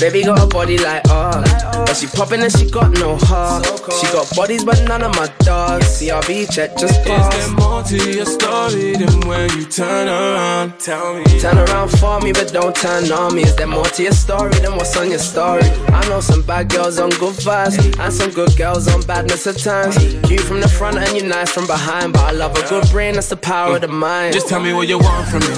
Baby 0.01 0.25
got 0.25 0.43
a 0.43 0.47
body 0.47 0.77
like 0.79 1.09
art. 1.09 1.47
But 1.87 1.95
she 1.95 2.07
popping 2.07 2.43
and 2.43 2.51
she 2.51 2.69
got 2.69 2.91
no 2.99 3.17
heart. 3.17 3.65
She 4.01 4.07
got 4.13 4.35
bodies 4.35 4.65
but 4.65 4.83
none 4.89 5.03
of 5.03 5.15
my 5.15 5.29
dogs. 5.41 5.87
CRB 5.87 6.53
check 6.53 6.77
just 6.77 7.05
passed. 7.05 7.37
Is 7.37 7.47
there 7.47 7.57
more 7.57 7.83
to 7.83 8.13
your 8.13 8.27
story 8.27 8.93
than 8.97 9.21
when 9.29 9.49
you 9.57 9.65
turn 9.65 10.09
around? 10.09 10.79
Tell 10.81 11.15
me. 11.15 11.41
Turn 11.41 11.59
around 11.59 11.91
for 11.91 12.21
me, 12.21 12.33
but 12.33 12.53
don't 12.53 12.75
turn 12.75 13.11
on 13.13 13.35
me. 13.35 13.43
Is 13.43 13.55
there 13.57 13.67
more 13.69 13.85
to 13.85 14.03
your 14.03 14.13
story 14.13 14.53
than 14.55 14.75
what's 14.77 14.97
on 14.97 15.11
your 15.11 15.19
story? 15.21 15.63
I 15.63 16.09
know 16.09 16.21
some 16.21 16.43
bad 16.43 16.71
girls 16.71 16.99
on 16.99 17.11
good 17.11 17.37
vibes, 17.37 17.77
and 17.99 18.13
some 18.13 18.31
good 18.31 18.57
girls 18.57 18.89
on 18.89 19.03
badness 19.03 19.47
at 19.47 19.59
times. 19.59 19.97
You 20.29 20.39
from 20.39 20.61
the 20.61 20.69
front 20.69 20.99
and 20.99 21.17
you 21.17 21.29
nice 21.29 21.51
from 21.51 21.67
behind, 21.67 22.15
but 22.15 22.23
I 22.23 22.33
love 22.33 22.57
a 22.57 22.69
good 22.69 22.89
brain, 22.91 23.15
that's 23.15 23.29
the 23.29 23.37
power 23.37 23.77
of 23.77 23.83
the 23.83 23.89
mind. 23.89 24.35
Just 24.35 24.49
tell 24.49 24.61
me 24.61 24.73
what 24.73 24.89
you 24.89 24.99
want 24.99 25.29
from 25.29 25.41
me. 25.41 25.55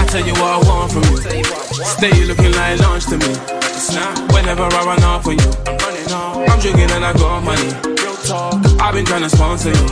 I 0.00 0.06
tell 0.08 0.26
you 0.26 0.32
what 0.32 0.42
I 0.42 0.68
want 0.68 0.92
from 0.92 1.02
you. 1.04 1.16
Stay 1.84 2.24
looking 2.24 2.52
like 2.52 2.80
lunch 2.80 3.06
to 3.06 3.16
me. 3.18 3.27
Snap 3.34 4.32
whenever 4.32 4.62
I 4.62 4.84
run 4.84 5.02
off 5.04 5.24
for 5.24 5.32
you. 5.32 5.50
I'm 5.66 5.76
running 5.78 6.12
off. 6.12 6.48
I'm 6.48 6.60
drinking 6.60 6.90
and 6.90 7.04
I 7.04 7.12
got 7.12 7.42
money. 7.42 8.07
I've 8.30 8.94
been 8.94 9.04
trying 9.04 9.22
to 9.22 9.30
sponsor 9.30 9.70
you. 9.70 9.86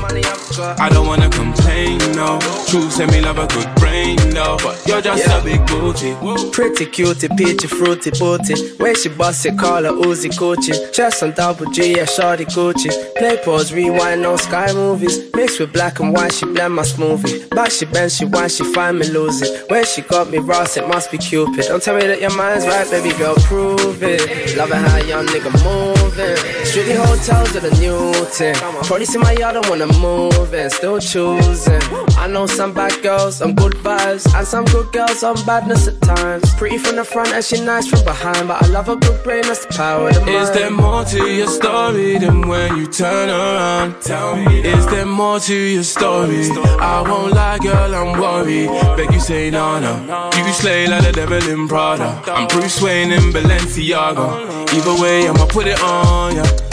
I 0.79 0.89
don't 0.91 1.07
wanna 1.07 1.29
complain, 1.31 1.99
no. 2.13 2.39
True, 2.69 2.91
send 2.91 3.11
me 3.13 3.21
love 3.21 3.39
a 3.39 3.47
good 3.47 3.75
brain, 3.77 4.17
no. 4.31 4.57
But 4.63 4.81
you're 4.87 5.01
just 5.01 5.27
Yeah. 5.27 5.39
a 5.41 5.45
big 5.45 5.67
booty. 5.67 6.15
Pretty 6.53 6.87
cutie, 6.87 7.29
peachy, 7.37 7.67
fruity 7.67 8.11
booty. 8.11 8.55
When 8.79 8.95
she 8.95 9.09
bust 9.09 9.47
it, 9.47 9.59
call 9.59 9.85
her 9.85 9.93
Uzi 9.93 10.31
Gucci. 10.31 10.93
Chest 10.93 11.23
on 11.23 11.33
double 11.33 11.67
G, 11.73 11.97
yeah, 11.97 12.05
shorty 12.05 12.45
Gucci. 12.45 12.91
Play 13.17 13.37
pause, 13.45 13.73
rewind 13.73 14.25
on 14.27 14.39
Sky 14.39 14.73
movies. 14.73 15.19
Mixed 15.35 15.61
with 15.61 15.73
black 15.73 16.01
and 16.01 16.13
white, 16.13 16.33
she 16.33 16.45
blend 16.47 16.75
my 16.75 16.83
smoothie. 16.83 17.49
Back 17.51 17.71
she 17.71 17.87
bend, 17.87 18.13
she 18.13 18.25
whine, 18.27 18.49
she 18.49 18.65
find 18.73 18.99
me 18.99 19.07
losing. 19.09 19.49
When 19.69 19.85
she 19.85 20.03
got 20.03 20.31
me 20.31 20.39
Ross, 20.39 20.77
it 20.77 20.87
must 20.89 21.11
be 21.11 21.19
Cupid. 21.19 21.67
Don't 21.69 21.83
tell 21.83 21.97
me 21.97 22.07
that 22.07 22.21
your 22.21 22.35
mind's 22.37 22.67
right, 22.67 22.89
baby 22.91 23.17
girl, 23.19 23.35
prove 23.37 24.03
it. 24.03 24.57
Loving 24.57 24.79
how 24.79 24.99
young 24.99 25.27
nigga 25.27 25.51
moving. 25.65 26.37
Strictly 26.65 26.95
hotels 26.95 27.57
are 27.57 27.61
the 27.61 27.71
new 27.81 28.13
thing. 28.29 28.55
Probably 28.55 29.07
see 29.07 29.19
my 29.19 29.33
yard, 29.33 29.57
I 29.57 29.69
wanna 29.69 29.87
move 29.99 30.53
and 30.53 30.71
still 30.73 30.99
choosing. 30.99 31.83
I 32.19 32.27
know 32.27 32.47
some 32.47 32.73
bad 32.73 33.03
girls, 33.03 33.37
some 33.37 33.55
good 33.55 33.75
vibes, 33.75 34.25
and 34.35 34.47
some 34.47 34.65
good 34.67 34.93
girls 34.93 35.23
on 35.23 35.37
badness 35.45 35.89
at 35.89 36.01
times. 36.01 36.55
Pretty 36.55 36.79
from 36.79 36.97
the 36.97 37.05
front 37.05 37.33
and 37.33 37.45
she 37.45 37.61
nice 37.61 37.87
from 37.89 38.05
behind, 38.05 38.49
but 38.49 38.63
I 38.63 38.67
love 38.69 38.89
a 38.89 38.97
good 38.97 39.23
brain, 39.25 39.43
that's 39.43 39.67
the 39.67 39.75
power 39.75 40.09
of 40.09 40.15
the 40.15 40.21
mind. 40.21 40.37
Is 40.37 40.51
there 40.51 40.71
more 40.71 41.05
to 41.05 41.27
your 41.31 41.49
story 41.49 42.19
than 42.19 42.49
when 42.49 42.77
you 42.77 42.87
turn 42.87 43.31
around? 43.31 44.01
Tell 44.03 44.37
me. 44.37 44.61
Is 44.61 44.87
there 44.87 45.07
more 45.07 45.41
to 45.41 45.55
your 45.55 45.85
story? 45.85 46.51
I 46.81 47.03
won't 47.03 47.33
lie, 47.33 47.59
girl, 47.59 47.95
I'm 47.95 48.21
worried. 48.21 48.69
Beg 48.97 49.13
you 49.13 49.21
say 49.21 49.51
no, 49.51 49.79
no. 49.79 50.31
You 50.37 50.53
slay 50.53 50.87
like 50.87 51.05
the 51.05 51.13
devil 51.13 51.43
in 51.49 51.67
Prada. 51.67 52.23
I'm 52.27 52.47
Bruce 52.49 52.81
Wayne 52.81 53.13
in 53.13 53.33
Balenciaga. 53.33 54.73
Either 54.73 55.03
way, 55.03 55.29
I'ma 55.29 55.47
put 55.47 55.67
it 55.67 55.81
on 55.83 56.37
ya. 56.37 56.66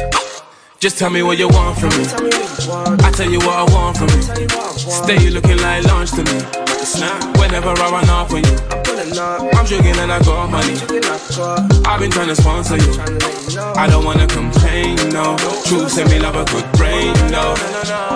Just 0.83 0.97
tell 0.97 1.09
me 1.09 1.23
what 1.23 1.37
you 1.37 1.47
want 1.47 1.79
from 1.79 1.91
me. 1.91 2.03
I 3.05 3.11
tell 3.15 3.31
you 3.31 3.39
what 3.39 3.55
I 3.55 3.63
want 3.73 3.95
from 3.95 4.09
you. 4.09 4.21
Stay 4.75 5.29
looking 5.29 5.55
like 5.59 5.85
lunch 5.85 6.11
to 6.11 6.25
me. 6.25 6.43
Whenever 7.39 7.69
I 7.69 7.89
run 7.89 8.09
off 8.09 8.33
on 8.33 8.43
you, 8.43 8.57
I'm 9.55 9.65
joking 9.65 9.95
and 9.95 10.11
I 10.11 10.19
got 10.25 10.49
money. 10.51 10.73
I've 11.87 12.01
been 12.01 12.11
trying 12.11 12.27
to 12.27 12.35
sponsor 12.35 12.75
you. 12.75 12.91
I 13.77 13.87
don't 13.87 14.03
wanna 14.03 14.27
complain, 14.27 14.97
no. 15.11 15.37
True, 15.63 15.87
send 15.87 16.11
me 16.11 16.19
love 16.19 16.35
a 16.35 16.43
good 16.51 16.69
brain, 16.73 17.13
no. 17.31 17.55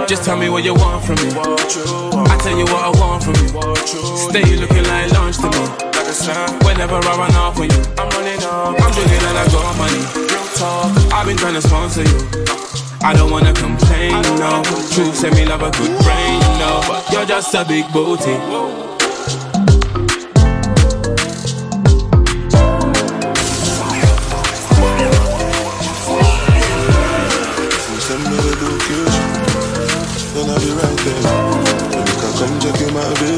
Just 0.06 0.26
tell 0.26 0.36
me 0.36 0.50
what 0.50 0.66
you 0.66 0.74
want 0.74 1.06
from 1.06 1.16
me. 1.24 1.32
I 1.40 2.38
tell 2.44 2.58
you 2.58 2.66
what 2.66 2.84
I 2.84 3.00
want 3.00 3.24
from 3.24 3.36
you. 3.36 4.28
Stay 4.28 4.58
looking 4.58 4.84
like 4.84 5.10
lunch 5.14 5.38
to 5.38 5.50
me. 5.52 5.97
Whenever 6.08 6.96
I 6.96 7.18
run 7.18 7.36
off 7.36 7.60
on 7.60 7.70
you, 7.70 7.84
I'm 8.00 8.08
running 8.16 8.42
up. 8.42 8.80
I'm 8.80 8.94
joking 8.94 9.20
and 9.28 9.38
I 9.38 9.46
got 9.52 9.76
money. 9.76 10.00
Real 10.16 10.48
talk. 10.56 10.96
I've 11.12 11.28
been 11.28 11.36
trying 11.36 11.56
to 11.56 11.62
sponsor 11.62 12.04
you. 12.04 12.18
I 13.04 13.14
don't 13.14 13.30
wanna 13.30 13.52
complain, 13.52 14.14
no. 14.40 14.64
True, 14.90 15.12
send 15.14 15.36
me 15.36 15.46
love 15.46 15.64
a 15.64 15.72
good 15.72 15.92
brain, 16.04 16.40
no. 16.64 16.82
But 16.88 17.12
you're 17.12 17.26
just 17.26 17.54
a 17.56 17.66
big 17.66 17.92
booty. 17.92 18.40
The 28.88 29.12
then 30.34 30.50
I'll 30.50 30.60
be 30.64 30.72
right 30.72 31.00
there. 31.04 31.24
Can 31.92 32.32
come 32.40 32.60
check 32.62 32.80
in 32.80 32.94
my 32.94 33.04
bed. 33.20 33.37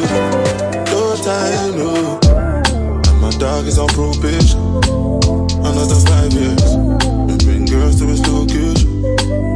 Dog 3.59 3.67
is 3.67 3.77
probation. 3.93 4.57
Another 5.59 5.99
five 6.07 6.31
years. 6.31 6.63
We 7.27 7.35
bring 7.43 7.65
girls 7.65 7.99
to 7.99 8.05
his 8.05 8.25
location. 8.25 9.01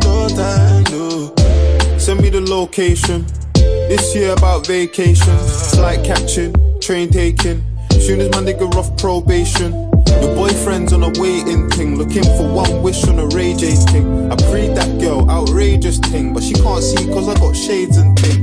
No 0.01 0.27
time, 0.27 0.83
no. 0.91 1.97
Send 1.97 2.19
me 2.19 2.29
the 2.29 2.41
location. 2.41 3.25
This 3.53 4.13
year 4.13 4.33
about 4.33 4.67
vacation. 4.67 5.37
Flight 5.71 6.03
catching, 6.03 6.53
train 6.81 7.11
taking. 7.11 7.63
Soon 7.91 8.19
as 8.19 8.29
my 8.31 8.39
nigga 8.39 8.75
off 8.75 8.91
probation. 8.97 9.71
Your 9.71 10.35
boyfriend's 10.35 10.91
on 10.91 11.03
a 11.03 11.11
waiting 11.21 11.69
thing, 11.69 11.95
looking 11.95 12.23
for 12.23 12.51
one 12.51 12.83
wish 12.83 13.07
on 13.07 13.19
a 13.19 13.27
Ray 13.27 13.53
J 13.53 13.71
thing. 13.71 14.29
I 14.29 14.35
prayed 14.51 14.75
that 14.75 14.99
girl, 14.99 15.29
outrageous 15.31 15.99
thing, 15.99 16.33
but 16.33 16.43
she 16.43 16.55
can't 16.55 16.83
see 16.83 17.05
cause 17.07 17.29
I 17.29 17.35
got 17.35 17.55
shades 17.55 17.95
and 17.95 18.19
thing. 18.19 18.42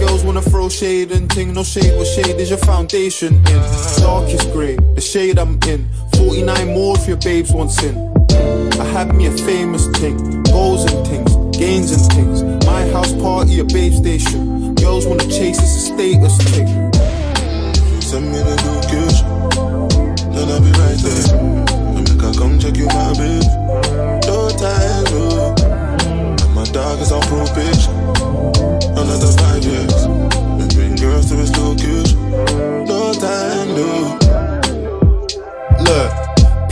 Girls 0.00 0.22
wanna 0.24 0.42
throw 0.42 0.68
shade 0.68 1.10
and 1.12 1.30
thing, 1.32 1.52
no 1.52 1.64
shade, 1.64 1.96
what 1.96 2.06
shade 2.06 2.36
is 2.36 2.50
your 2.50 2.58
foundation 2.58 3.34
in? 3.34 3.62
Darkest 4.00 4.52
grey, 4.52 4.76
the 4.94 5.00
shade 5.00 5.38
I'm 5.38 5.58
in. 5.66 5.88
49 6.16 6.68
more 6.74 6.96
if 6.96 7.08
your 7.08 7.16
babes 7.16 7.52
wants 7.52 7.82
in. 7.82 7.96
I 8.80 8.84
had 8.84 9.14
me 9.14 9.26
a 9.26 9.32
famous 9.32 9.86
thing, 9.98 10.42
goals 10.44 10.84
and 10.90 11.06
things, 11.06 11.56
gains 11.56 11.90
and 11.90 12.12
things. 12.12 12.42
My 12.64 12.88
house 12.90 13.12
party, 13.14 13.58
a 13.60 13.64
babe 13.64 13.92
station. 13.92 14.74
Girls 14.76 15.06
wanna 15.06 15.24
chase, 15.24 15.58
it's 15.58 15.76
a 15.76 15.94
status 15.94 16.36
thing. 16.50 16.68
Send 18.00 18.30
me 18.32 18.38
the 18.38 18.56
location, 18.70 19.28
then 20.32 20.48
I'll 20.48 20.60
be 20.60 20.72
right 20.78 20.98
there. 21.02 21.58
And 21.96 22.08
make 22.08 22.22
her 22.22 22.32
come 22.38 22.58
check 22.58 22.76
you 22.76 22.86
my 22.86 23.12
bed. 23.18 23.44
No 24.26 24.48
time, 24.62 25.04
no. 25.12 25.54
My 26.54 26.64
dog 26.72 27.00
is 27.00 27.12
on 27.12 27.22
probation. 27.22 27.94
Another 28.98 29.47
years. 29.64 30.06
We 30.58 30.66
bring 30.74 30.96
girls 30.96 31.28
to 31.30 31.36
his 31.36 31.56
location. 31.56 32.18
No 32.86 33.12
time, 33.14 33.68
no. 33.74 34.18
Look, 35.80 36.12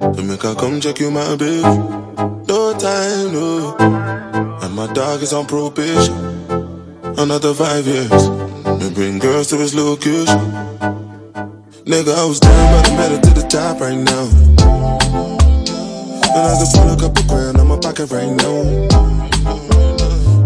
To 0.00 0.22
make 0.22 0.42
her 0.42 0.54
come 0.54 0.80
check 0.80 1.00
you 1.00 1.10
my 1.10 1.36
babe. 1.36 1.64
No 2.46 2.72
time, 2.78 3.32
no. 3.32 3.76
And 4.62 4.74
my 4.74 4.92
dog 4.92 5.22
is 5.22 5.32
on 5.32 5.46
probation. 5.46 6.14
Another 7.18 7.52
five 7.52 7.86
years. 7.86 8.28
We 8.80 8.90
bring 8.90 9.18
girls 9.18 9.48
to 9.48 9.56
his 9.56 9.74
location. 9.74 10.38
Nigga, 11.84 12.14
I 12.14 12.24
was 12.26 12.38
down, 12.38 12.72
but 12.72 12.90
I 12.90 12.96
made 12.96 13.12
it 13.18 13.22
to 13.24 13.30
the 13.34 13.46
top 13.48 13.80
right 13.80 13.98
now. 13.98 14.28
And 16.34 16.46
I 16.46 16.54
can 16.58 16.68
pull 16.74 16.90
a 16.92 16.96
couple 16.96 17.24
grand 17.26 17.58
on 17.58 17.66
my 17.66 17.78
pocket 17.78 18.10
right 18.10 18.30
now. 18.30 18.62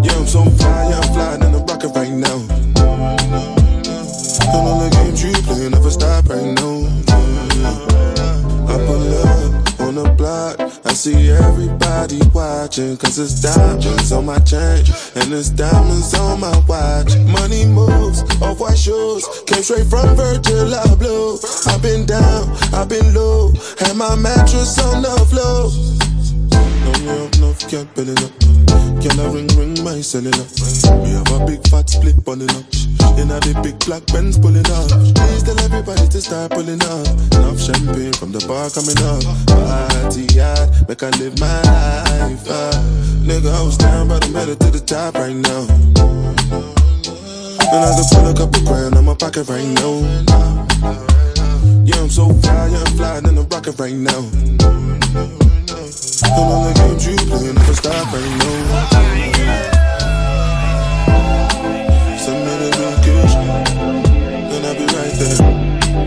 Yeah, 0.03 0.17
I'm 0.17 0.27
so 0.27 0.45
fly, 0.45 0.89
yeah, 0.89 1.01
I'm 1.01 1.13
flying 1.13 1.43
in 1.43 1.53
the 1.53 1.59
rocket 1.69 1.93
right 1.95 2.11
now. 2.11 2.42
See 11.03 11.31
everybody 11.31 12.21
watching. 12.33 12.97
Cause 12.97 13.19
it's 13.19 13.41
diamonds 13.41 14.13
on 14.13 14.25
my 14.25 14.39
chain. 14.39 14.85
And 15.17 15.33
it's 15.33 15.51
diamonds 15.51 16.15
on 16.15 16.39
my 16.39 16.57
watch. 16.69 17.17
Money 17.27 17.67
moves, 17.67 18.23
off 18.41 18.61
white 18.61 18.79
shoes. 18.79 19.27
Came 19.47 19.65
straight 19.65 19.87
from 19.87 20.15
Virgil 20.15 20.71
Abloh. 20.87 21.43
I've 21.67 21.83
been 21.83 22.07
down, 22.07 22.49
I've 22.73 22.89
been 22.89 23.13
low. 23.15 23.53
Had 23.81 23.97
my 23.97 24.15
mattress 24.15 24.79
on 24.79 25.03
the 25.03 25.17
floor. 25.31 25.73
No, 26.85 26.93
no, 27.05 27.31
no, 27.41 27.55
can't 27.69 27.93
build 27.97 28.11
it 28.11 28.23
up. 28.23 28.62
Can 29.03 29.19
I 29.19 29.27
ring, 29.33 29.49
ring 29.59 29.83
my 29.85 30.01
cellular? 30.01 30.47
We 31.03 31.11
have 31.11 31.31
a 31.33 31.45
big 31.47 31.67
fat 31.69 31.91
split 31.91 32.25
pulling 32.25 32.51
up. 32.51 32.65
In 33.19 33.31
a 33.31 33.39
the 33.41 33.59
big 33.63 33.79
black 33.85 34.07
Benz 34.07 34.39
pulling 34.39 34.67
up. 34.73 34.89
Please 35.15 35.43
tell 35.43 35.59
everybody 35.61 36.07
to 36.09 36.21
start 36.21 36.53
pulling 36.53 36.81
up. 36.83 37.07
Enough 37.37 37.61
champagne 37.61 38.13
from 38.15 38.33
the 38.33 38.41
bar 38.49 38.71
coming 38.71 38.97
up. 39.05 39.23
Party 39.47 40.27
hard, 40.39 40.89
make 40.89 41.03
I 41.03 41.11
live 41.21 41.39
my 41.39 41.61
life. 41.63 42.47
Uh. 42.49 42.73
Nigga, 43.23 43.55
I 43.55 43.63
was 43.63 43.77
down, 43.77 44.09
but 44.09 44.25
I'm 44.25 44.35
headed 44.35 44.59
to 44.61 44.71
the 44.71 44.81
top 44.81 45.15
right 45.15 45.37
now. 45.37 45.67
And 47.71 47.85
I 47.85 47.95
can 47.95 48.05
pull 48.11 48.27
a 48.29 48.35
couple 48.35 48.63
grand 48.67 48.95
on 48.97 49.05
my 49.05 49.15
pocket 49.15 49.49
right 49.49 49.67
now. 49.67 50.01
Yeah, 51.85 52.01
I'm 52.01 52.11
so 52.11 52.33
fly, 52.33 52.69
yeah, 52.69 52.83
I'm 52.85 52.97
flying 52.97 53.27
in 53.27 53.35
the 53.37 53.43
rocket 53.43 53.79
right 53.79 53.95
now. 53.95 55.52
And 56.25 56.33
all 56.33 56.65
the 56.65 56.73
games 56.75 57.07
you 57.07 57.17
play 57.17 57.53
never 57.53 57.75
stop 57.75 58.13
right 58.13 58.33
now. 58.43 58.61
Send 62.19 62.39
me 62.47 62.55
the 62.63 62.71
location, 62.83 63.47
be 64.79 64.87
right 64.97 65.15
there. 65.21 65.39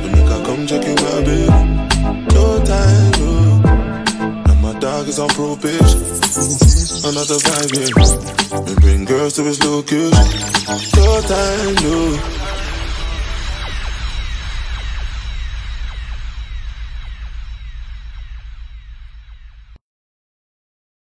To 0.01 0.07
make 0.13 0.29
her 0.31 0.41
come 0.45 0.65
check 0.67 0.83
you 0.87 0.95
baby. 0.95 1.39
No 2.33 2.45
time, 2.63 3.11
no. 3.19 3.31
And 4.49 4.59
my 4.61 4.73
dog 4.79 5.07
is 5.07 5.19
on 5.19 5.29
probation. 5.29 6.01
Another 7.05 7.39
five 7.39 7.69
years. 7.73 8.09
We 8.65 8.73
bring 8.81 9.05
girls 9.05 9.33
to 9.33 9.43
his 9.43 9.63
location. 9.63 10.11
No 10.95 11.21
time, 11.21 11.75
no. 11.83 12.34